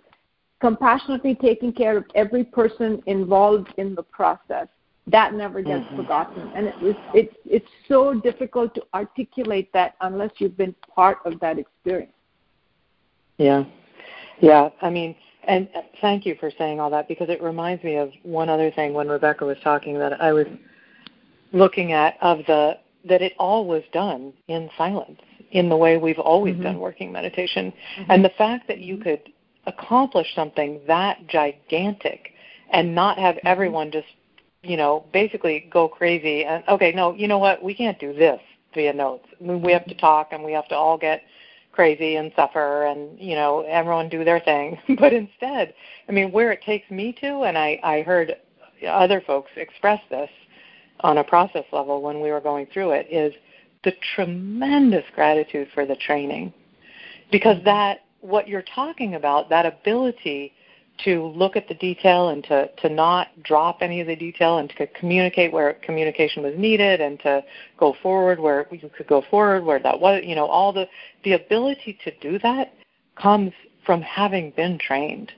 compassionately 0.60 1.36
taking 1.36 1.72
care 1.72 1.97
of 1.97 2.06
every 2.16 2.43
person 2.43 3.01
involved 3.06 3.74
in 3.78 3.95
the 3.95 4.04
process. 4.04 4.68
That 5.08 5.34
never 5.34 5.62
gets 5.62 5.86
mm-hmm. 5.86 5.97
forgotten, 5.97 6.51
and 6.56 6.68
it 6.68 6.82
was, 6.82 6.95
it's 7.14 7.36
it's 7.45 7.68
so 7.89 8.14
difficult 8.20 8.74
to 8.76 8.84
articulate 8.93 9.72
that 9.74 9.95
unless 10.01 10.32
you've 10.38 10.58
been 10.58 10.74
part 10.95 11.18
of 11.26 11.39
that 11.41 11.60
experience. 11.60 12.14
Yeah, 13.38 13.66
yeah. 14.39 14.70
I 14.82 14.89
mean, 14.89 15.14
and 15.45 15.68
thank 15.99 16.26
you 16.26 16.36
for 16.39 16.49
saying 16.58 16.80
all 16.80 16.89
that 16.91 17.10
because 17.10 17.28
it 17.30 17.43
reminds 17.43 17.84
me 17.84 17.97
of 17.97 18.12
one 18.24 18.47
other 18.47 18.72
thing 18.72 18.93
when 18.93 19.10
Rebecca 19.10 19.45
was 19.45 19.58
talking 19.62 19.99
that 19.99 20.22
I 20.22 20.32
was 20.32 20.47
looking 21.54 21.93
at 21.93 22.18
of 22.22 22.39
the 22.47 22.78
that 23.06 23.22
it 23.22 23.34
all 23.38 23.66
was 23.66 23.84
done 23.93 24.34
in 24.47 24.70
silence 24.78 25.20
in 25.51 25.70
the 25.70 25.78
way 25.78 25.97
we've 25.97 26.20
always 26.20 26.56
mm-hmm. 26.56 26.64
done 26.64 26.80
working 26.80 27.12
meditation 27.12 27.72
mm-hmm. 27.72 28.12
and 28.12 28.26
the 28.26 28.32
fact 28.38 28.68
that 28.68 28.80
you 28.80 28.97
could 28.97 29.22
accomplish 29.68 30.28
something 30.36 30.82
that 30.88 31.26
gigantic 31.28 32.32
and 32.72 32.93
not 32.93 33.18
have 33.18 33.36
mm-hmm. 33.36 33.47
everyone 33.47 33.91
just 33.91 34.08
you 34.64 34.76
know 34.76 35.06
basically 35.14 35.70
go 35.72 35.88
crazy 35.88 36.43
and 36.43 36.64
okay 36.68 36.91
no 36.91 37.14
you 37.14 37.28
know 37.28 37.38
what 37.38 37.64
we 37.64 37.74
can't 37.74 37.99
do 37.99 38.14
this 38.14 38.41
via 38.74 38.91
notes 38.91 39.28
I 39.39 39.43
mean, 39.43 39.62
we 39.62 39.72
have 39.72 39.86
to 39.86 39.95
talk 39.95 40.30
and 40.32 40.43
we 40.43 40.51
have 40.54 40.68
to 40.70 40.76
all 40.76 40.97
get 40.97 41.22
crazy 41.72 42.16
and 42.16 42.32
suffer 42.36 42.86
and 42.86 43.20
you 43.20 43.36
know 43.36 43.62
everyone 43.68 44.10
do 44.10 44.24
their 44.24 44.39
thing 44.39 44.78
but 44.99 45.14
instead 45.14 45.74
i 46.08 46.12
mean 46.12 46.32
where 46.32 46.51
it 46.51 46.62
takes 46.62 46.89
me 46.89 47.16
to 47.20 47.43
and 47.43 47.58
i 47.58 47.80
i 47.84 48.01
heard 48.01 48.36
other 48.88 49.22
folks 49.26 49.51
express 49.56 49.99
this 50.10 50.30
on 51.02 51.18
a 51.18 51.24
process 51.24 51.66
level 51.72 52.02
when 52.02 52.22
we 52.22 52.32
were 52.32 52.41
going 52.41 52.68
through 52.74 52.91
it 52.91 53.08
is 53.10 53.34
the 53.84 53.94
tremendous 54.16 55.04
gratitude 55.14 55.68
for 55.74 55.86
the 55.86 55.96
training 55.96 56.54
because 57.32 57.58
that 57.66 58.00
what 58.22 58.48
you're 58.48 58.64
talking 58.64 59.16
about 59.16 59.50
that 59.50 59.66
ability 59.66 60.54
to 61.04 61.28
look 61.36 61.56
at 61.56 61.68
the 61.68 61.74
detail 61.74 62.30
and 62.30 62.44
to, 62.44 62.70
to 62.78 62.88
not 62.88 63.28
drop 63.44 63.80
any 63.82 64.00
of 64.00 64.08
the 64.08 64.16
detail 64.16 64.60
and 64.60 64.70
to 64.78 64.86
communicate 64.88 65.52
where 65.52 65.74
communication 65.74 66.44
was 66.44 66.54
needed 66.56 67.02
and 67.02 67.20
to 67.20 67.44
go 67.78 67.96
forward 68.02 68.39
where 68.39 68.68
you 68.72 68.89
could 68.96 69.08
go 69.08 69.24
forward 69.30 69.66
where 69.66 69.80
that 69.80 70.00
was 70.00 70.22
you 70.24 70.36
know 70.36 70.46
all 70.46 70.72
the 70.72 70.88
the 71.24 71.34
ability 71.34 71.98
to 72.04 72.12
do 72.20 72.38
that 72.39 72.74
comes 73.16 73.52
from 73.86 74.02
having 74.02 74.52
been 74.52 74.78
trained 74.78 75.32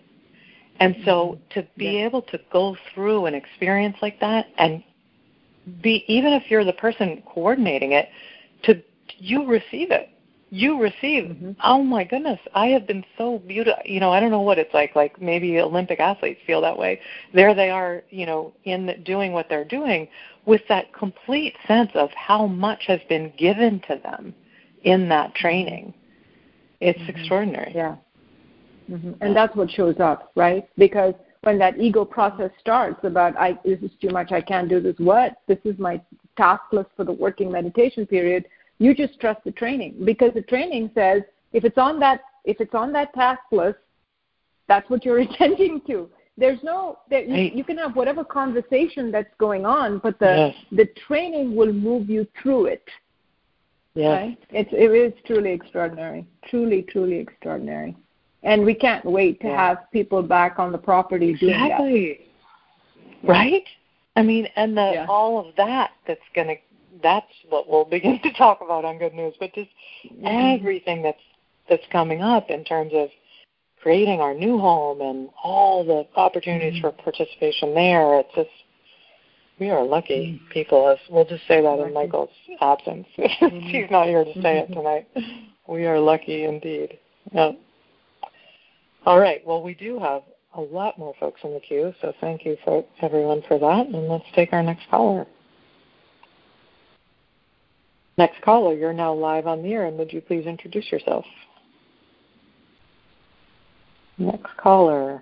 and 0.80 0.96
so 1.06 1.12
mm-hmm. 1.12 1.60
to 1.60 1.68
be 1.78 1.86
yeah. 1.86 2.06
able 2.06 2.22
to 2.22 2.40
go 2.52 2.76
through 2.94 3.26
an 3.26 3.34
experience 3.34 3.96
like 4.02 4.20
that 4.20 4.48
and 4.58 4.84
be 5.82 6.04
even 6.08 6.34
if 6.34 6.50
you're 6.50 6.64
the 6.64 6.74
person 6.74 7.22
coordinating 7.26 7.94
it 7.94 8.10
to 8.64 8.82
you 9.18 9.46
receive 9.46 9.92
it. 9.92 10.10
You 10.52 10.80
receive 10.80 11.24
mm-hmm. 11.26 11.52
oh 11.64 11.82
my 11.82 12.04
goodness 12.04 12.40
i 12.54 12.68
have 12.68 12.88
been 12.88 13.04
so 13.18 13.40
beautiful 13.40 13.82
you 13.84 14.00
know 14.00 14.12
i 14.12 14.20
don't 14.20 14.30
know 14.30 14.42
what 14.42 14.60
it's 14.60 14.74
like 14.74 14.96
like 14.96 15.20
maybe 15.20 15.60
olympic 15.60 16.00
athletes 16.00 16.40
feel 16.46 16.62
that 16.62 16.78
way. 16.78 17.02
There 17.34 17.54
they 17.56 17.70
are 17.72 18.04
you 18.10 18.26
know 18.26 18.54
in 18.64 18.86
the, 18.86 18.94
doing 18.94 19.34
what 19.34 19.50
they're 19.50 19.66
doing 19.66 20.08
with 20.46 20.62
that 20.70 20.94
complete 20.94 21.56
sense 21.68 21.90
of 21.96 22.10
how 22.12 22.46
much 22.46 22.84
has 22.88 23.00
been 23.10 23.34
given 23.38 23.82
to 23.88 24.00
them 24.04 24.36
in 24.84 25.10
that 25.10 25.34
training. 25.34 25.94
It's 26.80 27.00
mm-hmm. 27.00 27.10
extraordinary. 27.10 27.72
Yeah. 27.76 27.96
Mm-hmm. 28.90 29.14
and 29.20 29.36
that's 29.36 29.56
what 29.56 29.72
shows 29.72 30.00
up 30.00 30.32
right? 30.36 30.70
Because 30.78 31.16
when 31.46 31.60
that 31.60 31.80
ego 31.80 32.04
process 32.04 32.52
starts 32.60 33.00
about 33.04 33.38
i 33.38 33.58
this 33.64 33.80
is 33.82 33.92
too 34.02 34.10
much 34.10 34.32
i 34.32 34.42
can't 34.42 34.70
do 34.70 34.80
this 34.80 34.96
what 34.98 35.38
this 35.48 35.60
is 35.64 35.78
my 35.78 36.02
task 36.38 36.64
list 36.72 36.90
for 36.98 37.04
the 37.04 37.12
working 37.12 37.52
meditation 37.52 38.06
period 38.06 38.46
you 38.80 38.94
just 38.94 39.20
trust 39.20 39.42
the 39.46 39.52
training 39.52 39.96
because 40.04 40.34
the 40.34 40.42
training 40.42 40.90
says 40.94 41.22
if 41.54 41.64
it's 41.64 41.78
on 41.78 42.00
that 42.00 42.22
if 42.46 42.62
it's 42.62 42.74
on 42.74 42.92
that 42.94 43.14
task 43.14 43.42
list, 43.52 43.80
that's 44.68 44.90
what 44.90 45.04
you're 45.04 45.20
attending 45.28 45.82
to. 45.88 46.10
There's 46.38 46.60
no 46.64 47.00
that 47.10 47.30
you, 47.30 47.52
you, 47.56 47.64
can 47.64 47.78
have 47.78 47.96
whatever 47.96 48.24
conversation 48.24 49.10
that's 49.10 49.34
going 49.38 49.66
on, 49.66 50.00
but 50.00 50.20
the 50.20 50.54
yes. 50.54 50.66
the 50.72 50.86
training 51.08 51.56
will 51.56 51.72
move 51.72 52.10
you 52.10 52.28
through 52.42 52.66
it. 52.66 52.84
Yeah, 53.94 54.10
right? 54.10 54.38
it's 54.50 54.70
it 54.74 54.92
is 54.92 55.14
truly 55.26 55.52
extraordinary, 55.52 56.28
truly 56.50 56.82
truly 56.82 57.20
extraordinary, 57.20 57.96
and 58.46 58.64
we 58.64 58.76
can't 58.76 59.04
wait 59.04 59.42
to 59.42 59.48
yeah. 59.48 59.68
have 59.68 59.92
people 59.92 60.22
back 60.22 60.60
on 60.60 60.72
the 60.72 60.78
property 60.78 61.34
doing 61.34 61.54
exactly. 61.54 62.20
Right. 63.24 63.64
I 64.16 64.22
mean, 64.22 64.48
and 64.56 64.78
the 64.78 64.92
yeah. 64.94 65.06
all 65.10 65.46
of 65.46 65.56
that 65.58 65.92
that's 66.08 66.22
going 66.34 66.48
to 66.48 66.56
that's 67.04 67.26
what 67.50 67.68
we'll 67.68 67.86
begin 67.90 68.20
to 68.24 68.32
talk 68.34 68.62
about 68.62 68.86
on 68.86 68.98
Good 68.98 69.14
News. 69.14 69.34
But 69.40 69.54
just 69.54 69.70
mm-hmm. 70.06 70.26
everything 70.26 71.02
that's 71.02 71.22
that's 71.70 71.84
coming 71.92 72.22
up 72.22 72.50
in 72.50 72.64
terms 72.64 72.92
of 72.94 73.10
creating 73.82 74.22
our 74.22 74.34
new 74.34 74.60
home 74.60 75.02
and 75.02 75.30
all 75.44 75.84
the 75.84 76.06
opportunities 76.20 76.82
mm-hmm. 76.82 76.82
for 76.82 77.04
participation 77.04 77.74
there. 77.74 78.20
It's 78.20 78.36
just 78.36 78.50
we 79.60 79.70
are 79.72 79.84
lucky 79.84 80.40
mm-hmm. 80.40 80.52
people. 80.52 80.88
As 80.88 81.00
we'll 81.10 81.26
just 81.26 81.48
say 81.48 81.62
that 81.62 81.80
in 81.80 81.94
Michael's 81.94 82.30
absence, 82.62 83.08
mm-hmm. 83.18 83.70
she's 83.72 83.90
not 83.90 84.06
here 84.06 84.24
to 84.24 84.42
say 84.42 84.60
it 84.60 84.68
tonight. 84.74 85.08
We 85.68 85.88
are 85.88 86.00
lucky 86.00 86.46
indeed. 86.46 87.00
Yeah. 87.34 87.54
All 89.06 89.20
right. 89.20 89.46
Well, 89.46 89.62
we 89.62 89.76
do 89.76 90.00
have 90.00 90.24
a 90.56 90.62
lot 90.62 90.98
more 90.98 91.14
folks 91.20 91.42
in 91.44 91.54
the 91.54 91.60
queue, 91.60 91.94
so 92.02 92.14
thank 92.22 92.46
you 92.46 92.58
for 92.64 92.84
everyone 93.02 93.44
for 93.48 93.60
that. 93.60 93.88
And 93.88 94.08
let's 94.08 94.26
take 94.34 94.52
our 94.52 94.64
next 94.64 94.90
caller. 94.90 95.28
Next 98.18 98.42
caller, 98.42 98.74
you're 98.74 98.94
now 98.94 99.14
live 99.14 99.46
on 99.46 99.62
the 99.62 99.74
air, 99.74 99.86
and 99.86 99.98
would 99.98 100.12
you 100.14 100.22
please 100.22 100.46
introduce 100.46 100.92
yourself? 100.92 101.26
Next 104.18 104.56
caller. 104.58 105.22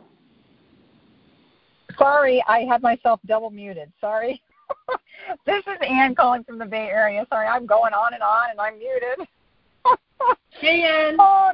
Sorry, 1.98 2.44
I 2.48 2.60
had 2.60 2.82
myself 2.82 3.20
double 3.26 3.50
muted. 3.50 3.92
Sorry. 4.00 4.42
this 5.46 5.64
is 5.66 5.78
Ann 5.82 6.14
calling 6.14 6.44
from 6.44 6.60
the 6.60 6.66
Bay 6.66 6.90
Area. 6.90 7.26
Sorry, 7.30 7.48
I'm 7.48 7.66
going 7.66 7.94
on 7.94 8.14
and 8.14 8.22
on, 8.22 8.52
and 8.52 8.62
I'm 8.62 8.78
muted. 8.78 9.28
hey, 10.52 10.84
Ann. 10.84 11.18
Oh, 11.20 11.52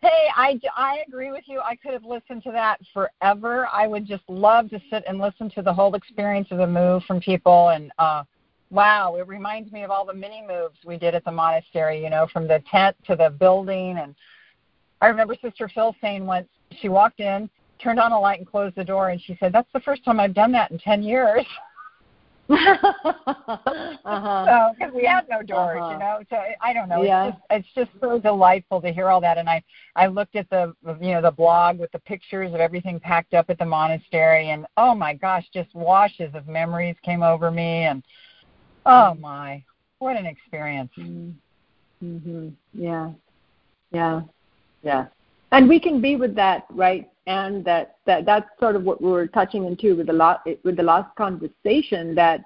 hey, 0.00 0.28
I, 0.34 0.60
I 0.76 1.02
agree 1.06 1.30
with 1.30 1.44
you. 1.46 1.60
I 1.60 1.76
could 1.76 1.92
have 1.92 2.04
listened 2.04 2.42
to 2.44 2.52
that 2.52 2.80
forever. 2.92 3.68
I 3.72 3.86
would 3.86 4.06
just 4.06 4.22
love 4.28 4.70
to 4.70 4.80
sit 4.90 5.04
and 5.06 5.18
listen 5.18 5.50
to 5.50 5.62
the 5.62 5.72
whole 5.72 5.94
experience 5.94 6.48
of 6.50 6.58
the 6.58 6.66
move 6.66 7.02
from 7.04 7.20
people. 7.20 7.68
And 7.70 7.92
uh, 7.98 8.24
wow, 8.70 9.16
it 9.16 9.26
reminds 9.26 9.72
me 9.72 9.82
of 9.82 9.90
all 9.90 10.06
the 10.06 10.14
mini 10.14 10.42
moves 10.46 10.78
we 10.84 10.96
did 10.96 11.14
at 11.14 11.24
the 11.24 11.32
monastery, 11.32 12.02
you 12.02 12.10
know, 12.10 12.26
from 12.32 12.48
the 12.48 12.62
tent 12.70 12.96
to 13.06 13.16
the 13.16 13.30
building. 13.30 13.98
And 13.98 14.14
I 15.00 15.08
remember 15.08 15.36
Sister 15.42 15.68
Phil 15.72 15.94
saying 16.00 16.24
once 16.24 16.48
she 16.80 16.88
walked 16.88 17.20
in, 17.20 17.50
turned 17.82 18.00
on 18.00 18.12
a 18.12 18.20
light, 18.20 18.38
and 18.38 18.48
closed 18.48 18.76
the 18.76 18.84
door, 18.84 19.10
and 19.10 19.20
she 19.20 19.36
said, 19.40 19.52
That's 19.52 19.68
the 19.72 19.80
first 19.80 20.04
time 20.04 20.20
I've 20.20 20.34
done 20.34 20.52
that 20.52 20.70
in 20.70 20.78
10 20.78 21.02
years. 21.02 21.44
uh-huh. 22.50 24.46
So 24.46 24.74
because 24.78 24.94
we 24.94 25.04
have 25.04 25.26
no 25.30 25.42
doors, 25.42 25.78
uh-huh. 25.80 25.92
you 25.92 25.98
know. 25.98 26.20
So 26.30 26.36
I 26.60 26.72
don't 26.72 26.88
know. 26.88 27.02
Yeah. 27.02 27.28
It's 27.28 27.36
just 27.36 27.44
it's 27.50 27.68
just 27.74 28.00
so 28.00 28.18
delightful 28.18 28.80
to 28.82 28.92
hear 28.92 29.08
all 29.08 29.20
that. 29.20 29.38
And 29.38 29.48
I 29.48 29.62
I 29.96 30.06
looked 30.06 30.36
at 30.36 30.50
the 30.50 30.74
you 31.00 31.12
know 31.12 31.22
the 31.22 31.30
blog 31.30 31.78
with 31.78 31.92
the 31.92 32.00
pictures 32.00 32.52
of 32.52 32.60
everything 32.60 32.98
packed 33.00 33.34
up 33.34 33.46
at 33.48 33.58
the 33.58 33.64
monastery, 33.64 34.50
and 34.50 34.66
oh 34.76 34.94
my 34.94 35.14
gosh, 35.14 35.46
just 35.52 35.74
washes 35.74 36.34
of 36.34 36.48
memories 36.48 36.96
came 37.04 37.22
over 37.22 37.50
me, 37.50 37.84
and 37.84 38.02
oh 38.86 39.14
my, 39.14 39.62
what 39.98 40.16
an 40.16 40.26
experience. 40.26 40.90
Mm-hmm. 40.98 42.48
Yeah. 42.74 43.10
Yeah. 43.92 44.22
Yeah. 44.82 45.06
And 45.52 45.68
we 45.68 45.78
can 45.78 46.00
be 46.00 46.16
with 46.16 46.34
that, 46.34 46.64
right? 46.70 47.08
and 47.26 47.64
that, 47.64 47.96
that 48.06 48.24
that's 48.24 48.48
sort 48.58 48.76
of 48.76 48.82
what 48.82 49.00
we 49.00 49.10
were 49.10 49.26
touching 49.26 49.64
into 49.64 49.94
with 49.96 50.06
the 50.06 50.12
last 50.12 50.46
with 50.64 50.76
the 50.76 50.82
last 50.82 51.14
conversation 51.16 52.14
that 52.14 52.42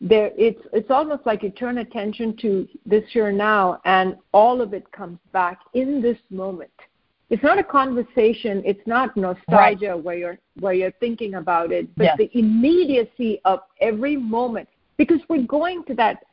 there 0.00 0.30
it's 0.36 0.60
it's 0.72 0.90
almost 0.90 1.24
like 1.26 1.42
you 1.42 1.50
turn 1.50 1.78
attention 1.78 2.36
to 2.36 2.68
this 2.86 3.04
here 3.12 3.32
now 3.32 3.80
and 3.84 4.16
all 4.32 4.60
of 4.60 4.74
it 4.74 4.90
comes 4.92 5.18
back 5.32 5.58
in 5.74 6.00
this 6.00 6.18
moment 6.30 6.70
it's 7.30 7.42
not 7.42 7.58
a 7.58 7.64
conversation 7.64 8.62
it's 8.64 8.84
not 8.86 9.16
nostalgia 9.16 9.90
right. 9.90 10.04
where 10.04 10.16
you're 10.16 10.38
where 10.60 10.72
you're 10.72 10.92
thinking 11.00 11.34
about 11.34 11.72
it 11.72 11.88
but 11.96 12.04
yes. 12.04 12.16
the 12.18 12.30
immediacy 12.38 13.40
of 13.44 13.60
every 13.80 14.16
moment 14.16 14.68
because 14.96 15.20
we're 15.28 15.42
going 15.42 15.84
to 15.84 15.94
that 15.94 16.24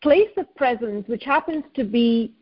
place 0.00 0.30
of 0.36 0.52
presence 0.56 1.06
which 1.08 1.24
happens 1.24 1.64
to 1.74 1.84
be 1.84 2.32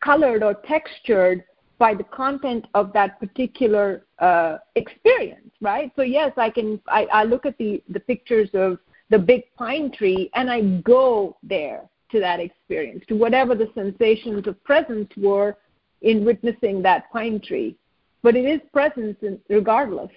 colored 0.00 0.42
or 0.42 0.54
textured 0.66 1.44
by 1.80 1.94
the 1.94 2.04
content 2.04 2.66
of 2.74 2.92
that 2.92 3.18
particular 3.18 4.04
uh, 4.18 4.58
experience, 4.76 5.50
right? 5.62 5.90
So 5.96 6.02
yes, 6.02 6.30
I 6.36 6.50
can. 6.50 6.78
I, 6.86 7.06
I 7.06 7.24
look 7.24 7.46
at 7.46 7.56
the 7.58 7.82
the 7.88 7.98
pictures 7.98 8.50
of 8.52 8.78
the 9.08 9.18
big 9.18 9.42
pine 9.56 9.90
tree, 9.90 10.30
and 10.34 10.48
I 10.48 10.60
go 10.82 11.36
there 11.42 11.88
to 12.12 12.20
that 12.20 12.38
experience, 12.38 13.02
to 13.08 13.16
whatever 13.16 13.54
the 13.54 13.70
sensations 13.74 14.46
of 14.46 14.62
presence 14.62 15.10
were 15.16 15.56
in 16.02 16.24
witnessing 16.24 16.82
that 16.82 17.10
pine 17.10 17.40
tree. 17.40 17.76
But 18.22 18.36
it 18.36 18.44
is 18.44 18.60
presence 18.72 19.16
in, 19.22 19.40
regardless. 19.48 20.10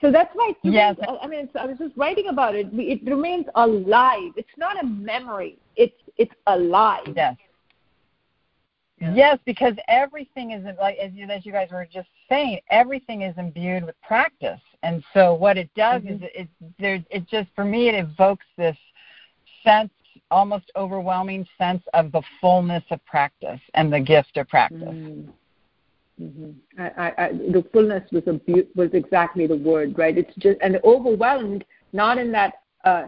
So 0.00 0.10
that's 0.10 0.34
why. 0.34 0.54
It 0.64 0.72
yes. 0.72 0.96
I 1.22 1.26
mean, 1.26 1.50
I 1.54 1.66
was 1.66 1.76
just 1.78 1.96
writing 1.98 2.28
about 2.28 2.54
it. 2.54 2.68
It 2.72 3.04
remains 3.04 3.44
alive. 3.56 4.32
It's 4.36 4.56
not 4.56 4.82
a 4.82 4.86
memory. 4.86 5.58
It's 5.76 6.00
it's 6.16 6.34
alive. 6.46 7.12
Yes. 7.14 7.36
Yeah. 9.02 9.14
Yes, 9.14 9.38
because 9.44 9.74
everything 9.88 10.52
is 10.52 10.64
like 10.80 10.96
as 10.98 11.12
you, 11.12 11.26
as 11.26 11.44
you 11.44 11.50
guys 11.50 11.70
were 11.72 11.88
just 11.92 12.08
saying, 12.28 12.60
everything 12.70 13.22
is 13.22 13.36
imbued 13.36 13.84
with 13.84 14.00
practice, 14.00 14.60
and 14.84 15.02
so 15.12 15.34
what 15.34 15.58
it 15.58 15.68
does 15.74 16.02
mm-hmm. 16.02 16.14
is 16.14 16.22
it, 16.22 16.30
it 16.36 16.48
there 16.78 17.04
it 17.10 17.26
just 17.26 17.48
for 17.56 17.64
me 17.64 17.88
it 17.88 17.96
evokes 17.96 18.46
this 18.56 18.76
sense, 19.64 19.90
almost 20.30 20.70
overwhelming 20.76 21.44
sense 21.58 21.82
of 21.94 22.12
the 22.12 22.22
fullness 22.40 22.84
of 22.92 23.04
practice 23.04 23.58
and 23.74 23.92
the 23.92 23.98
gift 23.98 24.36
of 24.36 24.48
practice. 24.48 24.80
Mm-hmm. 24.82 25.30
Mm-hmm. 26.22 26.80
I, 26.80 27.12
I, 27.18 27.28
the 27.32 27.64
fullness 27.72 28.08
was 28.12 28.22
a 28.28 28.40
was 28.76 28.90
exactly 28.92 29.48
the 29.48 29.56
word, 29.56 29.98
right? 29.98 30.16
It's 30.16 30.34
just 30.36 30.60
and 30.62 30.78
overwhelmed, 30.84 31.64
not 31.92 32.18
in 32.18 32.30
that, 32.30 32.60
uh, 32.84 33.06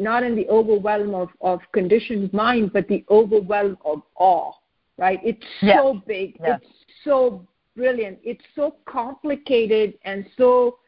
not 0.00 0.22
in 0.22 0.34
the 0.34 0.48
overwhelm 0.48 1.14
of, 1.14 1.28
of 1.42 1.60
conditioned 1.72 2.32
mind, 2.32 2.72
but 2.72 2.88
the 2.88 3.04
overwhelm 3.10 3.76
of 3.84 4.00
awe 4.14 4.52
right? 4.98 5.20
It's 5.24 5.44
yes. 5.62 5.78
so 5.78 6.02
big. 6.06 6.36
Yes. 6.40 6.60
It's 6.62 6.72
so 7.04 7.46
brilliant. 7.76 8.18
It's 8.22 8.44
so 8.54 8.76
complicated 8.86 9.94
and 10.04 10.26
so 10.36 10.78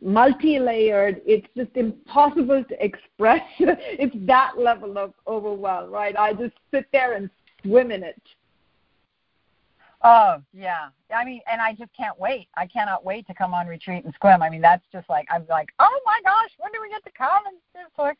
multi-layered. 0.00 1.20
It's 1.26 1.46
just 1.56 1.70
impossible 1.76 2.64
to 2.68 2.84
express. 2.84 3.42
it's 3.58 4.16
that 4.26 4.52
level 4.58 4.98
of 4.98 5.12
overwhelm, 5.26 5.90
right? 5.90 6.16
I 6.16 6.32
just 6.32 6.54
sit 6.70 6.86
there 6.92 7.14
and 7.14 7.30
swim 7.62 7.90
in 7.90 8.02
it. 8.02 8.20
Oh 10.04 10.38
yeah, 10.52 10.88
I 11.14 11.24
mean, 11.24 11.42
and 11.50 11.60
I 11.60 11.74
just 11.74 11.92
can't 11.96 12.18
wait. 12.18 12.48
I 12.56 12.66
cannot 12.66 13.04
wait 13.04 13.24
to 13.28 13.34
come 13.34 13.54
on 13.54 13.68
retreat 13.68 14.04
and 14.04 14.12
swim. 14.20 14.42
I 14.42 14.50
mean, 14.50 14.60
that's 14.60 14.82
just 14.90 15.08
like 15.08 15.28
I'm 15.30 15.46
like, 15.48 15.68
oh 15.78 16.00
my 16.04 16.18
gosh, 16.24 16.50
when 16.58 16.72
do 16.72 16.78
we 16.82 16.88
get 16.88 17.04
to 17.04 17.10
come? 17.16 17.46
And 17.46 17.56
it's 17.74 17.98
like. 17.98 18.18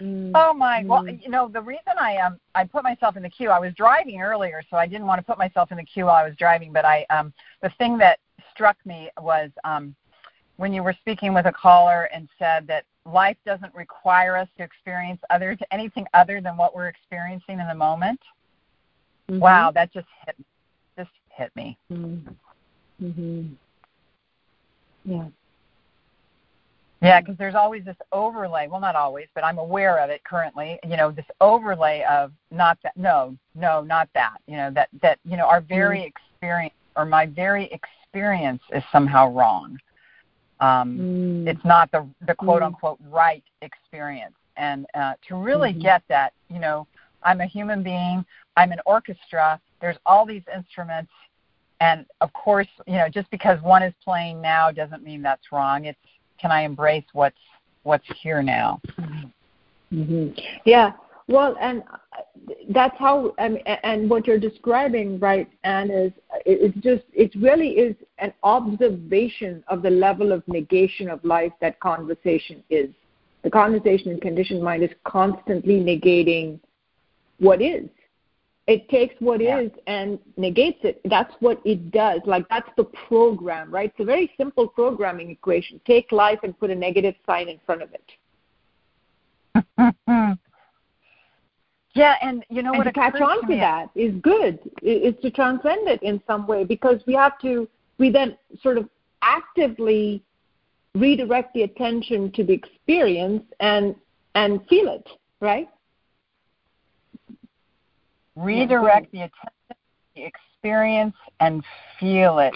Oh 0.00 0.54
my! 0.54 0.84
Well, 0.84 1.02
mm. 1.02 1.22
you 1.22 1.28
know 1.28 1.48
the 1.48 1.60
reason 1.60 1.94
I 2.00 2.16
um 2.18 2.38
I 2.54 2.64
put 2.64 2.82
myself 2.82 3.16
in 3.16 3.22
the 3.22 3.30
queue. 3.30 3.50
I 3.50 3.60
was 3.60 3.72
driving 3.74 4.20
earlier, 4.20 4.62
so 4.70 4.76
I 4.76 4.86
didn't 4.86 5.06
want 5.06 5.20
to 5.20 5.24
put 5.24 5.38
myself 5.38 5.70
in 5.70 5.76
the 5.76 5.84
queue 5.84 6.06
while 6.06 6.16
I 6.16 6.26
was 6.26 6.36
driving. 6.36 6.72
But 6.72 6.84
I 6.84 7.04
um 7.10 7.32
the 7.62 7.70
thing 7.78 7.98
that 7.98 8.18
struck 8.52 8.76
me 8.84 9.10
was 9.20 9.50
um 9.64 9.94
when 10.56 10.72
you 10.72 10.82
were 10.82 10.94
speaking 11.00 11.34
with 11.34 11.46
a 11.46 11.52
caller 11.52 12.08
and 12.14 12.28
said 12.38 12.66
that 12.66 12.84
life 13.04 13.36
doesn't 13.44 13.74
require 13.74 14.36
us 14.36 14.48
to 14.56 14.62
experience 14.62 15.20
other 15.30 15.56
to 15.56 15.74
anything 15.74 16.06
other 16.14 16.40
than 16.40 16.56
what 16.56 16.74
we're 16.74 16.88
experiencing 16.88 17.60
in 17.60 17.66
the 17.66 17.74
moment. 17.74 18.20
Mm-hmm. 19.30 19.40
Wow, 19.40 19.70
that 19.72 19.92
just 19.92 20.08
hit 20.24 20.36
just 20.96 21.10
hit 21.30 21.54
me. 21.56 21.78
Mm-hmm. 21.90 23.04
mm-hmm. 23.04 23.52
Yeah. 25.04 25.26
Yeah, 27.02 27.20
because 27.20 27.36
there's 27.36 27.56
always 27.56 27.84
this 27.84 27.96
overlay. 28.12 28.68
Well, 28.68 28.80
not 28.80 28.94
always, 28.94 29.26
but 29.34 29.44
I'm 29.44 29.58
aware 29.58 29.98
of 29.98 30.08
it 30.08 30.22
currently. 30.22 30.78
You 30.88 30.96
know, 30.96 31.10
this 31.10 31.26
overlay 31.40 32.04
of 32.08 32.30
not 32.52 32.78
that. 32.84 32.96
No, 32.96 33.36
no, 33.56 33.82
not 33.82 34.08
that. 34.14 34.36
You 34.46 34.56
know 34.56 34.70
that 34.70 34.88
that 35.02 35.18
you 35.24 35.36
know 35.36 35.46
our 35.46 35.60
very 35.60 35.98
mm. 35.98 36.06
experience 36.06 36.74
or 36.94 37.04
my 37.04 37.26
very 37.26 37.68
experience 37.72 38.62
is 38.72 38.84
somehow 38.92 39.32
wrong. 39.32 39.78
Um, 40.60 40.98
mm. 41.44 41.48
It's 41.48 41.64
not 41.64 41.90
the 41.90 42.06
the 42.26 42.36
quote 42.36 42.62
mm. 42.62 42.66
unquote 42.66 43.00
right 43.10 43.42
experience. 43.62 44.34
And 44.56 44.86
uh, 44.94 45.14
to 45.28 45.34
really 45.34 45.70
mm-hmm. 45.70 45.80
get 45.80 46.02
that, 46.08 46.34
you 46.50 46.60
know, 46.60 46.86
I'm 47.22 47.40
a 47.40 47.46
human 47.46 47.82
being. 47.82 48.24
I'm 48.56 48.70
an 48.70 48.80
orchestra. 48.86 49.58
There's 49.80 49.96
all 50.04 50.26
these 50.26 50.42
instruments, 50.54 51.10
and 51.80 52.06
of 52.20 52.32
course, 52.34 52.68
you 52.86 52.98
know, 52.98 53.08
just 53.08 53.30
because 53.30 53.60
one 53.62 53.82
is 53.82 53.94
playing 54.04 54.40
now 54.40 54.70
doesn't 54.70 55.02
mean 55.02 55.22
that's 55.22 55.50
wrong. 55.50 55.86
It's 55.86 55.98
can 56.42 56.50
I 56.50 56.62
embrace 56.62 57.04
what's 57.12 57.38
what's 57.84 58.04
here 58.20 58.42
now? 58.42 58.80
Mm-hmm. 59.92 60.38
Yeah. 60.66 60.92
Well, 61.28 61.56
and 61.60 61.84
that's 62.70 62.96
how, 62.98 63.32
mean, 63.48 63.62
and 63.84 64.10
what 64.10 64.26
you're 64.26 64.40
describing, 64.40 65.20
right, 65.20 65.48
and 65.62 65.90
is 65.90 66.12
it's 66.44 66.76
just 66.78 67.04
it 67.12 67.32
really 67.36 67.70
is 67.70 67.94
an 68.18 68.32
observation 68.42 69.62
of 69.68 69.82
the 69.82 69.90
level 69.90 70.32
of 70.32 70.42
negation 70.48 71.08
of 71.08 71.24
life 71.24 71.52
that 71.60 71.78
conversation 71.80 72.62
is. 72.68 72.90
The 73.44 73.50
conversation 73.50 74.10
in 74.10 74.20
conditioned 74.20 74.62
mind 74.62 74.82
is 74.82 74.90
constantly 75.04 75.80
negating 75.80 76.58
what 77.38 77.62
is 77.62 77.88
it 78.66 78.88
takes 78.88 79.14
what 79.18 79.40
yeah. 79.40 79.60
is 79.60 79.70
and 79.86 80.18
negates 80.36 80.78
it. 80.82 81.00
That's 81.04 81.34
what 81.40 81.60
it 81.64 81.90
does. 81.90 82.20
Like 82.26 82.48
that's 82.48 82.68
the 82.76 82.84
program, 82.84 83.70
right? 83.70 83.90
It's 83.90 84.00
a 84.00 84.04
very 84.04 84.32
simple 84.36 84.68
programming 84.68 85.30
equation. 85.30 85.80
Take 85.86 86.12
life 86.12 86.38
and 86.42 86.58
put 86.58 86.70
a 86.70 86.74
negative 86.74 87.14
sign 87.26 87.48
in 87.48 87.58
front 87.66 87.82
of 87.82 87.90
it. 87.92 88.04
yeah, 91.94 92.14
and 92.22 92.44
you 92.48 92.62
know 92.62 92.70
and 92.70 92.78
what? 92.78 92.84
To 92.84 92.92
catch 92.92 93.20
on 93.20 93.46
to, 93.48 93.56
that 93.56 93.90
is 93.96 94.14
good. 94.22 94.60
Is 94.80 95.14
to 95.22 95.30
transcend 95.30 95.88
it 95.88 96.02
in 96.02 96.22
some 96.26 96.46
way 96.46 96.64
because 96.64 97.00
we 97.06 97.14
have 97.14 97.38
to. 97.40 97.68
We 97.98 98.10
then 98.10 98.36
sort 98.62 98.78
of 98.78 98.88
actively 99.22 100.22
redirect 100.94 101.54
the 101.54 101.62
attention 101.62 102.30
to 102.32 102.44
the 102.44 102.52
experience 102.52 103.42
and 103.60 103.96
and 104.34 104.64
feel 104.68 104.88
it, 104.88 105.08
right? 105.40 105.68
Redirect 108.36 109.10
the 109.12 109.18
attention, 109.18 109.76
the 110.14 110.24
experience, 110.24 111.14
and 111.40 111.62
feel 111.98 112.38
it. 112.38 112.54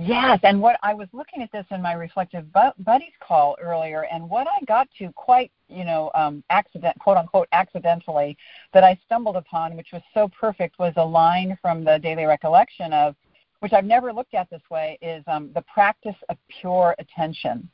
Yes, 0.00 0.40
and 0.44 0.62
what 0.62 0.78
I 0.82 0.94
was 0.94 1.08
looking 1.12 1.42
at 1.42 1.52
this 1.52 1.66
in 1.70 1.82
my 1.82 1.92
reflective 1.92 2.46
buddies 2.52 3.12
call 3.20 3.54
earlier, 3.60 4.06
and 4.10 4.28
what 4.28 4.46
I 4.46 4.64
got 4.64 4.88
to 4.98 5.12
quite, 5.12 5.52
you 5.68 5.84
know, 5.84 6.10
um, 6.14 6.42
accident, 6.48 6.98
quote 6.98 7.18
unquote, 7.18 7.48
accidentally, 7.52 8.36
that 8.72 8.82
I 8.82 8.98
stumbled 9.04 9.36
upon, 9.36 9.76
which 9.76 9.88
was 9.92 10.00
so 10.14 10.30
perfect, 10.40 10.78
was 10.78 10.94
a 10.96 11.04
line 11.04 11.58
from 11.60 11.84
the 11.84 11.98
daily 11.98 12.24
recollection 12.24 12.94
of, 12.94 13.14
which 13.60 13.74
I've 13.74 13.84
never 13.84 14.10
looked 14.10 14.34
at 14.34 14.48
this 14.48 14.62
way, 14.70 14.98
is 15.02 15.22
um, 15.26 15.50
the 15.54 15.62
practice 15.62 16.16
of 16.30 16.38
pure 16.48 16.94
attention. 16.98 17.68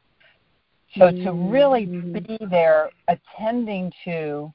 So 0.96 1.04
mm-hmm. 1.04 1.24
to 1.24 1.32
really 1.32 1.86
mm-hmm. 1.86 2.12
be 2.12 2.38
there, 2.50 2.90
attending 3.06 3.92
to 4.04 4.52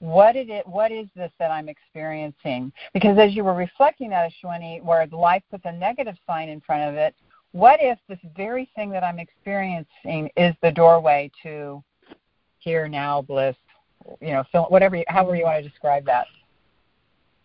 what 0.00 0.34
it 0.34 0.48
is, 0.48 0.62
what 0.64 0.90
is 0.90 1.06
this 1.14 1.30
that 1.38 1.50
I'm 1.50 1.68
experiencing? 1.68 2.72
Because 2.92 3.18
as 3.18 3.34
you 3.34 3.44
were 3.44 3.54
reflecting 3.54 4.10
that, 4.10 4.32
Ashwini, 4.32 4.82
where 4.82 5.06
life 5.06 5.42
puts 5.50 5.64
a 5.66 5.72
negative 5.72 6.16
sign 6.26 6.48
in 6.48 6.60
front 6.60 6.88
of 6.88 6.94
it, 6.96 7.14
what 7.52 7.80
if 7.82 7.98
this 8.08 8.18
very 8.36 8.68
thing 8.74 8.90
that 8.90 9.04
I'm 9.04 9.18
experiencing 9.18 10.30
is 10.36 10.54
the 10.62 10.72
doorway 10.72 11.30
to 11.42 11.82
here 12.58 12.88
now 12.88 13.22
bliss? 13.22 13.56
You 14.20 14.42
know, 14.52 14.66
whatever, 14.68 15.02
however 15.08 15.36
you 15.36 15.44
want 15.44 15.62
to 15.62 15.68
describe 15.68 16.06
that. 16.06 16.26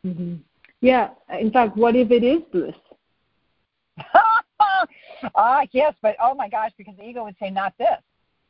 Mm-hmm. 0.06 0.36
Yeah. 0.80 1.10
In 1.38 1.52
fact, 1.52 1.76
what 1.76 1.96
if 1.96 2.12
it 2.12 2.24
is 2.24 2.42
bliss? 2.52 2.76
ah, 5.36 5.66
yes, 5.72 5.94
but 6.02 6.16
oh 6.22 6.34
my 6.34 6.48
gosh, 6.48 6.72
because 6.78 6.96
the 6.98 7.04
ego 7.04 7.24
would 7.26 7.36
say, 7.40 7.50
not 7.50 7.74
this, 7.78 8.00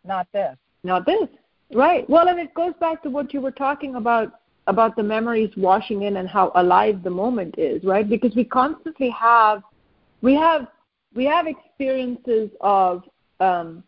not 0.03 0.28
this, 0.32 0.56
not 0.84 1.06
this. 1.06 1.28
Right. 1.74 2.07
Well, 2.09 2.28
and 2.28 2.39
it 2.39 2.53
goes 2.53 2.74
back 2.80 3.01
to 3.03 3.09
what 3.09 3.34
you 3.34 3.41
were 3.41 3.51
talking 3.51 3.95
about 3.95 4.39
about 4.68 4.95
the 4.95 5.03
memories 5.03 5.51
washing 5.57 6.03
in 6.03 6.18
and 6.18 6.28
how 6.28 6.51
alive 6.55 7.03
the 7.03 7.09
moment 7.09 7.55
is, 7.57 7.84
right? 7.84 8.07
Because 8.07 8.36
we 8.36 8.43
constantly 8.43 9.09
have 9.09 9.63
we 10.22 10.34
have 10.36 10.68
we 11.16 11.26
have 11.26 11.47
experiences 11.47 12.49
of 12.61 13.03
um, 13.39 13.84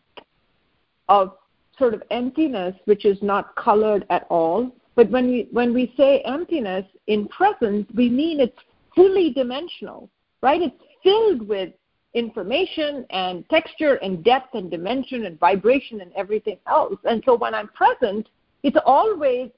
of 1.08 1.36
sort 1.78 1.94
of 1.94 2.02
emptiness 2.10 2.74
which 2.86 3.04
is 3.04 3.18
not 3.22 3.54
colored 3.54 4.04
at 4.10 4.26
all. 4.30 4.70
But 4.96 5.10
when 5.10 5.28
we 5.28 5.48
when 5.52 5.72
we 5.72 5.92
say 5.96 6.20
emptiness 6.24 6.84
in 7.06 7.28
presence, 7.28 7.86
we 7.94 8.08
mean 8.08 8.40
it's 8.40 8.58
fully 8.94 9.32
dimensional, 9.32 10.10
right? 10.42 10.60
It's 10.60 10.82
filled 11.02 11.46
with 11.46 11.72
information 12.14 13.04
and 13.10 13.48
texture 13.48 13.96
and 13.96 14.24
depth 14.24 14.54
and 14.54 14.70
dimension 14.70 15.26
and 15.26 15.38
vibration 15.38 16.00
and 16.00 16.12
everything 16.16 16.58
else. 16.66 16.96
And 17.04 17.22
so 17.24 17.36
when 17.36 17.54
I'm 17.54 17.68
present, 17.68 18.28
it's 18.62 18.78
always 18.84 19.50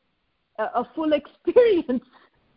a, 0.58 0.64
a 0.74 0.88
full 0.94 1.12
experience, 1.20 2.02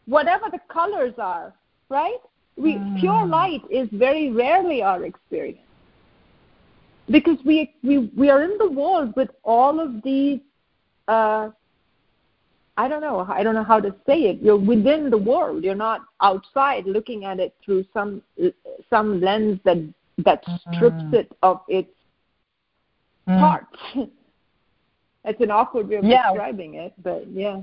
whatever 0.06 0.46
the 0.52 0.60
colors 0.70 1.14
are, 1.18 1.54
right? 1.90 2.18
We, 2.58 2.76
mm. 2.76 3.00
Pure 3.00 3.26
light 3.28 3.62
is 3.70 3.88
very 3.92 4.32
rarely 4.32 4.84
our 4.84 5.06
experience 5.06 5.60
because 7.10 7.38
we, 7.46 7.74
we, 7.84 8.12
we 8.16 8.30
are 8.30 8.44
in 8.44 8.58
the 8.58 8.70
world 8.70 9.14
with 9.16 9.30
all 9.44 9.80
of 9.80 10.02
these 10.04 10.40
uh, 11.08 11.50
I 12.76 12.88
don't 12.88 13.02
know. 13.02 13.20
I 13.30 13.44
don't 13.44 13.54
know 13.54 13.64
how 13.64 13.80
to 13.80 13.94
say 14.06 14.22
it. 14.24 14.42
You're 14.42 14.58
within 14.58 15.10
the 15.10 15.18
world. 15.18 15.64
You're 15.64 15.76
not 15.76 16.02
outside 16.22 16.86
looking 16.86 17.24
at 17.26 17.40
it 17.40 17.56
through 17.64 17.86
some 17.94 18.22
some 18.90 19.22
lens 19.22 19.60
that 19.64 19.78
that 20.20 20.44
strips 20.74 20.96
mm. 20.96 21.14
it 21.14 21.32
of 21.44 21.62
its 21.68 21.92
mm. 23.28 23.40
parts. 23.40 23.78
it's 25.26 25.42
an 25.42 25.52
awkward 25.52 25.88
way 25.88 25.98
of 25.98 26.04
yeah. 26.04 26.30
describing 26.30 26.76
it, 26.76 26.94
but 27.04 27.30
yeah. 27.30 27.62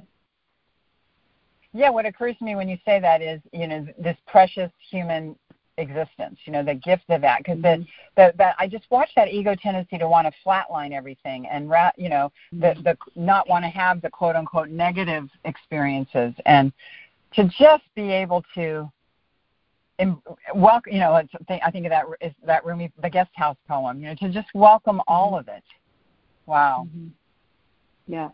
Yeah, 1.73 1.91
what 1.91 2.05
occurs 2.07 2.37
to 2.39 2.45
me 2.45 2.57
when 2.57 2.69
you 2.69 2.79
say 2.85 2.99
that 3.01 3.23
is, 3.23 3.41
you 3.53 3.69
know, 3.69 3.87
this 3.97 4.17
precious 4.27 4.73
human 4.91 5.37
existence, 5.81 6.39
you 6.45 6.53
know, 6.53 6.63
the 6.63 6.75
gift 6.75 7.05
of 7.09 7.21
that. 7.23 7.39
Because 7.39 7.59
mm-hmm. 7.59 7.83
the, 8.17 8.27
the, 8.29 8.35
that 8.39 8.57
I 8.59 8.67
just 8.67 8.85
watched 8.91 9.17
that 9.17 9.29
ego 9.29 9.55
tendency 9.55 9.99
to 9.99 10.09
want 10.09 10.27
to 10.27 10.33
flatline 10.47 10.93
everything 10.93 11.47
and, 11.47 11.69
ra- 11.69 11.91
you 11.97 12.09
know, 12.09 12.31
mm-hmm. 12.55 12.83
the, 12.83 12.83
the 12.83 13.21
not 13.21 13.49
want 13.49 13.65
to 13.65 13.69
have 13.71 14.01
the 14.03 14.11
quote 14.11 14.37
unquote 14.37 14.69
negative 14.69 15.29
experiences 15.45 16.35
and 16.47 16.73
to 17.35 17.45
just 17.59 17.85
be 17.95 18.11
able 18.11 18.45
to 18.55 18.91
and 19.99 20.17
welcome, 20.55 20.95
you 20.95 20.99
know, 20.99 21.17
it's, 21.17 21.33
I 21.63 21.71
think 21.71 21.85
of 21.85 21.91
that 21.91 22.07
is 22.23 22.33
that 22.47 22.65
Rumi, 22.65 22.91
the 23.03 23.11
guest 23.11 23.31
house 23.35 23.59
poem, 23.69 24.01
you 24.01 24.07
know, 24.07 24.15
to 24.15 24.31
just 24.31 24.49
welcome 24.55 24.97
mm-hmm. 24.97 25.13
all 25.13 25.39
of 25.39 25.47
it. 25.49 25.63
Wow. 26.47 26.87
Mm-hmm. 26.89 27.09
Yeah. 28.13 28.31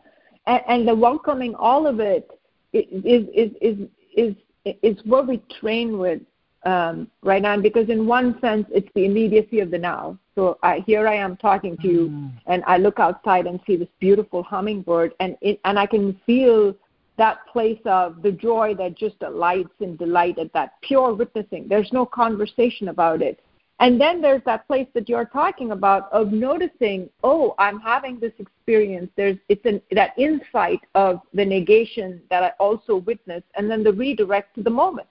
And, 0.47 0.63
and 0.69 0.89
the 0.89 0.95
welcoming 0.95 1.55
all 1.57 1.87
of 1.87 1.99
it 1.99 2.31
is, 2.73 2.87
is, 3.35 3.51
is, 3.61 3.79
is, 4.17 4.35
is 4.83 4.97
what 5.05 5.27
we 5.27 5.43
train 5.61 5.99
with 5.99 6.21
um, 6.67 7.09
right 7.23 7.41
now. 7.41 7.59
Because 7.59 7.89
in 7.89 8.07
one 8.07 8.39
sense 8.41 8.67
it's 8.71 8.89
the 8.95 9.07
immediacy 9.07 9.61
of 9.61 9.71
the 9.71 9.79
now. 9.79 10.19
So 10.35 10.59
I, 10.63 10.85
here 10.87 11.09
i 11.09 11.15
am 11.15 11.37
talking 11.39 11.79
to 11.79 11.89
you 11.89 12.09
mm. 12.11 12.31
and 12.47 12.63
i 12.67 12.77
look 12.77 13.01
outside 13.01 13.47
and 13.47 13.59
see 13.67 13.77
this 13.77 13.89
beautiful 14.01 14.43
hummingbird 14.43 15.15
and 15.19 15.35
it, 15.41 15.59
and 15.65 15.79
i 15.79 15.87
can 15.87 16.21
feel 16.27 16.77
that 17.17 17.47
place 17.47 17.81
of 17.87 18.23
the 18.23 18.33
joy 18.33 18.75
that 18.75 18.97
just 18.97 19.19
delights 19.19 19.73
and 19.81 19.99
delight 19.99 20.39
at 20.39 20.53
that 20.53 20.75
pure 20.83 21.15
witnessing. 21.15 21.67
There's 21.67 21.91
no 21.93 22.05
conversation 22.05 22.89
about 22.89 23.23
it. 23.23 23.41
And 23.81 23.99
then 23.99 24.21
there's 24.21 24.43
that 24.45 24.67
place 24.67 24.87
that 24.93 25.09
you're 25.09 25.25
talking 25.27 25.71
about 25.73 26.11
of 26.13 26.33
noticing 26.33 27.11
oh 27.23 27.55
i'm 27.59 27.79
having 27.81 28.19
this 28.19 28.33
experience. 28.39 29.11
There's 29.17 29.39
it's 29.49 29.65
an 29.65 29.81
that 29.93 30.13
insight 30.19 30.81
of 30.95 31.21
the 31.33 31.45
negation 31.45 32.21
that 32.31 32.43
i 32.43 32.53
also 32.59 32.97
witness 32.97 33.43
and 33.55 33.71
then 33.71 33.83
the 33.83 33.93
redirect 33.93 34.55
to 34.57 34.63
the 34.63 34.71
moment 34.85 35.09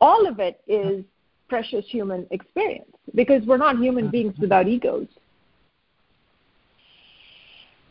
all 0.00 0.26
of 0.26 0.38
it 0.38 0.60
is 0.66 1.04
precious 1.48 1.84
human 1.88 2.26
experience 2.30 2.90
because 3.14 3.44
we're 3.46 3.56
not 3.56 3.78
human 3.78 4.10
beings 4.10 4.32
mm-hmm. 4.34 4.42
without 4.42 4.66
egos. 4.68 5.06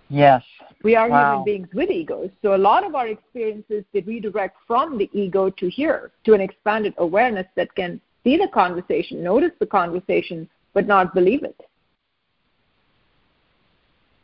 Yes. 0.10 0.44
We 0.84 0.96
are 0.96 1.10
wow. 1.10 1.32
human 1.32 1.46
beings 1.46 1.68
with 1.74 1.90
egos. 1.90 2.30
So 2.42 2.56
a 2.56 2.58
lot 2.58 2.86
of 2.86 2.94
our 2.94 3.08
experiences 3.08 3.84
they 3.94 4.02
redirect 4.02 4.58
from 4.68 4.98
the 4.98 5.10
ego 5.14 5.50
to 5.50 5.70
here, 5.70 6.12
to 6.26 6.34
an 6.34 6.42
expanded 6.42 6.94
awareness 6.98 7.48
that 7.56 7.74
can 7.76 8.00
see 8.24 8.38
the 8.38 8.48
conversation, 8.54 9.24
notice 9.24 9.52
the 9.60 9.66
conversation, 9.66 10.48
but 10.74 10.86
not 10.86 11.14
believe 11.14 11.44
it. 11.44 11.60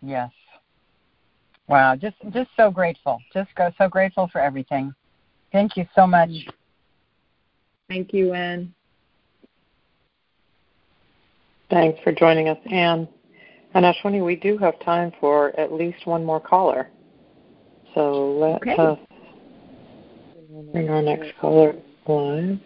Yes. 0.01 0.31
Wow, 1.67 1.95
just 1.95 2.17
just 2.31 2.49
so 2.57 2.69
grateful. 2.69 3.19
Just 3.33 3.49
go 3.55 3.71
so 3.77 3.87
grateful 3.87 4.27
for 4.31 4.41
everything. 4.41 4.93
Thank 5.51 5.77
you 5.77 5.85
so 5.95 6.05
much. 6.05 6.29
Mm-hmm. 6.29 6.49
Thank 7.91 8.13
you, 8.13 8.31
Ann. 8.31 8.73
Thanks 11.69 11.99
for 12.05 12.13
joining 12.13 12.47
us, 12.47 12.57
Ann. 12.71 13.05
And 13.73 13.83
Ashwini, 13.83 14.25
we 14.25 14.37
do 14.37 14.57
have 14.59 14.79
time 14.79 15.11
for 15.19 15.53
at 15.59 15.73
least 15.73 16.07
one 16.07 16.23
more 16.23 16.39
caller. 16.39 16.89
So 17.93 18.31
let 18.39 18.61
okay. 18.61 18.77
us 18.77 18.97
bring 20.71 20.89
our 20.89 21.01
next 21.01 21.33
caller 21.41 21.75
live. 22.07 22.59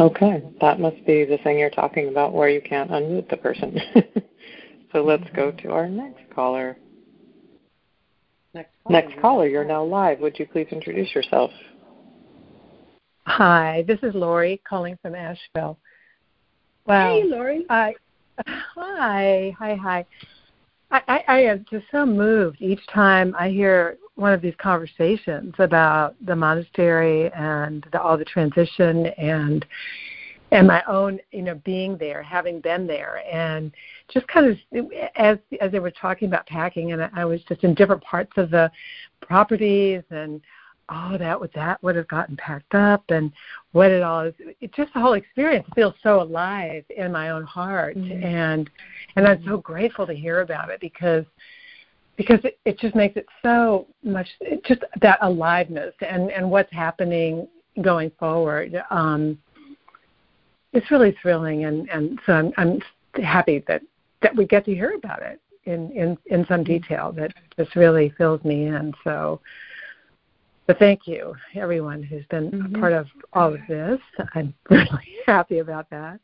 Okay, 0.00 0.42
that 0.62 0.80
must 0.80 1.04
be 1.04 1.26
the 1.26 1.36
thing 1.44 1.58
you're 1.58 1.68
talking 1.68 2.08
about 2.08 2.32
where 2.32 2.48
you 2.48 2.62
can't 2.62 2.90
unmute 2.90 3.28
the 3.28 3.36
person. 3.36 3.78
so 4.92 5.02
let's 5.04 5.28
go 5.36 5.52
to 5.52 5.70
our 5.70 5.90
next 5.90 6.22
caller. 6.34 6.78
Next 8.54 8.70
caller, 8.82 9.02
next 9.02 9.20
caller 9.20 9.46
you're 9.46 9.64
now 9.66 9.84
live. 9.84 10.20
Would 10.20 10.38
you 10.38 10.46
please 10.46 10.68
introduce 10.70 11.14
yourself? 11.14 11.50
Hi, 13.36 13.82
this 13.88 13.98
is 14.02 14.14
Lori 14.14 14.60
calling 14.68 14.98
from 15.00 15.14
Asheville. 15.14 15.78
Wow. 16.86 17.14
Hey, 17.14 17.24
Lori. 17.24 17.64
I, 17.70 17.94
hi, 18.46 19.56
hi, 19.58 19.74
hi. 19.74 20.04
I, 20.90 21.02
I, 21.08 21.24
I 21.26 21.38
am 21.44 21.64
just 21.70 21.86
so 21.90 22.04
moved 22.04 22.58
each 22.60 22.86
time 22.92 23.34
I 23.38 23.48
hear 23.48 23.96
one 24.16 24.34
of 24.34 24.42
these 24.42 24.52
conversations 24.58 25.54
about 25.60 26.14
the 26.26 26.36
monastery 26.36 27.32
and 27.32 27.86
the, 27.90 28.02
all 28.02 28.18
the 28.18 28.24
transition 28.26 29.06
and 29.06 29.64
and 30.50 30.66
my 30.66 30.82
own 30.86 31.18
you 31.30 31.40
know 31.40 31.54
being 31.64 31.96
there 31.96 32.22
having 32.22 32.60
been 32.60 32.86
there 32.86 33.22
and 33.32 33.72
just 34.12 34.28
kind 34.28 34.46
of 34.46 34.92
as 35.16 35.38
as 35.62 35.72
they 35.72 35.78
were 35.78 35.90
talking 35.90 36.28
about 36.28 36.46
packing 36.46 36.92
and 36.92 37.08
I 37.14 37.24
was 37.24 37.40
just 37.48 37.64
in 37.64 37.72
different 37.72 38.02
parts 38.02 38.32
of 38.36 38.50
the 38.50 38.70
properties 39.22 40.02
and 40.10 40.42
oh, 40.92 41.16
that 41.18 41.40
would 41.40 41.52
that 41.54 41.82
would 41.82 41.96
have 41.96 42.08
gotten 42.08 42.36
packed 42.36 42.74
up, 42.74 43.04
and 43.08 43.32
what 43.72 43.90
it 43.90 44.02
all 44.02 44.20
is. 44.20 44.34
It 44.60 44.72
just 44.74 44.92
the 44.92 45.00
whole 45.00 45.14
experience 45.14 45.66
feels 45.74 45.94
so 46.02 46.20
alive 46.20 46.84
in 46.94 47.10
my 47.12 47.30
own 47.30 47.44
heart, 47.44 47.96
mm-hmm. 47.96 48.22
and 48.22 48.70
and 49.16 49.26
I'm 49.26 49.42
so 49.44 49.58
grateful 49.58 50.06
to 50.06 50.14
hear 50.14 50.40
about 50.40 50.70
it 50.70 50.80
because 50.80 51.24
because 52.16 52.40
it, 52.44 52.58
it 52.64 52.78
just 52.78 52.94
makes 52.94 53.16
it 53.16 53.26
so 53.42 53.86
much 54.02 54.28
it 54.40 54.64
just 54.64 54.82
that 55.00 55.18
aliveness 55.22 55.94
and 56.00 56.30
and 56.30 56.50
what's 56.50 56.72
happening 56.72 57.48
going 57.80 58.10
forward. 58.18 58.82
Um, 58.90 59.38
it's 60.72 60.90
really 60.90 61.16
thrilling, 61.22 61.64
and 61.64 61.88
and 61.90 62.18
so 62.26 62.32
I'm 62.34 62.52
I'm 62.56 63.22
happy 63.22 63.64
that 63.66 63.82
that 64.20 64.36
we 64.36 64.46
get 64.46 64.64
to 64.66 64.74
hear 64.74 64.94
about 64.94 65.22
it 65.22 65.40
in 65.64 65.90
in 65.92 66.18
in 66.26 66.46
some 66.46 66.64
detail 66.64 67.12
that 67.12 67.32
just 67.56 67.76
really 67.76 68.12
fills 68.18 68.42
me 68.44 68.66
in. 68.66 68.92
So 69.04 69.40
but 70.66 70.78
thank 70.78 71.06
you, 71.06 71.34
everyone 71.54 72.02
who's 72.02 72.24
been 72.26 72.50
mm-hmm. 72.50 72.74
a 72.74 72.78
part 72.78 72.92
of 72.92 73.06
all 73.32 73.52
of 73.54 73.60
this. 73.68 73.98
I'm 74.34 74.54
really 74.70 75.16
happy 75.26 75.58
about 75.58 75.90
that. 75.90 76.20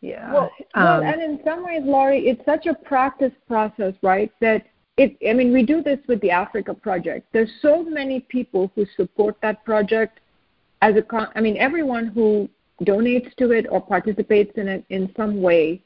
Yeah. 0.00 0.32
Well, 0.32 0.50
well, 0.74 1.00
um, 1.00 1.04
and 1.04 1.20
in 1.20 1.40
some 1.44 1.64
ways, 1.64 1.82
Lori, 1.84 2.28
it's 2.28 2.44
such 2.44 2.66
a 2.66 2.74
practice 2.74 3.32
process, 3.48 3.94
right? 4.02 4.30
That 4.40 4.66
it. 4.96 5.16
I 5.28 5.32
mean, 5.32 5.52
we 5.52 5.64
do 5.64 5.82
this 5.82 5.98
with 6.06 6.20
the 6.20 6.30
Africa 6.30 6.74
project. 6.74 7.26
There's 7.32 7.50
so 7.60 7.82
many 7.82 8.20
people 8.20 8.70
who 8.74 8.86
support 8.96 9.36
that 9.42 9.64
project. 9.64 10.20
As 10.82 10.94
a, 10.96 11.02
con- 11.02 11.32
I 11.34 11.40
mean, 11.40 11.56
everyone 11.56 12.08
who 12.08 12.48
donates 12.82 13.34
to 13.36 13.52
it 13.52 13.66
or 13.70 13.80
participates 13.80 14.52
in 14.56 14.68
it 14.68 14.84
in 14.90 15.10
some 15.16 15.40
way 15.40 15.82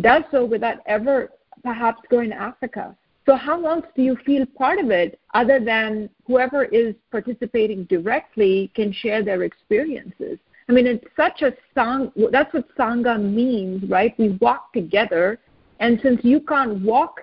does 0.00 0.24
so 0.32 0.44
without 0.44 0.78
ever 0.86 1.30
perhaps 1.62 2.02
going 2.10 2.30
to 2.30 2.36
Africa. 2.36 2.96
So 3.26 3.36
how 3.36 3.64
else 3.66 3.86
do 3.96 4.02
you 4.02 4.16
feel 4.26 4.44
part 4.44 4.78
of 4.78 4.90
it 4.90 5.18
other 5.32 5.58
than 5.58 6.10
whoever 6.26 6.64
is 6.64 6.94
participating 7.10 7.84
directly 7.84 8.70
can 8.74 8.92
share 8.92 9.22
their 9.22 9.44
experiences? 9.44 10.38
I 10.68 10.72
mean, 10.72 10.86
it's 10.86 11.06
such 11.16 11.42
a 11.42 11.52
song. 11.74 12.12
That's 12.30 12.52
what 12.52 12.66
sangha 12.76 13.20
means, 13.22 13.88
right? 13.90 14.14
We 14.18 14.30
walk 14.40 14.72
together, 14.72 15.38
and 15.80 16.00
since 16.02 16.20
you 16.22 16.40
can't 16.40 16.82
walk, 16.82 17.20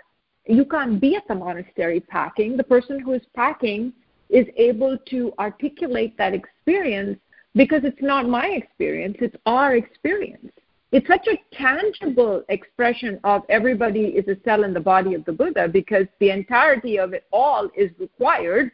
you 0.48 0.66
can't 0.66 1.00
be 1.00 1.16
at 1.16 1.28
the 1.28 1.36
monastery 1.36 2.00
packing. 2.00 2.58
The 2.58 2.64
person 2.64 3.00
who 3.00 3.14
is 3.14 3.22
packing 3.36 3.94
is 4.30 4.46
able 4.58 4.98
to 5.10 5.34
articulate 5.40 6.18
that 6.18 6.34
experience 6.34 7.18
because 7.56 7.82
it's 7.84 8.02
not 8.02 8.28
my 8.28 8.48
experience; 8.48 9.18
it's 9.20 9.36
our 9.46 9.76
experience. 9.76 10.52
It's 10.92 11.08
such 11.08 11.28
a 11.28 11.56
tangible 11.56 12.44
expression 12.50 13.20
of 13.24 13.44
everybody 13.48 14.08
is 14.08 14.28
a 14.28 14.38
cell 14.44 14.66
in 14.66 14.74
the 14.74 14.80
body 14.80 15.14
of 15.14 15.24
the 15.24 15.32
Buddha 15.32 15.70
because 15.70 16.06
the 16.20 16.32
entirety 16.32 16.98
of 17.00 17.14
it 17.14 17.26
all 17.32 17.70
is 17.78 17.90
required 17.98 18.72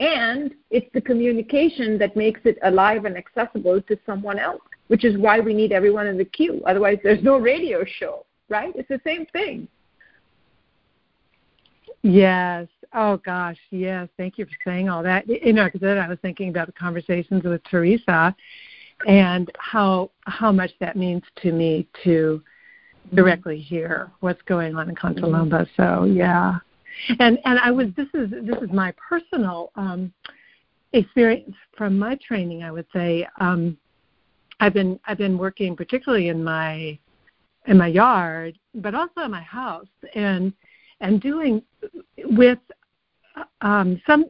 and 0.00 0.54
it's 0.70 0.90
the 0.94 1.00
communication 1.02 1.98
that 1.98 2.16
makes 2.16 2.40
it 2.44 2.58
alive 2.62 3.04
and 3.04 3.16
accessible 3.16 3.82
to 3.82 3.98
someone 4.06 4.38
else, 4.38 4.62
which 4.88 5.04
is 5.04 5.18
why 5.18 5.40
we 5.40 5.52
need 5.52 5.72
everyone 5.72 6.06
in 6.06 6.16
the 6.16 6.24
queue. 6.24 6.62
Otherwise, 6.66 6.98
there's 7.04 7.22
no 7.22 7.36
radio 7.36 7.84
show, 7.84 8.24
right? 8.48 8.72
It's 8.74 8.88
the 8.88 9.00
same 9.04 9.26
thing. 9.26 9.68
Yes. 12.02 12.68
Oh 12.94 13.18
gosh, 13.18 13.58
yes. 13.70 14.08
Thank 14.16 14.38
you 14.38 14.46
for 14.46 14.56
saying 14.64 14.88
all 14.88 15.02
that. 15.02 15.28
You 15.28 15.52
know, 15.52 15.68
because 15.70 15.86
I 15.86 16.08
was 16.08 16.18
thinking 16.22 16.48
about 16.48 16.66
the 16.66 16.72
conversations 16.72 17.44
with 17.44 17.62
Teresa 17.64 18.34
and 19.06 19.50
how 19.58 20.10
how 20.26 20.52
much 20.52 20.70
that 20.80 20.96
means 20.96 21.22
to 21.42 21.52
me 21.52 21.86
to 22.04 22.42
directly 23.14 23.58
hear 23.58 24.10
what's 24.20 24.42
going 24.42 24.76
on 24.76 24.88
in 24.88 24.94
Kantolomba. 24.94 25.66
So 25.76 26.04
yeah, 26.04 26.58
and 27.18 27.38
and 27.44 27.58
I 27.58 27.70
was 27.70 27.88
this 27.96 28.08
is 28.14 28.30
this 28.30 28.60
is 28.62 28.70
my 28.72 28.92
personal 29.08 29.72
um, 29.76 30.12
experience 30.92 31.54
from 31.76 31.98
my 31.98 32.16
training. 32.26 32.62
I 32.62 32.70
would 32.70 32.86
say 32.92 33.26
um, 33.40 33.76
I've 34.60 34.74
been 34.74 35.00
I've 35.06 35.18
been 35.18 35.38
working 35.38 35.76
particularly 35.76 36.28
in 36.28 36.42
my 36.44 36.98
in 37.66 37.78
my 37.78 37.88
yard, 37.88 38.58
but 38.74 38.94
also 38.94 39.22
in 39.22 39.30
my 39.30 39.42
house, 39.42 39.88
and 40.14 40.52
and 41.00 41.20
doing 41.20 41.62
with 42.24 42.58
um, 43.60 44.00
some 44.06 44.26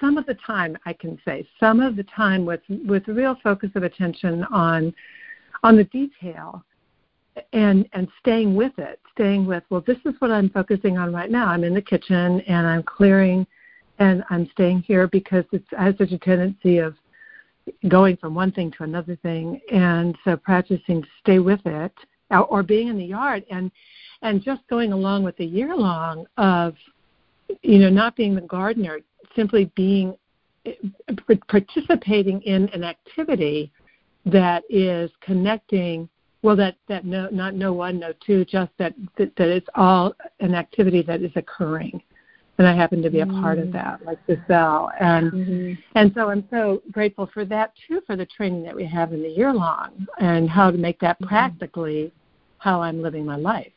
some 0.00 0.18
of 0.18 0.26
the 0.26 0.34
time 0.46 0.76
I 0.86 0.92
can 0.92 1.18
say 1.24 1.46
some 1.60 1.80
of 1.80 1.96
the 1.96 2.04
time 2.04 2.44
with 2.44 2.60
with 2.86 3.06
real 3.08 3.36
focus 3.42 3.70
of 3.74 3.82
attention 3.82 4.44
on 4.44 4.94
on 5.62 5.76
the 5.76 5.84
detail 5.84 6.64
and 7.52 7.88
and 7.92 8.08
staying 8.20 8.54
with 8.54 8.78
it 8.78 9.00
staying 9.12 9.44
with 9.44 9.64
well 9.68 9.82
this 9.86 9.98
is 10.04 10.14
what 10.20 10.30
i'm 10.30 10.48
focusing 10.50 10.98
on 10.98 11.12
right 11.12 11.32
now. 11.32 11.48
I'm 11.48 11.64
in 11.64 11.74
the 11.74 11.82
kitchen 11.82 12.40
and 12.42 12.66
i'm 12.66 12.84
clearing 12.84 13.44
and 13.98 14.22
i'm 14.30 14.48
staying 14.52 14.82
here 14.82 15.08
because 15.08 15.44
it's 15.52 15.66
I 15.76 15.86
have 15.86 15.96
such 15.98 16.12
a 16.12 16.18
tendency 16.18 16.78
of 16.78 16.94
going 17.88 18.16
from 18.16 18.34
one 18.34 18.52
thing 18.52 18.70
to 18.72 18.84
another 18.84 19.16
thing. 19.16 19.60
And 19.72 20.16
so 20.24 20.36
practicing 20.36 21.02
to 21.02 21.08
stay 21.20 21.38
with 21.38 21.60
it 21.64 21.92
or 22.30 22.62
being 22.62 22.88
in 22.88 22.98
the 22.98 23.04
yard 23.04 23.44
and 23.50 23.70
and 24.22 24.42
just 24.42 24.62
going 24.68 24.92
along 24.92 25.22
with 25.22 25.36
the 25.36 25.44
year 25.44 25.76
long 25.76 26.26
of 26.38 26.74
you 27.62 27.78
know 27.78 27.90
not 27.90 28.16
being 28.16 28.34
the 28.34 28.40
gardener 28.40 29.00
simply 29.36 29.70
being 29.74 30.16
participating 31.48 32.40
in 32.42 32.68
an 32.70 32.84
activity 32.84 33.70
that 34.24 34.62
is 34.70 35.10
connecting 35.20 36.08
well, 36.44 36.56
that 36.56 36.76
that 36.88 37.06
no, 37.06 37.28
not 37.32 37.54
no 37.54 37.72
one, 37.72 37.98
no 37.98 38.12
two, 38.24 38.44
just 38.44 38.70
that 38.78 38.94
that, 39.16 39.34
that 39.36 39.48
it's 39.48 39.66
all 39.74 40.14
an 40.40 40.54
activity 40.54 41.00
that 41.00 41.22
is 41.22 41.32
occurring, 41.36 42.02
and 42.58 42.66
I 42.66 42.76
happen 42.76 43.00
to 43.00 43.08
be 43.08 43.20
a 43.20 43.26
part 43.26 43.58
of 43.58 43.68
mm. 43.68 43.72
that, 43.72 44.04
like 44.04 44.18
the 44.26 44.36
cell, 44.46 44.90
and 45.00 45.32
mm-hmm. 45.32 45.72
and 45.94 46.12
so 46.14 46.28
I'm 46.28 46.46
so 46.50 46.82
grateful 46.92 47.30
for 47.32 47.46
that 47.46 47.72
too, 47.88 48.02
for 48.06 48.14
the 48.14 48.26
training 48.26 48.62
that 48.64 48.76
we 48.76 48.84
have 48.84 49.14
in 49.14 49.22
the 49.22 49.30
year 49.30 49.54
long, 49.54 50.06
and 50.20 50.50
how 50.50 50.70
to 50.70 50.76
make 50.76 51.00
that 51.00 51.16
mm-hmm. 51.16 51.28
practically 51.28 52.12
how 52.58 52.82
I'm 52.82 53.00
living 53.00 53.24
my 53.24 53.36
life. 53.36 53.72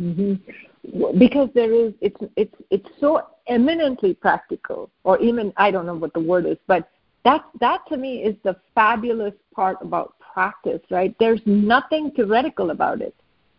Mm-hmm. 0.00 1.18
Because 1.18 1.48
there 1.54 1.72
is, 1.72 1.92
it's 2.00 2.20
it's 2.36 2.54
it's 2.70 2.88
so 3.00 3.22
eminently 3.46 4.14
practical, 4.14 4.90
or 5.04 5.18
even 5.20 5.52
I 5.56 5.70
don't 5.70 5.86
know 5.86 5.94
what 5.94 6.12
the 6.12 6.20
word 6.20 6.46
is, 6.46 6.58
but 6.66 6.90
that 7.24 7.44
that 7.60 7.86
to 7.88 7.96
me 7.96 8.22
is 8.22 8.36
the 8.42 8.56
fabulous 8.74 9.34
part 9.54 9.78
about 9.80 10.14
practice, 10.18 10.80
right? 10.90 11.14
There's 11.18 11.40
nothing 11.46 12.10
theoretical 12.10 12.70
about 12.70 13.00
it. 13.00 13.14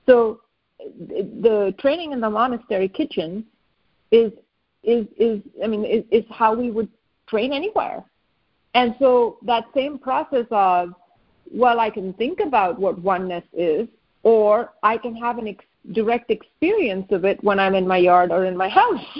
So 0.05 0.41
the 0.77 1.73
training 1.79 2.11
in 2.11 2.21
the 2.21 2.29
monastery 2.29 2.89
kitchen 2.89 3.45
is 4.11 4.31
is 4.83 5.07
is 5.17 5.41
I 5.63 5.67
mean 5.67 5.83
is, 5.83 6.03
is 6.11 6.25
how 6.29 6.53
we 6.53 6.69
would 6.69 6.89
train 7.27 7.53
anywhere. 7.53 8.03
And 8.75 8.93
so 8.99 9.37
that 9.43 9.65
same 9.73 9.97
process 9.97 10.45
of 10.51 10.93
well, 11.51 11.79
I 11.79 11.89
can 11.89 12.13
think 12.13 12.39
about 12.39 12.79
what 12.79 12.99
oneness 12.99 13.43
is, 13.53 13.87
or 14.23 14.73
I 14.83 14.97
can 14.97 15.15
have 15.15 15.37
an 15.37 15.47
ex- 15.47 15.65
direct 15.91 16.31
experience 16.31 17.07
of 17.11 17.25
it 17.25 17.43
when 17.43 17.59
I'm 17.59 17.75
in 17.75 17.87
my 17.87 17.97
yard 17.97 18.31
or 18.31 18.45
in 18.45 18.57
my 18.57 18.69
house. 18.81 19.19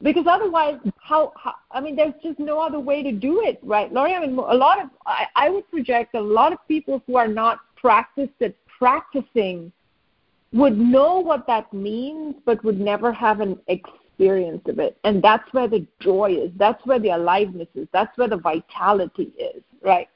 Because 0.00 0.26
otherwise 0.28 0.76
how, 1.00 1.32
how 1.36 1.54
i 1.72 1.80
mean 1.80 1.96
there's 1.96 2.14
just 2.22 2.38
no 2.38 2.60
other 2.60 2.78
way 2.78 3.02
to 3.02 3.10
do 3.10 3.40
it 3.42 3.58
right? 3.64 3.92
Lori 3.92 4.14
i 4.14 4.20
mean 4.20 4.38
a 4.38 4.54
lot 4.54 4.80
of 4.80 4.90
I, 5.06 5.26
I 5.34 5.50
would 5.50 5.68
project 5.70 6.14
a 6.14 6.20
lot 6.20 6.52
of 6.52 6.58
people 6.68 7.02
who 7.06 7.16
are 7.16 7.26
not 7.26 7.58
practiced 7.74 8.40
at 8.40 8.54
practicing 8.78 9.72
would 10.52 10.78
know 10.78 11.18
what 11.18 11.46
that 11.48 11.72
means 11.72 12.36
but 12.44 12.62
would 12.64 12.78
never 12.78 13.12
have 13.12 13.40
an 13.40 13.58
experience 13.66 14.62
of 14.66 14.78
it. 14.78 14.96
And 15.04 15.22
that's 15.22 15.52
where 15.52 15.68
the 15.68 15.86
joy 16.00 16.32
is. 16.32 16.50
That's 16.56 16.84
where 16.86 16.98
the 16.98 17.10
aliveness 17.10 17.68
is. 17.74 17.88
That's 17.92 18.16
where 18.16 18.28
the 18.28 18.36
vitality 18.36 19.32
is 19.36 19.62
right? 19.82 20.08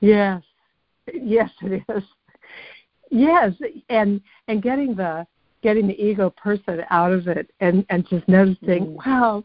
Yes. 0.00 0.42
Yes 1.12 1.50
it 1.62 1.84
is 1.88 2.02
yes 3.16 3.52
and 3.88 4.20
and 4.48 4.62
getting 4.62 4.94
the 4.94 5.26
getting 5.66 5.88
the 5.88 6.00
ego 6.00 6.30
person 6.30 6.82
out 6.90 7.12
of 7.12 7.26
it 7.26 7.50
and 7.58 7.84
and 7.90 8.08
just 8.08 8.26
noticing, 8.28 8.86
mm. 8.86 9.04
wow, 9.04 9.42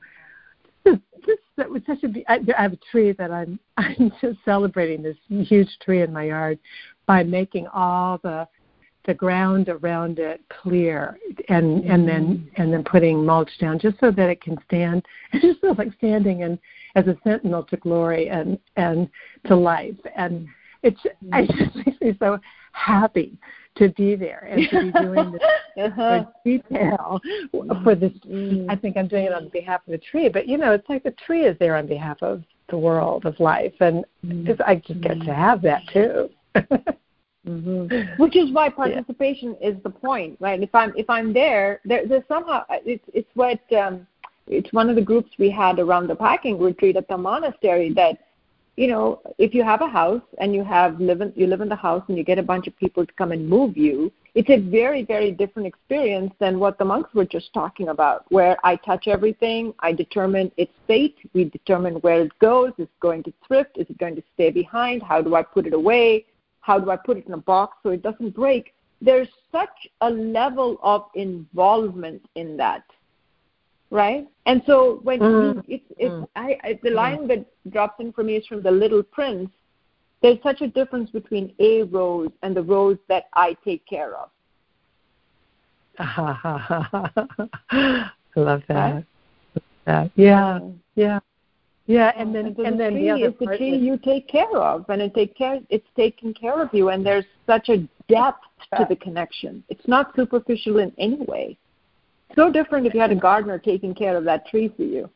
this 0.84 0.97
this 1.26 1.39
that 1.57 1.69
was 1.69 1.82
such 1.88 2.03
a. 2.03 2.32
I, 2.32 2.39
I 2.57 2.61
have 2.61 2.74
a 2.74 2.80
tree 2.91 3.11
that 3.13 3.32
I'm 3.32 3.59
I'm 3.78 4.11
just 4.22 4.38
celebrating 4.45 5.01
this 5.01 5.17
huge 5.28 5.69
tree 5.84 6.01
in 6.01 6.13
my 6.13 6.26
yard 6.26 6.59
by 7.07 7.24
making 7.24 7.65
all 7.67 8.19
the 8.22 8.47
the 9.05 9.13
ground 9.15 9.67
around 9.67 10.19
it 10.19 10.41
clear 10.61 11.17
and 11.49 11.84
and 11.86 12.07
then 12.07 12.24
mm-hmm. 12.28 12.61
and 12.61 12.72
then 12.72 12.84
putting 12.84 13.26
mulch 13.26 13.49
down 13.59 13.80
just 13.80 13.99
so 13.99 14.11
that 14.11 14.30
it 14.30 14.39
can 14.41 14.55
stand 14.67 15.03
it 15.34 15.41
just 15.41 15.59
feels 15.59 15.76
like 15.80 15.91
standing 15.97 16.43
and 16.43 16.59
as 16.93 17.07
a 17.07 17.17
sentinel 17.24 17.63
to 17.63 17.78
glory 17.78 18.30
and 18.30 18.59
and 18.76 19.09
to 19.47 19.55
life 19.55 19.95
and 20.15 20.47
it's 20.84 20.99
I 21.34 21.41
mm-hmm. 21.41 21.63
just 21.63 21.76
makes 21.78 21.99
me 21.99 22.15
so 22.19 22.38
happy 22.74 23.39
to 23.78 23.89
be 23.89 24.15
there 24.15 24.47
and 24.49 24.69
to 24.69 24.82
be 24.82 24.91
doing 24.99 25.32
this 25.32 25.41
uh-huh. 25.86 26.26
detail 26.43 27.22
for 27.84 27.95
this. 27.95 28.11
Mm. 28.28 28.65
I 28.69 28.76
think 28.76 28.97
I'm 28.97 29.07
doing 29.07 29.26
it 29.26 29.34
on 29.34 29.49
behalf 29.49 29.82
of 29.88 29.91
the 29.91 29.97
tree, 29.97 30.30
but 30.30 30.47
you 30.47 30.57
know, 30.57 30.74
it's 30.74 30.88
like 30.89 31.03
the 31.03 31.15
tree 31.26 31.45
is 31.45 31.57
there 31.59 31.76
on 31.76 31.88
behalf 31.88 32.17
of 32.22 32.43
the 32.69 32.78
world 32.78 33.26
of 33.26 33.39
life, 33.39 33.74
and 33.80 34.05
mm. 34.26 34.61
I 34.65 34.76
just 34.76 35.01
get 35.01 35.19
to 35.22 35.34
have 35.34 35.61
that 35.61 35.82
too. 35.91 36.30
Mm-hmm. 37.47 38.22
Which 38.22 38.36
is 38.36 38.51
why 38.51 38.69
participation 38.76 39.55
yeah. 39.59 39.69
is 39.69 39.84
the 39.84 39.89
point, 39.89 40.38
right? 40.39 40.61
If 40.61 40.74
I'm 40.76 40.93
if 40.95 41.09
I'm 41.09 41.34
there, 41.34 41.80
there 41.86 42.07
there's 42.07 42.24
somehow 42.28 42.63
it's 42.69 43.03
it's 43.13 43.30
what 43.34 43.59
um, 43.74 44.05
it's 44.47 44.72
one 44.74 44.89
of 44.89 44.95
the 44.95 45.01
groups 45.01 45.32
we 45.39 45.49
had 45.49 45.80
around 45.80 46.07
the 46.07 46.15
packing 46.15 46.59
retreat 46.59 46.97
at 46.97 47.07
the 47.07 47.17
monastery 47.17 47.93
that 47.93 48.19
you 48.78 48.88
know, 48.88 49.22
if 49.38 49.53
you 49.53 49.63
have 49.63 49.82
a 49.82 49.88
house 49.88 50.22
and 50.39 50.55
you 50.55 50.63
have 50.63 50.99
live 50.99 51.22
in, 51.22 51.34
you 51.36 51.45
live 51.45 51.61
in 51.61 51.69
the 51.69 51.76
house 51.76 52.03
and 52.07 52.17
you 52.17 52.24
get 52.24 52.39
a 52.39 52.43
bunch 52.43 52.67
of 52.67 52.78
people 52.78 53.05
to 53.05 53.13
come 53.13 53.32
and 53.32 53.47
move 53.47 53.76
you, 53.78 54.11
it's 54.34 54.49
a 54.49 54.57
very 54.57 55.03
very 55.03 55.32
different 55.32 55.67
experience 55.67 56.34
than 56.39 56.57
what 56.57 56.78
the 56.78 56.86
monks 56.86 57.13
were 57.13 57.26
just 57.26 57.53
talking 57.53 57.89
about, 57.89 58.26
where 58.30 58.57
I 58.63 58.78
touch 58.78 59.07
everything, 59.07 59.74
I 59.80 59.91
determine 59.91 60.51
its 60.57 60.72
fate, 60.88 61.17
we 61.34 61.45
determine 61.45 61.95
where 61.95 62.22
it 62.22 62.39
goes, 62.39 62.72
is 62.78 62.86
it 62.86 62.99
going 63.01 63.24
to 63.24 63.34
thrift, 63.45 63.78
is 63.78 63.89
it 63.89 63.97
going 63.97 64.15
to 64.15 64.24
stay 64.34 64.51
behind, 64.51 65.03
how 65.03 65.22
do 65.22 65.36
I 65.36 65.43
put 65.43 65.67
it 65.67 65.74
away, 65.74 66.26
how 66.61 66.80
do 66.80 66.91
I 66.91 66.95
put 66.95 67.17
it 67.17 67.28
in 67.28 67.34
a 67.34 67.38
box 67.38 67.78
so 67.84 67.89
it 67.89 68.01
doesn't 68.01 68.36
break. 68.36 68.74
There's 69.01 69.28
such 69.51 69.88
a 70.01 70.09
level 70.09 70.78
of 70.82 71.05
involvement 71.15 72.22
in 72.36 72.55
that 72.57 72.84
right? 73.91 74.27
And 74.45 74.63
so 74.65 74.99
when 75.03 75.19
mm. 75.19 75.63
it's 75.67 75.85
it's 75.97 76.11
mm. 76.11 76.27
I, 76.35 76.57
I 76.63 76.79
the 76.81 76.89
line 76.89 77.27
that 77.27 77.45
drops 77.71 77.99
in 77.99 78.11
for 78.11 78.23
me 78.23 78.37
is 78.37 78.47
from 78.47 78.63
the 78.63 78.71
Little 78.71 79.03
Prince. 79.03 79.51
There's 80.21 80.41
such 80.41 80.61
a 80.61 80.67
difference 80.67 81.09
between 81.09 81.53
a 81.59 81.83
rose 81.83 82.31
and 82.41 82.55
the 82.55 82.63
rose 82.63 82.97
that 83.09 83.25
I 83.33 83.55
take 83.65 83.85
care 83.87 84.15
of. 84.15 84.29
I 85.99 87.09
love 88.35 88.63
that. 88.67 89.03
Right? 89.87 90.11
Yeah, 90.15 90.59
yeah. 90.95 91.19
Yeah, 91.87 92.11
and 92.15 92.33
then 92.33 92.45
and, 92.45 92.55
so 92.55 92.63
and 92.63 92.75
the 92.75 92.83
then 92.83 92.95
the 92.95 93.09
other 93.09 93.27
is 93.29 93.33
the 93.39 93.57
tree 93.57 93.75
you 93.75 93.97
take 93.97 94.27
care 94.27 94.55
of, 94.55 94.85
and 94.89 95.01
it 95.01 95.13
take 95.13 95.35
care. 95.35 95.59
It's 95.69 95.87
taking 95.97 96.33
care 96.33 96.61
of 96.61 96.69
you, 96.73 96.89
and 96.89 97.05
there's 97.05 97.25
such 97.45 97.69
a 97.69 97.77
depth 98.07 98.45
to 98.77 98.85
the 98.87 98.95
connection. 98.95 99.63
It's 99.67 99.87
not 99.87 100.15
superficial 100.15 100.77
in 100.77 100.93
any 100.97 101.17
way. 101.25 101.57
So 102.36 102.51
different 102.51 102.88
if 102.88 102.93
you 102.93 102.99
had 102.99 103.11
a 103.11 103.15
gardener 103.15 103.59
taking 103.59 103.93
care 103.93 104.15
of 104.15 104.23
that 104.25 104.47
tree 104.47 104.71
for 104.75 104.84
you. 104.84 105.09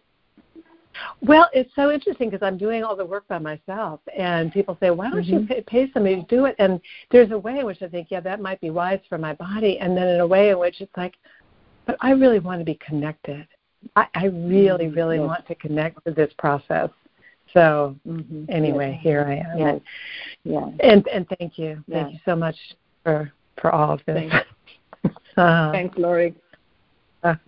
Well, 1.22 1.50
it's 1.54 1.72
so 1.76 1.92
interesting 1.92 2.30
because 2.30 2.46
I'm 2.46 2.58
doing 2.58 2.84
all 2.84 2.96
the 2.96 3.06
work 3.06 3.28
by 3.28 3.38
myself, 3.38 4.00
and 4.18 4.52
people 4.52 4.78
say, 4.80 4.92
"Why 4.92 5.10
don't 5.10 5.24
mm-hmm. 5.24 5.34
you 5.34 5.46
pay, 5.46 5.62
pay 5.62 5.92
somebody 5.92 6.16
to 6.16 6.22
do 6.24 6.46
it?" 6.46 6.56
And 6.58 6.80
there's 7.12 7.32
a 7.32 7.38
way 7.38 7.60
in 7.60 7.66
which 7.66 7.82
I 7.82 7.88
think, 7.88 8.08
"Yeah, 8.12 8.22
that 8.22 8.40
might 8.40 8.62
be 8.62 8.70
wise 8.70 9.02
for 9.10 9.18
my 9.18 9.34
body," 9.34 9.80
and 9.80 9.96
then 9.98 10.08
in 10.08 10.20
a 10.20 10.28
way 10.28 10.52
in 10.52 10.60
which 10.60 10.82
it's 10.82 10.96
like, 10.96 11.16
"But 11.86 11.98
I 12.00 12.12
really 12.12 12.40
want 12.40 12.60
to 12.62 12.66
be 12.66 12.76
connected." 12.76 13.48
I, 13.96 14.08
I 14.16 14.26
really, 14.26 14.86
mm-hmm. 14.86 14.96
really 14.96 15.18
yes. 15.18 15.28
want 15.28 15.48
to 15.48 15.56
connect 15.56 16.04
with 16.06 16.16
this 16.16 16.32
process. 16.38 16.90
So 17.54 17.96
mm-hmm. 18.08 18.46
anyway, 18.50 18.94
yes. 18.94 19.04
here 19.04 19.26
I 19.28 19.36
am. 19.36 19.60
Yes. 19.60 19.80
Yeah. 20.44 20.70
And 20.80 21.08
and 21.08 21.28
thank 21.40 21.58
you. 21.58 21.84
Thank 21.90 22.14
you 22.14 22.20
so 22.26 22.36
much 22.36 22.56
for 23.04 23.32
for 23.62 23.72
all 23.72 23.92
of 23.92 24.02
this. 24.06 24.32
Thanks, 24.32 25.18
uh, 25.38 25.72
Thanks 25.72 25.98
Lori. 25.98 26.36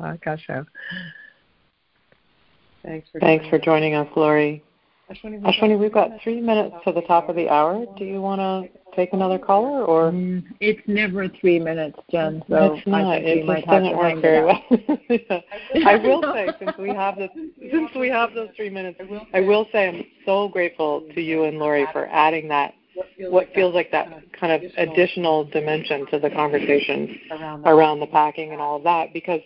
Thanks 2.83 3.07
for 3.11 3.19
Thanks 3.19 3.47
for 3.49 3.59
joining 3.59 3.95
us, 3.95 4.07
Lori. 4.15 4.63
Ashwini, 5.09 5.79
we've 5.79 5.93
got 5.93 6.11
three 6.21 6.41
minutes 6.41 6.75
to 6.85 6.91
the 6.91 7.01
top 7.01 7.29
of 7.29 7.35
the 7.35 7.47
hour. 7.47 7.85
Do 7.97 8.03
you 8.03 8.21
want 8.21 8.41
to 8.41 8.95
take 8.95 9.13
another 9.13 9.39
caller, 9.39 9.85
or 9.85 10.11
mm, 10.11 10.43
it's 10.59 10.81
never 10.85 11.29
three 11.39 11.59
minutes, 11.59 11.97
Jen? 12.11 12.43
So 12.49 12.73
it's 12.73 12.87
not. 12.87 13.05
I 13.05 13.15
it 13.17 13.45
just 13.45 13.67
doesn't 13.67 13.97
work 13.97 14.21
very 14.21 14.45
well. 14.45 14.61
I 15.85 15.95
will 15.95 16.21
say, 16.33 16.49
since 16.59 16.77
we 16.77 16.89
have 16.89 17.15
this, 17.15 17.29
since 17.71 17.89
we 17.95 18.09
have 18.09 18.33
those 18.33 18.49
three 18.57 18.69
minutes, 18.69 18.99
I 19.33 19.39
will 19.39 19.65
say 19.71 19.87
I'm 19.87 20.03
so 20.25 20.49
grateful 20.49 21.07
to 21.13 21.21
you 21.21 21.45
and 21.45 21.57
Lori 21.57 21.87
for 21.93 22.07
adding 22.07 22.49
that 22.49 22.73
what 23.19 23.47
feels 23.53 23.73
like 23.73 23.91
that 23.91 24.07
kind 24.39 24.51
of 24.53 24.71
additional 24.77 25.45
dimension 25.45 26.05
to 26.11 26.19
the 26.19 26.29
conversation 26.29 27.19
around 27.65 27.99
the 27.99 28.07
packing 28.07 28.51
and 28.51 28.61
all 28.61 28.77
of 28.77 28.83
that 28.83 29.13
because 29.13 29.41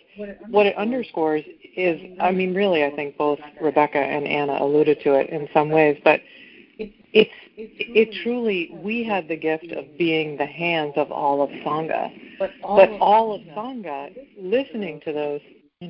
what 0.50 0.66
it 0.66 0.76
underscores 0.76 1.42
is 1.76 2.00
I 2.20 2.30
mean 2.30 2.54
really 2.54 2.84
I 2.84 2.90
think 2.90 3.16
both 3.16 3.38
Rebecca 3.60 3.98
and 3.98 4.26
Anna 4.26 4.58
alluded 4.60 5.00
to 5.04 5.14
it 5.14 5.30
in 5.30 5.48
some 5.52 5.70
ways 5.70 5.98
but 6.04 6.20
it's 6.78 7.30
it 7.54 8.10
truly 8.22 8.70
we 8.82 9.04
had 9.04 9.28
the 9.28 9.36
gift 9.36 9.70
of 9.72 9.84
being 9.98 10.36
the 10.36 10.46
hands 10.46 10.94
of 10.96 11.12
all 11.12 11.42
of 11.42 11.50
sangha. 11.50 12.10
But 12.38 12.90
all 13.00 13.34
of 13.34 13.42
sangha 13.54 14.10
listening 14.38 15.00
to 15.04 15.12
those 15.12 15.40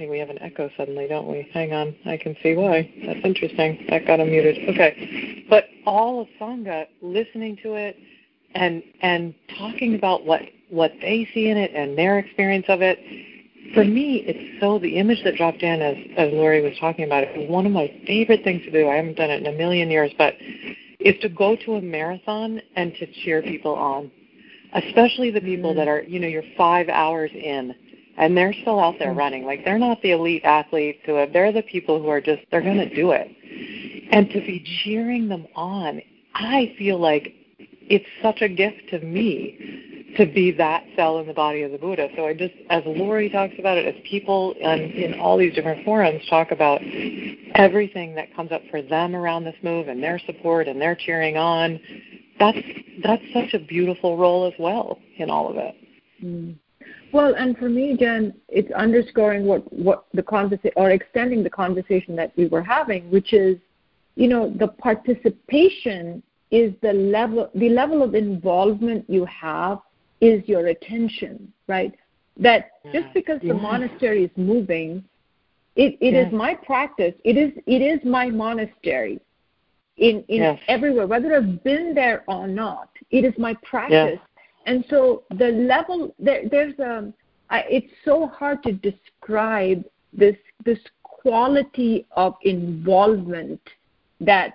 we 0.01 0.19
have 0.19 0.31
an 0.31 0.41
echo 0.41 0.71
suddenly, 0.77 1.07
don't 1.07 1.27
we? 1.27 1.49
Hang 1.53 1.73
on, 1.73 1.95
I 2.07 2.17
can 2.17 2.37
see 2.43 2.55
why. 2.55 2.91
That's 3.07 3.21
interesting. 3.25 3.87
That 3.91 4.07
got 4.07 4.21
unmuted. 4.21 4.69
Okay, 4.71 5.45
but 5.49 5.65
all 5.87 6.21
of 6.21 6.29
Sangha 6.41 6.87
listening 7.01 7.57
to 7.63 7.75
it 7.75 7.97
and 8.55 8.83
and 9.03 9.35
talking 9.59 9.95
about 9.95 10.25
what 10.25 10.43
what 10.71 10.93
they 11.01 11.29
see 11.35 11.49
in 11.51 11.57
it 11.57 11.73
and 11.75 11.97
their 11.97 12.19
experience 12.19 12.67
of 12.69 12.81
it. 12.83 12.99
For 13.75 13.85
me, 13.85 14.25
it's 14.27 14.61
so 14.61 14.79
the 14.79 14.97
image 14.99 15.23
that 15.25 15.37
dropped 15.37 15.63
in 15.63 15.81
as 15.83 15.97
as 16.17 16.33
Lori 16.33 16.63
was 16.63 16.77
talking 16.79 17.05
about 17.05 17.25
it. 17.25 17.51
One 17.51 17.67
of 17.67 17.73
my 17.73 17.89
favorite 18.07 18.43
things 18.45 18.63
to 18.65 18.71
do. 18.71 18.89
I 18.89 18.97
haven't 18.97 19.17
done 19.17 19.31
it 19.31 19.41
in 19.41 19.55
a 19.55 19.57
million 19.57 19.91
years, 19.91 20.11
but 20.17 20.35
is 21.01 21.15
to 21.21 21.29
go 21.29 21.57
to 21.65 21.75
a 21.75 21.83
marathon 21.83 22.63
and 22.77 22.95
to 22.95 23.07
cheer 23.25 23.43
people 23.43 23.75
on, 23.75 24.11
especially 24.75 25.31
the 25.31 25.41
people 25.41 25.71
mm-hmm. 25.71 25.79
that 25.79 25.89
are 25.89 26.03
you 26.03 26.19
know 26.19 26.29
you're 26.29 26.45
five 26.57 26.89
hours 26.89 27.31
in 27.35 27.75
and 28.17 28.37
they're 28.37 28.53
still 28.53 28.79
out 28.79 28.99
there 28.99 29.13
running. 29.13 29.45
Like 29.45 29.65
they're 29.65 29.79
not 29.79 30.03
the 30.03 30.13
elite 30.13 30.45
athletes 30.45 31.01
who 31.07 31.15
have, 31.15 31.33
they're 31.33 31.53
the 31.53 31.63
people 31.63 32.01
who 32.01 32.09
are 32.09 32.21
just 32.21 32.43
they're 32.51 32.63
going 32.63 32.77
to 32.77 32.95
do 32.95 33.13
it. 33.13 33.29
And 34.11 34.29
to 34.31 34.41
be 34.41 34.65
cheering 34.85 35.29
them 35.29 35.47
on, 35.55 36.03
I 36.35 36.75
feel 36.79 36.99
like 36.99 37.35
it's 37.59 38.07
such 38.23 38.43
a 38.43 38.49
gift 38.49 38.89
to 38.91 39.01
me 39.01 40.13
to 40.17 40.27
be 40.27 40.51
that 40.53 40.85
cell 40.95 41.19
in 41.19 41.27
the 41.27 41.33
body 41.33 41.63
of 41.63 41.73
the 41.73 41.79
Buddha. 41.79 42.09
So 42.17 42.27
I 42.27 42.35
just, 42.35 42.55
as 42.69 42.83
Lori 42.85 43.31
talks 43.31 43.55
about 43.59 43.79
it, 43.79 43.87
as 43.87 43.95
people 44.09 44.53
in, 44.61 44.81
in 44.81 45.19
all 45.19 45.39
these 45.39 45.55
different 45.55 45.85
forums 45.85 46.23
talk 46.29 46.51
about 46.51 46.83
everything 47.55 48.15
that 48.15 48.35
comes 48.37 48.53
up 48.53 48.63
for 48.71 48.83
them 48.83 49.17
around 49.17 49.45
this 49.45 49.57
move 49.63 49.89
and 49.89 50.03
their 50.03 50.19
support 50.19 50.69
and 50.69 50.81
their 50.81 50.95
cheering 50.95 51.37
on, 51.37 51.81
that's 52.39 52.59
that's 53.03 53.23
such 53.33 53.55
a 53.55 53.59
beautiful 53.59 54.17
role 54.17 54.47
as 54.47 54.53
well 54.59 54.99
in 55.17 55.31
all 55.31 55.49
of 55.49 55.57
it. 55.57 55.75
Mm. 56.23 56.57
Well, 57.13 57.35
and 57.35 57.57
for 57.59 57.69
me, 57.69 57.97
Jen, 57.99 58.35
it's 58.49 58.73
underscoring 58.73 59.45
what, 59.45 59.71
what 59.73 60.07
the 60.15 60.23
conversation 60.23 60.73
or 60.77 60.91
extending 60.91 61.43
the 61.43 61.51
conversation 61.51 62.17
that 62.17 62.33
we 62.37 62.47
were 62.47 62.63
having, 62.63 63.11
which 63.11 63.35
is, 63.35 63.59
you 64.17 64.29
know, 64.29 64.51
the 64.59 64.69
participation 64.69 66.23
is 66.51 66.73
the 66.81 66.93
level, 66.93 67.51
the 67.55 67.69
level 67.69 68.03
of 68.03 68.15
involvement 68.15 69.05
you 69.09 69.27
have 69.27 69.79
is 70.21 70.47
your 70.49 70.69
attention, 70.69 71.53
right? 71.67 71.95
That 72.39 72.71
just 72.93 73.13
because 73.13 73.41
the 73.43 73.53
monastery 73.55 74.25
is 74.25 74.31
moving, 74.37 75.05
it, 75.77 75.99
it 76.01 76.15
is 76.15 76.33
my 76.33 76.55
practice. 76.55 77.15
It 77.25 77.37
is 77.37 77.53
it 77.67 77.83
is 77.83 78.01
my 78.05 78.31
monastery 78.31 79.21
in 79.99 80.25
in 80.29 80.43
yes. 80.43 80.59
everywhere, 80.69 81.07
whether 81.07 81.35
I've 81.37 81.63
been 81.63 81.95
there 81.95 82.25
or 82.27 82.47
not. 82.47 82.89
It 83.11 83.25
is 83.25 83.35
my 83.39 83.55
practice 83.63 84.19
and 84.67 84.85
so 84.89 85.25
the 85.31 85.49
level 85.49 86.15
there, 86.19 86.49
there's 86.49 86.79
a 86.79 87.13
I, 87.51 87.65
it's 87.69 87.93
so 88.05 88.27
hard 88.27 88.63
to 88.65 88.73
describe 88.73 89.85
this 90.13 90.37
this 90.65 90.79
quality 91.03 92.07
of 92.13 92.35
involvement 92.43 93.61
that 94.21 94.55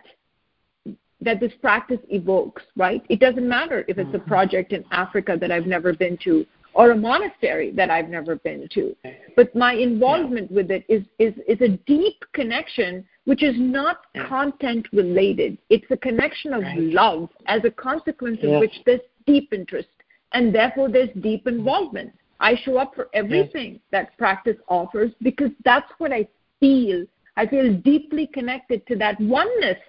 that 1.21 1.39
this 1.39 1.53
practice 1.61 1.99
evokes 2.09 2.63
right? 2.75 3.03
It 3.09 3.19
doesn't 3.19 3.47
matter 3.47 3.83
if 3.87 3.97
it's 3.97 4.13
a 4.13 4.17
mm-hmm. 4.17 4.27
project 4.27 4.73
in 4.73 4.83
africa 4.91 5.37
that 5.39 5.51
i've 5.51 5.67
never 5.67 5.93
been 5.93 6.17
to 6.23 6.45
or 6.73 6.91
a 6.91 6.95
monastery 6.95 7.71
that 7.71 7.89
i've 7.89 8.09
never 8.09 8.35
been 8.37 8.67
to. 8.73 8.95
But 9.35 9.55
my 9.55 9.73
involvement 9.73 10.51
with 10.51 10.71
it 10.71 10.85
is 10.87 11.03
is 11.19 11.33
is 11.47 11.61
a 11.61 11.69
deep 11.85 12.23
connection 12.33 13.05
which 13.27 13.43
is 13.43 13.55
not 13.57 14.05
content 14.29 14.87
related. 14.93 15.57
It's 15.69 15.85
a 15.91 15.97
connection 15.97 16.53
of 16.53 16.63
right. 16.63 16.79
love 16.79 17.29
as 17.47 17.61
a 17.65 17.71
consequence 17.71 18.39
of 18.41 18.61
which 18.61 18.73
there's 18.85 19.01
deep 19.25 19.51
interest 19.51 19.89
and 20.37 20.53
therefore 20.53 20.87
there's 20.87 21.09
deep 21.21 21.47
involvement. 21.47 22.13
I 22.39 22.55
show 22.63 22.77
up 22.77 22.93
for 22.93 23.09
everything 23.13 23.71
yes. 23.71 23.81
that 23.91 24.17
practice 24.19 24.57
offers 24.67 25.11
because 25.23 25.49
that's 25.65 25.91
what 25.97 26.11
I 26.13 26.27
feel. 26.59 27.05
I 27.35 27.47
feel 27.47 27.73
deeply 27.73 28.27
connected 28.27 28.85
to 28.85 28.95
that 28.97 29.19
oneness 29.19 29.79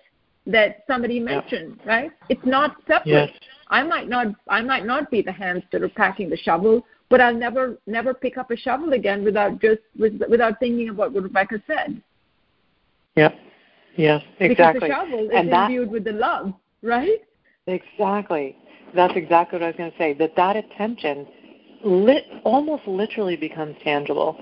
that 0.47 0.85
somebody 0.87 1.21
mentioned, 1.21 1.79
yeah. 1.85 1.89
right? 1.95 2.11
It's 2.31 2.47
not 2.47 2.77
separate. 2.87 3.31
Yes. 3.31 3.31
I 3.69 3.83
might 3.83 4.09
not 4.09 4.29
I 4.49 4.63
might 4.63 4.87
not 4.87 5.11
be 5.11 5.21
the 5.21 5.33
hands 5.33 5.65
that 5.71 5.83
are 5.83 5.91
packing 5.91 6.31
the 6.31 6.39
shovel, 6.39 6.87
but 7.11 7.21
I'll 7.21 7.35
never 7.35 7.79
never 7.87 8.15
pick 8.15 8.39
up 8.39 8.51
a 8.51 8.57
shovel 8.57 8.95
again 8.95 9.23
without 9.25 9.61
just 9.61 9.83
with, 9.99 10.15
without 10.31 10.59
thinking 10.61 10.89
about 10.89 11.13
what 11.13 11.25
Rebecca 11.25 11.63
said. 11.67 12.03
Yep. 13.17 13.39
Yes, 13.97 14.23
exactly. 14.41 14.81
Because 14.81 14.81
the 14.81 15.11
shovel 15.11 15.27
is 15.27 15.31
and 15.35 15.51
imbued 15.51 15.91
with 15.91 16.05
the 16.05 16.13
love, 16.13 16.55
right? 16.83 17.21
Exactly. 17.67 18.57
That's 18.95 19.15
exactly 19.17 19.59
what 19.59 19.65
I 19.65 19.69
was 19.69 19.77
going 19.77 19.91
to 19.91 19.99
say. 19.99 20.15
That 20.15 20.35
that 20.37 20.57
attention 20.57 21.27
lit, 21.85 22.25
almost 22.45 22.87
literally 22.87 23.37
becomes 23.37 23.77
tangible. 23.83 24.37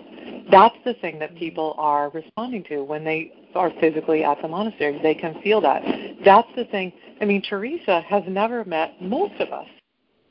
That's 0.51 0.77
the 0.85 0.95
thing 0.95 1.19
that 1.19 1.35
people 1.37 1.75
are 1.79 2.11
responding 2.11 2.65
to 2.65 2.83
when 2.83 3.05
they 3.05 3.33
are 3.55 3.73
physically 3.81 4.25
at 4.25 4.41
the 4.43 4.49
monastery. 4.49 4.99
They 5.03 5.15
can 5.15 5.41
feel 5.43 5.61
that. 5.63 5.83
That's 6.25 6.49
the 6.57 6.65
thing. 6.67 6.93
I 7.21 7.25
mean, 7.25 7.43
Teresa 7.43 8.03
has 8.03 8.23
never 8.29 8.65
met 8.65 9.01
most 9.01 9.41
of 9.41 9.53
us. 9.53 9.67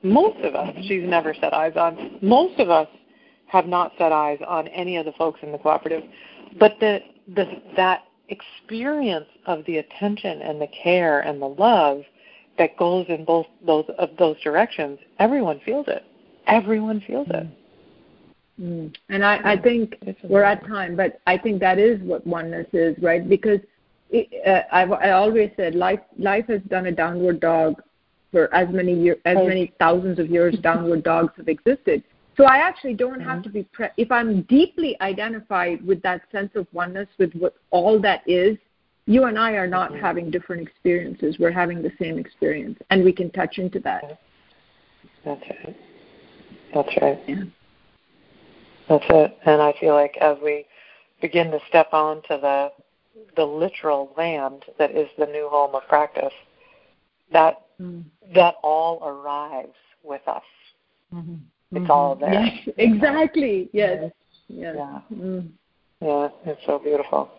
Most 0.03 0.37
of 0.43 0.55
us, 0.55 0.73
she's 0.83 1.07
never 1.07 1.33
set 1.33 1.53
eyes 1.53 1.73
on. 1.75 2.19
Most 2.21 2.59
of 2.59 2.69
us 2.69 2.87
have 3.47 3.65
not 3.65 3.91
set 3.97 4.11
eyes 4.11 4.39
on 4.47 4.67
any 4.69 4.97
of 4.97 5.05
the 5.05 5.11
folks 5.13 5.39
in 5.41 5.51
the 5.51 5.57
cooperative. 5.57 6.03
But 6.59 6.75
the, 6.79 6.99
the 7.35 7.45
that 7.75 8.03
experience 8.29 9.27
of 9.45 9.65
the 9.65 9.77
attention 9.77 10.41
and 10.41 10.61
the 10.61 10.67
care 10.67 11.21
and 11.21 11.41
the 11.41 11.47
love 11.47 12.01
that 12.57 12.77
goes 12.77 13.05
in 13.09 13.25
both 13.25 13.47
those 13.65 13.85
of 13.97 14.09
those 14.17 14.39
directions, 14.41 14.99
everyone 15.19 15.59
feels 15.65 15.87
it. 15.87 16.03
Everyone 16.47 17.01
feels 17.05 17.27
it. 17.29 17.47
Mm. 18.59 18.95
And 19.09 19.25
I, 19.25 19.53
I 19.53 19.57
think 19.57 19.97
we're 20.23 20.43
at 20.43 20.65
time, 20.65 20.95
but 20.95 21.19
I 21.27 21.37
think 21.37 21.59
that 21.59 21.77
is 21.77 21.99
what 22.01 22.25
oneness 22.25 22.67
is, 22.71 22.95
right? 23.01 23.27
Because 23.27 23.59
it, 24.11 24.29
uh, 24.47 24.61
I've 24.73 24.91
I 24.91 25.11
always 25.11 25.51
said 25.57 25.75
life 25.75 25.99
life 26.17 26.45
has 26.47 26.61
done 26.69 26.85
a 26.85 26.91
downward 26.91 27.39
dog 27.39 27.81
for 28.31 28.53
as 28.53 28.69
many 28.69 28.93
years 28.93 29.17
as 29.25 29.37
many 29.37 29.73
thousands 29.79 30.19
of 30.19 30.29
years 30.29 30.57
downward 30.59 31.03
dogs 31.11 31.33
have 31.37 31.49
existed. 31.49 32.03
So 32.37 32.43
I 32.43 32.57
actually 32.57 32.95
don't 32.95 33.21
have 33.21 33.41
to 33.43 33.49
be 33.49 33.63
pre- 33.63 33.89
if 33.97 34.11
I'm 34.11 34.41
deeply 34.43 34.99
identified 35.01 35.85
with 35.85 36.01
that 36.01 36.21
sense 36.31 36.51
of 36.55 36.67
oneness 36.73 37.07
with 37.17 37.33
what 37.33 37.55
all 37.71 37.99
that 38.01 38.23
is. 38.27 38.57
You 39.07 39.25
and 39.25 39.37
I 39.37 39.51
are 39.51 39.67
not 39.67 39.95
having 39.95 40.31
different 40.31 40.67
experiences. 40.67 41.37
We're 41.39 41.51
having 41.51 41.81
the 41.81 41.91
same 41.99 42.17
experience, 42.17 42.79
and 42.89 43.03
we 43.03 43.13
can 43.13 43.29
touch 43.31 43.59
into 43.59 43.79
that. 43.81 44.19
That's 45.23 45.41
right. 45.41 45.77
That's 46.73 46.97
right. 47.01 47.19
Yeah. 47.27 47.43
That's 48.89 49.05
it. 49.09 49.37
And 49.45 49.61
I 49.61 49.73
feel 49.79 49.93
like 49.93 50.17
as 50.17 50.37
we 50.43 50.65
begin 51.21 51.51
to 51.51 51.59
step 51.69 51.89
onto 51.93 52.39
the 52.39 52.71
the 53.37 53.45
literal 53.45 54.13
land 54.17 54.65
that 54.77 54.91
is 54.91 55.07
the 55.17 55.25
new 55.25 55.47
home 55.49 55.73
of 55.75 55.87
practice, 55.87 56.33
that 57.31 57.61
Mm. 57.81 58.05
that 58.33 58.55
all 58.63 59.03
arrives 59.03 59.75
with 60.01 60.25
us. 60.27 60.43
Mm-hmm. 61.13 61.35
It's 61.77 61.89
all 61.89 62.15
there. 62.15 62.33
Yes, 62.33 62.69
exactly. 62.77 63.69
Yes. 63.73 64.11
Yes. 64.47 64.75
Yeah. 64.77 65.01
Mm. 65.13 65.49
Yeah, 66.01 66.29
it's 66.45 66.65
so 66.65 66.79
beautiful. 66.79 67.29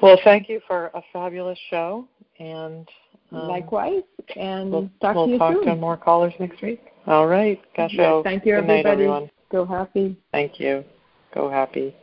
Well, 0.00 0.18
thank 0.24 0.48
you 0.48 0.60
for 0.66 0.90
a 0.94 1.02
fabulous 1.12 1.58
show, 1.70 2.06
and 2.38 2.88
um, 3.32 3.48
Likewise, 3.48 4.02
and 4.36 4.70
we'll, 4.70 4.90
talk 5.00 5.16
we'll 5.16 5.26
to 5.26 5.32
you 5.32 5.38
talk 5.38 5.54
soon. 5.54 5.64
to 5.66 5.76
more 5.76 5.96
callers 5.96 6.32
next 6.38 6.62
week. 6.62 6.80
All 7.06 7.26
right, 7.26 7.60
Gasho. 7.76 7.90
Yes, 7.92 8.14
thank 8.24 8.46
you, 8.46 8.54
Good 8.54 8.66
night, 8.66 8.86
everybody. 8.86 9.02
everyone. 9.02 9.30
Go 9.50 9.64
happy. 9.66 10.16
Thank 10.32 10.60
you. 10.60 10.84
Go 11.34 11.50
happy. 11.50 11.94